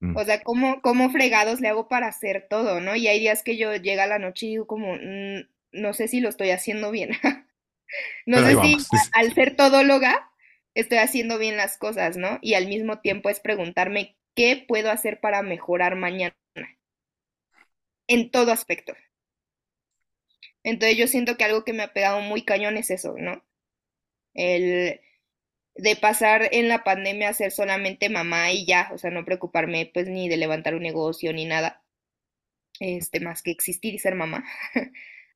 mm, 0.00 0.14
O 0.14 0.24
sea, 0.24 0.42
¿cómo, 0.44 0.82
cómo 0.82 1.10
fregados 1.10 1.60
le 1.60 1.68
hago 1.68 1.88
para 1.88 2.08
hacer 2.08 2.46
todo, 2.50 2.80
¿no? 2.80 2.96
Y 2.96 3.08
hay 3.08 3.20
días 3.20 3.42
que 3.44 3.56
yo 3.58 3.74
llega 3.76 4.04
a 4.04 4.08
la 4.08 4.18
noche 4.20 4.46
y 4.46 4.50
digo 4.50 4.66
como, 4.68 4.94
"Mm, 4.96 5.48
no 5.72 5.94
sé 5.94 6.08
si 6.08 6.20
lo 6.20 6.28
estoy 6.30 6.50
haciendo 6.50 6.90
bien. 6.90 7.10
No 8.26 8.42
Pero 8.42 8.44
sé 8.44 8.56
si 8.56 8.76
vamos. 8.76 8.78
dice. 8.78 8.96
a- 9.14 9.20
al 9.20 9.34
ser 9.34 9.56
todóloga 9.56 10.30
estoy 10.74 10.98
haciendo 10.98 11.38
bien 11.38 11.56
las 11.56 11.78
cosas, 11.78 12.16
¿no? 12.16 12.38
Y 12.42 12.54
al 12.54 12.66
mismo 12.68 13.00
tiempo 13.00 13.30
es 13.30 13.40
preguntarme 13.40 14.16
qué 14.36 14.64
puedo 14.68 14.90
hacer 14.90 15.20
para 15.20 15.42
mejorar 15.42 15.96
mañana 15.96 16.34
en 18.08 18.30
todo 18.30 18.52
aspecto. 18.52 18.92
Entonces 20.62 20.96
yo 20.98 21.06
siento 21.06 21.36
que 21.36 21.44
algo 21.44 21.64
que 21.64 21.72
me 21.72 21.82
ha 21.82 21.92
pegado 21.92 22.20
muy 22.20 22.44
cañón 22.44 22.76
es 22.76 22.90
eso, 22.90 23.14
¿no? 23.18 23.44
El 24.34 25.00
de 25.82 25.96
pasar 25.96 26.48
en 26.52 26.68
la 26.68 26.84
pandemia 26.84 27.30
a 27.30 27.34
ser 27.34 27.52
solamente 27.52 28.08
mamá 28.08 28.52
y 28.52 28.66
ya, 28.66 28.90
o 28.92 28.98
sea, 28.98 29.10
no 29.10 29.24
preocuparme 29.24 29.90
pues 29.92 30.08
ni 30.08 30.28
de 30.28 30.36
levantar 30.36 30.74
un 30.74 30.82
negocio 30.82 31.32
ni 31.32 31.44
nada, 31.46 31.82
este, 32.80 33.20
más 33.20 33.42
que 33.42 33.50
existir 33.50 33.94
y 33.94 33.98
ser 33.98 34.14
mamá, 34.14 34.44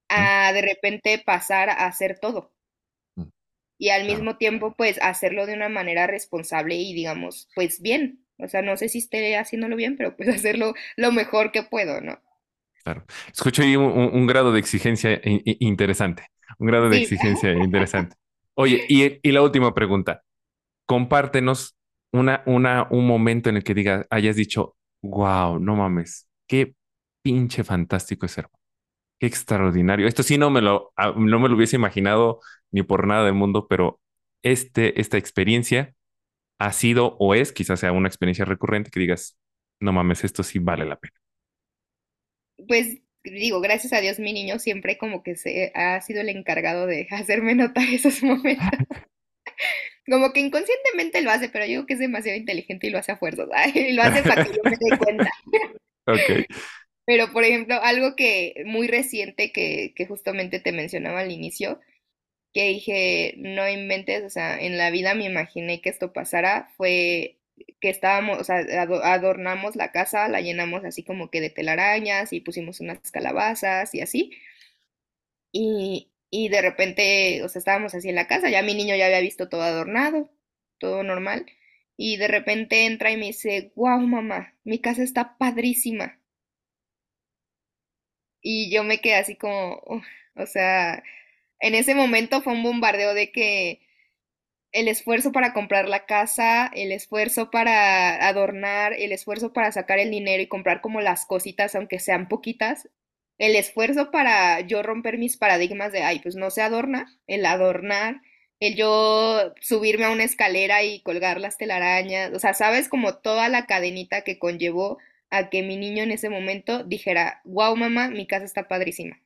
a 0.09 0.53
de 0.53 0.63
repente 0.63 1.23
pasar 1.25 1.71
a 1.71 1.87
hacer 1.87 2.19
todo. 2.21 2.53
mm, 3.17 3.29
y 3.79 3.91
al 3.91 4.07
mismo 4.07 4.37
tiempo, 4.39 4.75
pues, 4.77 4.99
hacerlo 5.03 5.47
de 5.47 5.55
una 5.55 5.69
manera 5.69 6.07
responsable 6.07 6.77
y, 6.77 6.95
digamos, 6.95 7.49
pues 7.55 7.81
bien. 7.83 8.21
O 8.39 8.49
sea, 8.49 8.63
no 8.63 8.77
sé 8.77 8.89
si 8.89 8.99
esté 8.99 9.37
haciéndolo 9.37 9.77
bien, 9.77 9.97
pero 9.97 10.17
pues 10.17 10.29
hacerlo 10.47 10.75
lo 10.97 11.13
mejor 11.13 11.53
que 11.53 11.63
puedo, 11.63 12.01
¿no? 12.01 12.21
claro. 12.83 13.05
Escucho 13.33 13.63
ahí 13.63 13.77
un, 13.77 14.27
grado 14.27 14.53
de 14.53 14.61
exigencia 14.61 15.21
interesante. 15.25 16.29
Un 16.59 16.67
grado 16.69 16.89
de 16.91 16.99
Sí, 16.99 17.03
exigencia 17.05 17.53
interesante. 17.65 18.17
Oye, 18.55 18.85
y, 18.89 19.19
y 19.27 19.33
la 19.33 19.43
última 19.43 19.75
pregunta. 19.75 20.23
Compártenos 20.87 21.77
una, 22.13 22.43
una, 22.47 22.87
un 22.91 23.07
momento 23.07 23.51
en 23.51 23.57
el 23.57 23.65
que 23.65 23.75
digas, 23.75 24.07
hayas 24.11 24.37
dicho, 24.37 24.77
wow, 25.03 25.59
no 25.59 25.77
mames, 25.77 26.29
qué 26.47 26.75
pinche 27.23 27.65
fantástico 27.65 28.27
es 28.27 28.33
ser 28.33 28.49
Qué 29.21 29.27
extraordinario. 29.27 30.07
Esto 30.09 30.23
sí 30.23 30.39
no 30.39 30.51
me 30.51 30.61
lo, 30.63 30.93
ah, 30.97 31.15
no 31.17 31.41
me 31.41 31.49
lo 31.49 31.57
hubiese 31.57 31.77
imaginado 31.77 32.41
ni 32.73 32.83
por 32.83 33.07
nada 33.07 33.25
del 33.25 33.35
mundo, 33.35 33.67
pero 33.69 34.01
este, 34.43 35.01
esta 35.01 35.19
experiencia 35.19 35.95
ha 36.59 36.73
sido 36.73 37.17
o 37.21 37.35
es, 37.35 37.53
quizás 37.53 37.81
sea 37.81 37.93
una 37.93 38.09
experiencia 38.09 38.45
recurrente 38.45 38.91
que 38.91 39.01
digas, 39.01 39.39
no 39.81 39.93
mames, 39.93 40.25
esto 40.25 40.43
sí 40.45 40.59
vale 40.61 40.87
la 40.87 40.99
pena. 40.99 41.15
pues 42.69 42.99
digo, 43.25 43.61
gracias 43.61 43.93
a 43.93 44.01
Dios 44.01 44.19
mi 44.19 44.33
niño 44.33 44.59
siempre 44.59 44.99
como 44.99 45.23
que 45.23 45.37
se 45.37 45.73
ha 45.75 46.01
sido 46.01 46.21
el 46.21 46.29
encargado 46.29 46.87
de 46.87 47.09
hacerme 47.13 47.55
notar 47.55 47.85
esos 47.89 48.23
momentos. 48.23 48.69
Como 50.11 50.33
que 50.33 50.41
inconscientemente 50.41 51.23
lo 51.23 51.31
hace, 51.31 51.49
pero 51.49 51.65
yo 51.65 51.71
digo 51.71 51.87
que 51.87 51.95
es 51.95 51.99
demasiado 52.01 52.39
inteligente 52.39 52.87
y 52.89 52.91
lo 52.91 52.99
hace 52.99 53.13
a 53.13 53.17
fuerzas, 53.17 53.49
y 53.75 53.93
lo 53.93 54.03
hace 54.03 54.23
para 54.25 54.41
que 54.43 54.51
yo 54.53 54.63
me 54.65 54.77
dé 54.79 54.97
cuenta. 54.99 55.31
Ok. 56.07 56.47
Pero, 57.07 57.33
por 57.33 57.45
ejemplo, 57.45 57.77
algo 57.83 58.17
que 58.17 58.63
muy 58.67 58.87
reciente 58.89 59.53
que, 59.53 59.93
que 59.95 60.07
justamente 60.07 60.59
te 60.61 60.73
mencionaba 60.73 61.21
al 61.21 61.31
inicio, 61.33 61.81
que 62.55 62.69
dije, 62.71 63.35
no 63.39 63.69
inventes, 63.69 64.25
o 64.25 64.31
sea, 64.31 64.61
en 64.61 64.79
la 64.79 64.91
vida 64.91 65.15
me 65.15 65.27
imaginé 65.27 65.83
que 65.83 65.91
esto 65.91 66.13
pasara, 66.13 66.71
fue 66.77 67.39
que 67.81 67.91
estábamos, 67.91 68.41
o 68.41 68.45
sea, 68.45 68.59
ado- 68.83 69.05
adornamos 69.05 69.77
la 69.77 69.93
casa, 69.93 70.29
la 70.29 70.41
llenamos 70.43 70.85
así 70.85 71.05
como 71.05 71.31
que 71.31 71.41
de 71.43 71.51
telarañas 71.51 72.33
y 72.33 72.41
pusimos 72.41 72.81
unas 72.81 73.01
calabazas 73.13 73.95
y 73.95 74.01
así, 74.03 74.33
y, 75.53 76.11
y 76.31 76.49
de 76.49 76.63
repente, 76.63 77.43
o 77.45 77.49
sea, 77.49 77.61
estábamos 77.61 77.95
así 77.95 78.09
en 78.09 78.17
la 78.17 78.27
casa, 78.29 78.51
ya 78.51 78.63
mi 78.63 78.75
niño 78.75 78.97
ya 78.97 79.07
había 79.07 79.21
visto 79.21 79.49
todo 79.49 79.63
adornado, 79.63 80.31
todo 80.79 81.03
normal, 81.03 81.47
y 81.97 82.17
de 82.17 82.29
repente 82.29 82.87
entra 82.87 83.11
y 83.13 83.17
me 83.17 83.27
dice, 83.27 83.73
wow, 83.77 84.01
mamá, 84.01 84.55
mi 84.65 84.81
casa 84.81 85.03
está 85.03 85.37
padrísima. 85.39 86.19
Y 88.43 88.71
yo 88.71 88.85
me 88.85 89.01
quedé 89.01 89.15
así 89.17 89.37
como, 89.37 89.83
o 90.37 90.47
sea, 90.47 91.03
en 91.61 91.75
ese 91.75 91.95
momento 91.95 92.43
fue 92.43 92.53
un 92.53 92.63
bombardeo 92.63 93.15
de 93.15 93.33
que 93.33 93.81
el 94.73 94.89
esfuerzo 94.89 95.33
para 95.33 95.55
comprar 95.55 95.89
la 95.89 96.07
casa, 96.07 96.69
el 96.75 96.93
esfuerzo 96.93 97.51
para 97.51 98.27
adornar, 98.29 98.93
el 98.95 99.13
esfuerzo 99.13 99.53
para 99.53 99.73
sacar 99.73 99.99
el 100.01 100.11
dinero 100.11 100.43
y 100.43 100.49
comprar 100.49 100.81
como 100.83 101.01
las 101.01 101.27
cositas, 101.27 101.75
aunque 101.75 101.99
sean 102.01 102.29
poquitas, 102.29 102.89
el 103.39 103.57
esfuerzo 103.57 104.11
para 104.11 104.61
yo 104.61 104.83
romper 104.83 105.19
mis 105.19 105.37
paradigmas 105.37 105.93
de, 105.93 106.03
ay, 106.03 106.21
pues 106.21 106.37
no 106.37 106.51
se 106.51 106.63
adorna, 106.63 107.07
el 107.27 107.45
adornar, 107.47 108.21
el 108.61 108.77
yo 108.77 109.55
subirme 109.61 110.05
a 110.05 110.11
una 110.11 110.25
escalera 110.25 110.83
y 110.85 111.03
colgar 111.03 111.41
las 111.41 111.59
telarañas, 111.59 112.33
o 112.33 112.39
sea, 112.39 112.55
sabes 112.55 112.89
como 112.89 113.17
toda 113.19 113.49
la 113.49 113.67
cadenita 113.67 114.23
que 114.23 114.39
conllevó 114.39 114.99
a 115.31 115.51
que 115.51 115.63
mi 115.63 115.77
niño 115.77 116.03
en 116.05 116.13
ese 116.13 116.31
momento 116.31 116.85
dijera, 116.85 117.41
wow, 117.45 117.77
mamá, 117.77 118.09
mi 118.09 118.27
casa 118.27 118.45
está 118.45 118.69
padrísima. 118.69 119.21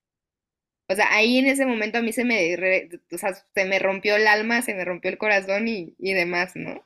O 0.89 0.95
sea, 0.97 1.13
ahí 1.15 1.39
en 1.39 1.47
ese 1.47 1.67
momento 1.67 1.99
a 1.99 2.03
mí 2.03 2.13
se 2.13 2.25
me, 2.25 2.57
re- 2.57 2.89
o 3.13 3.19
sea, 3.19 3.35
se 3.55 3.65
me 3.67 3.79
rompió 3.79 4.17
el 4.17 4.27
alma, 4.27 4.63
se 4.63 4.75
me 4.75 4.85
rompió 4.85 5.11
el 5.11 5.19
corazón 5.19 5.69
y, 5.69 5.95
y 5.99 6.15
demás, 6.15 6.57
¿no? 6.57 6.85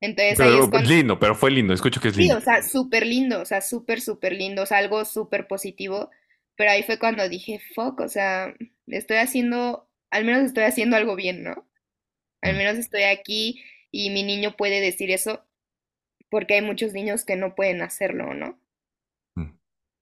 Entonces 0.00 0.40
pero, 0.40 0.50
ahí 0.50 0.58
es 0.58 0.68
cuando... 0.70 0.90
lindo, 0.90 1.18
pero 1.18 1.34
fue 1.34 1.50
lindo, 1.50 1.72
escucho 1.74 2.00
que 2.00 2.08
es 2.08 2.16
Sí, 2.16 2.16
lindo. 2.16 2.36
o 2.36 2.40
sea, 2.40 2.62
súper 2.62 3.06
lindo, 3.06 3.40
o 3.40 3.44
sea, 3.44 3.60
súper, 3.60 4.00
súper 4.00 4.32
lindo, 4.34 4.62
o 4.62 4.66
sea, 4.66 4.78
algo 4.78 5.04
súper 5.04 5.46
positivo. 5.48 6.10
Pero 6.56 6.70
ahí 6.70 6.82
fue 6.82 6.98
cuando 6.98 7.28
dije, 7.28 7.60
fuck, 7.74 8.00
o 8.00 8.08
sea, 8.08 8.54
estoy 8.86 9.18
haciendo, 9.18 9.88
al 10.10 10.24
menos 10.24 10.44
estoy 10.44 10.64
haciendo 10.64 10.96
algo 10.96 11.16
bien, 11.16 11.42
¿no? 11.44 11.68
Al 12.42 12.56
menos 12.56 12.78
estoy 12.78 13.04
aquí 13.04 13.64
y 13.92 14.10
mi 14.10 14.22
niño 14.24 14.56
puede 14.56 14.80
decir 14.80 15.10
eso 15.12 15.46
porque 16.30 16.54
hay 16.56 16.62
muchos 16.62 16.92
niños 16.94 17.24
que 17.24 17.36
no 17.36 17.54
pueden 17.56 17.82
hacerlo, 17.82 18.34
¿no? 18.34 18.60
mm, 19.36 19.54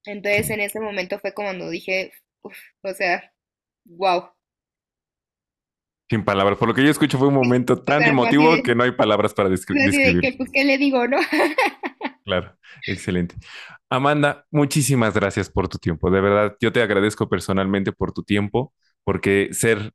Entonces 0.05 0.49
en 0.51 0.61
ese 0.61 0.79
momento 0.81 1.19
fue 1.19 1.35
cuando 1.35 1.69
dije, 1.69 2.13
uf, 2.43 2.57
o 2.83 2.95
sea, 2.95 3.33
wow. 3.85 4.31
Sin 6.09 6.25
palabras. 6.25 6.59
Por 6.59 6.69
lo 6.69 6.75
que 6.75 6.85
yo 6.85 6.91
escucho 6.91 7.19
fue 7.19 7.29
un 7.29 7.35
momento 7.35 7.83
O 7.85 7.85
tan 7.85 8.07
sea, 8.07 8.07
emotivo 8.07 8.63
que 8.63 8.75
no 8.75 8.85
hay 8.85 8.93
palabras 8.93 9.35
para 9.35 9.49
descri- 9.49 9.81
describir. 9.81 10.21
que, 10.21 10.33
pues, 10.37 10.51
¿qué 10.53 10.65
le 10.65 10.79
digo, 10.79 11.07
no? 11.09 11.19
Claro, 12.25 12.57
excelente. 12.87 13.35
Amanda, 13.97 14.47
muchísimas 14.51 15.13
gracias 15.15 15.51
por 15.51 15.69
tu 15.69 15.77
tiempo. 15.79 16.11
De 16.11 16.21
verdad, 16.23 16.57
yo 16.61 16.73
te 16.73 16.81
agradezco 16.83 17.29
personalmente 17.29 17.93
por 17.93 18.13
tu 18.13 18.23
tiempo, 18.23 18.73
porque 19.05 19.49
ser 19.53 19.93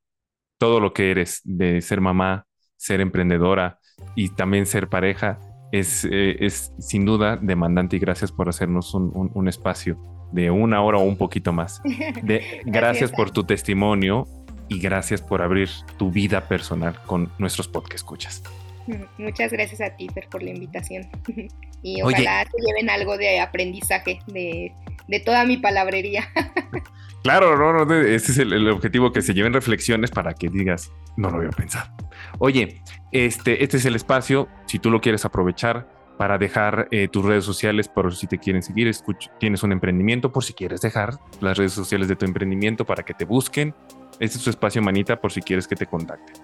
todo 0.60 0.80
lo 0.80 0.93
que 0.93 1.10
eres, 1.12 1.41
de 1.43 1.82
ser 1.82 2.00
mamá, 2.02 2.45
ser 2.76 3.02
emprendedora 3.02 3.80
y 4.16 4.30
también 4.30 4.68
ser 4.68 4.88
pareja, 4.89 5.39
es, 5.72 6.06
eh, 6.06 6.38
es 6.45 6.72
sin 6.80 7.06
duda 7.06 7.38
demandante 7.38 7.95
y 7.95 8.00
gracias 8.00 8.32
por 8.32 8.50
hacernos 8.50 8.93
un, 8.93 9.12
un- 9.16 9.32
un 9.34 9.48
espacio 9.48 9.98
de 10.32 10.52
una 10.52 10.82
hora 10.84 11.00
o 11.00 11.02
un 11.04 11.18
poquito 11.18 11.52
más. 11.52 11.82
De, 12.24 12.62
gracias 12.66 13.12
por 13.12 13.32
tu 13.32 13.45
testimonio 13.45 14.28
y 14.68 14.80
gracias 14.80 15.22
por 15.24 15.41
abrir 15.41 15.70
tu 15.98 16.12
vida 16.12 16.48
personal 16.48 17.00
con 17.08 17.32
nuestros 17.39 17.68
podcast 17.68 17.95
escuchas. 17.95 18.43
Muchas 19.18 19.52
gracias 19.52 19.82
a 19.82 19.96
ti, 19.96 20.08
Fer, 20.14 20.28
por 20.30 20.44
la 20.44 20.52
invitación. 20.52 21.08
Y 21.84 22.02
Oye, 22.02 22.16
ojalá 22.16 22.44
se 22.44 22.58
lleven 22.66 22.90
algo 22.90 23.18
de 23.18 23.40
aprendizaje 23.40 24.20
de, 24.26 24.74
de 25.08 25.20
toda 25.20 25.46
mi 25.46 25.58
palabrería. 25.58 26.28
Claro, 27.24 27.58
no, 27.58 27.84
no, 27.86 27.94
ese 27.94 28.32
es 28.32 28.38
el, 28.38 28.54
el 28.54 28.70
objetivo, 28.70 29.12
que 29.12 29.22
se 29.22 29.34
lleven 29.34 29.52
reflexiones 29.52 30.12
para 30.12 30.34
que 30.34 30.48
digas, 30.48 30.94
no 31.18 31.30
lo 31.30 31.38
había 31.38 31.50
pensado. 31.50 31.94
Oye, 32.40 32.82
este, 33.12 33.64
este 33.66 33.78
es 33.78 33.86
el 33.86 33.96
espacio, 33.98 34.48
si 34.66 34.80
tú 34.80 34.90
lo 34.90 35.02
quieres 35.02 35.26
aprovechar 35.26 35.90
para 36.18 36.38
dejar 36.38 36.88
eh, 36.92 37.10
tus 37.10 37.26
redes 37.26 37.44
sociales 37.44 37.90
por 37.90 38.16
si 38.16 38.28
te 38.28 38.38
quieren 38.38 38.64
seguir, 38.64 38.88
escuch- 38.88 39.30
tienes 39.40 39.62
un 39.64 39.74
emprendimiento, 39.74 40.32
por 40.32 40.44
si 40.46 40.54
quieres 40.54 40.80
dejar 40.80 41.16
las 41.42 41.58
redes 41.58 41.74
sociales 41.74 42.08
de 42.08 42.16
tu 42.16 42.24
emprendimiento 42.24 42.86
para 42.86 43.04
que 43.04 43.14
te 43.14 43.26
busquen. 43.26 43.76
Este 44.22 44.38
es 44.38 44.44
tu 44.46 44.50
espacio, 44.50 44.82
manita, 44.82 45.20
por 45.20 45.34
si 45.34 45.42
quieres 45.42 45.68
que 45.68 45.76
te 45.76 45.86
contacten. 45.86 46.36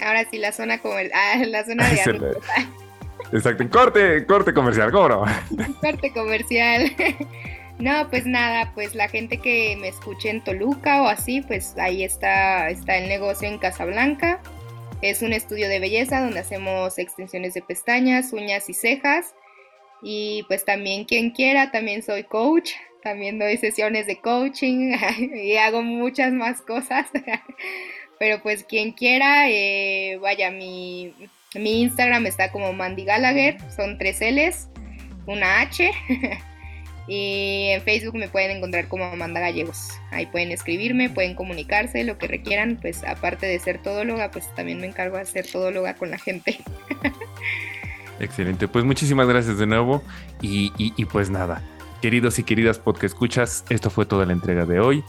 Ahora 0.00 0.24
sí, 0.30 0.38
la 0.38 0.52
zona 0.52 0.78
comer 0.78 1.10
ah, 1.14 1.42
la 1.46 1.64
zona 1.64 1.88
de 1.88 2.00
anuncios, 2.00 2.36
Exacto, 3.32 3.68
corte, 3.70 4.26
corte 4.26 4.52
comercial, 4.52 4.90
¿cómo 4.92 5.08
no? 5.08 5.24
parte 5.80 6.12
comercial. 6.12 6.92
No, 7.78 8.08
pues 8.10 8.26
nada, 8.26 8.70
pues 8.74 8.94
la 8.94 9.08
gente 9.08 9.38
que 9.38 9.76
me 9.80 9.88
escuche 9.88 10.30
en 10.30 10.44
Toluca 10.44 11.02
o 11.02 11.08
así, 11.08 11.40
pues 11.40 11.74
ahí 11.78 12.04
está, 12.04 12.70
está 12.70 12.96
el 12.98 13.08
negocio 13.08 13.48
en 13.48 13.58
Casablanca. 13.58 14.40
Es 15.00 15.20
un 15.20 15.32
estudio 15.32 15.68
de 15.68 15.80
belleza 15.80 16.20
donde 16.20 16.38
hacemos 16.38 16.96
extensiones 16.98 17.54
de 17.54 17.62
pestañas, 17.62 18.32
uñas 18.32 18.68
y 18.68 18.74
cejas. 18.74 19.34
Y 20.00 20.44
pues 20.46 20.64
también 20.64 21.06
quien 21.06 21.30
quiera, 21.30 21.72
también 21.72 22.04
soy 22.04 22.22
coach, 22.22 22.70
también 23.02 23.40
doy 23.40 23.56
sesiones 23.56 24.06
de 24.06 24.20
coaching 24.20 24.94
y 25.34 25.56
hago 25.56 25.82
muchas 25.82 26.32
más 26.32 26.62
cosas. 26.62 27.06
Pero 28.22 28.40
pues 28.40 28.62
quien 28.62 28.92
quiera, 28.92 29.50
eh, 29.50 30.16
vaya, 30.22 30.52
mi, 30.52 31.12
mi 31.56 31.82
Instagram 31.82 32.24
está 32.26 32.52
como 32.52 32.72
Mandy 32.72 33.04
Gallagher, 33.04 33.56
son 33.74 33.98
tres 33.98 34.20
L's, 34.20 34.68
una 35.26 35.60
H. 35.60 35.90
Y 37.08 37.70
en 37.70 37.82
Facebook 37.82 38.14
me 38.14 38.28
pueden 38.28 38.56
encontrar 38.56 38.86
como 38.86 39.06
Amanda 39.06 39.40
Gallegos. 39.40 39.88
Ahí 40.12 40.26
pueden 40.26 40.52
escribirme, 40.52 41.10
pueden 41.10 41.34
comunicarse, 41.34 42.04
lo 42.04 42.16
que 42.16 42.28
requieran. 42.28 42.78
Pues 42.80 43.02
aparte 43.02 43.46
de 43.46 43.58
ser 43.58 43.82
todóloga, 43.82 44.30
pues 44.30 44.46
también 44.54 44.80
me 44.80 44.86
encargo 44.86 45.18
de 45.18 45.26
ser 45.26 45.44
todóloga 45.50 45.94
con 45.94 46.12
la 46.12 46.18
gente. 46.18 46.60
Excelente, 48.20 48.68
pues 48.68 48.84
muchísimas 48.84 49.26
gracias 49.26 49.58
de 49.58 49.66
nuevo 49.66 50.00
y, 50.40 50.72
y- 50.78 51.04
pues 51.06 51.28
nada, 51.28 51.60
queridos 52.00 52.38
y 52.38 52.44
queridas 52.44 52.78
podcast 52.78 53.14
escuchas, 53.14 53.64
esto 53.68 53.90
fue 53.90 54.06
toda 54.06 54.24
la 54.26 54.32
entrega 54.32 54.64
de 54.64 54.78
hoy 54.78 55.02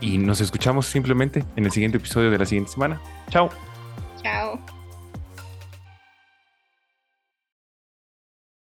y 0.00 0.18
nos 0.18 0.40
escuchamos 0.40 0.86
simplemente 0.86 1.44
en 1.56 1.64
el 1.64 1.72
siguiente 1.72 1.98
episodio 1.98 2.30
de 2.30 2.38
la 2.38 2.46
siguiente 2.46 2.72
semana. 2.72 3.00
Chao. 3.30 3.50
Chao. 4.22 4.75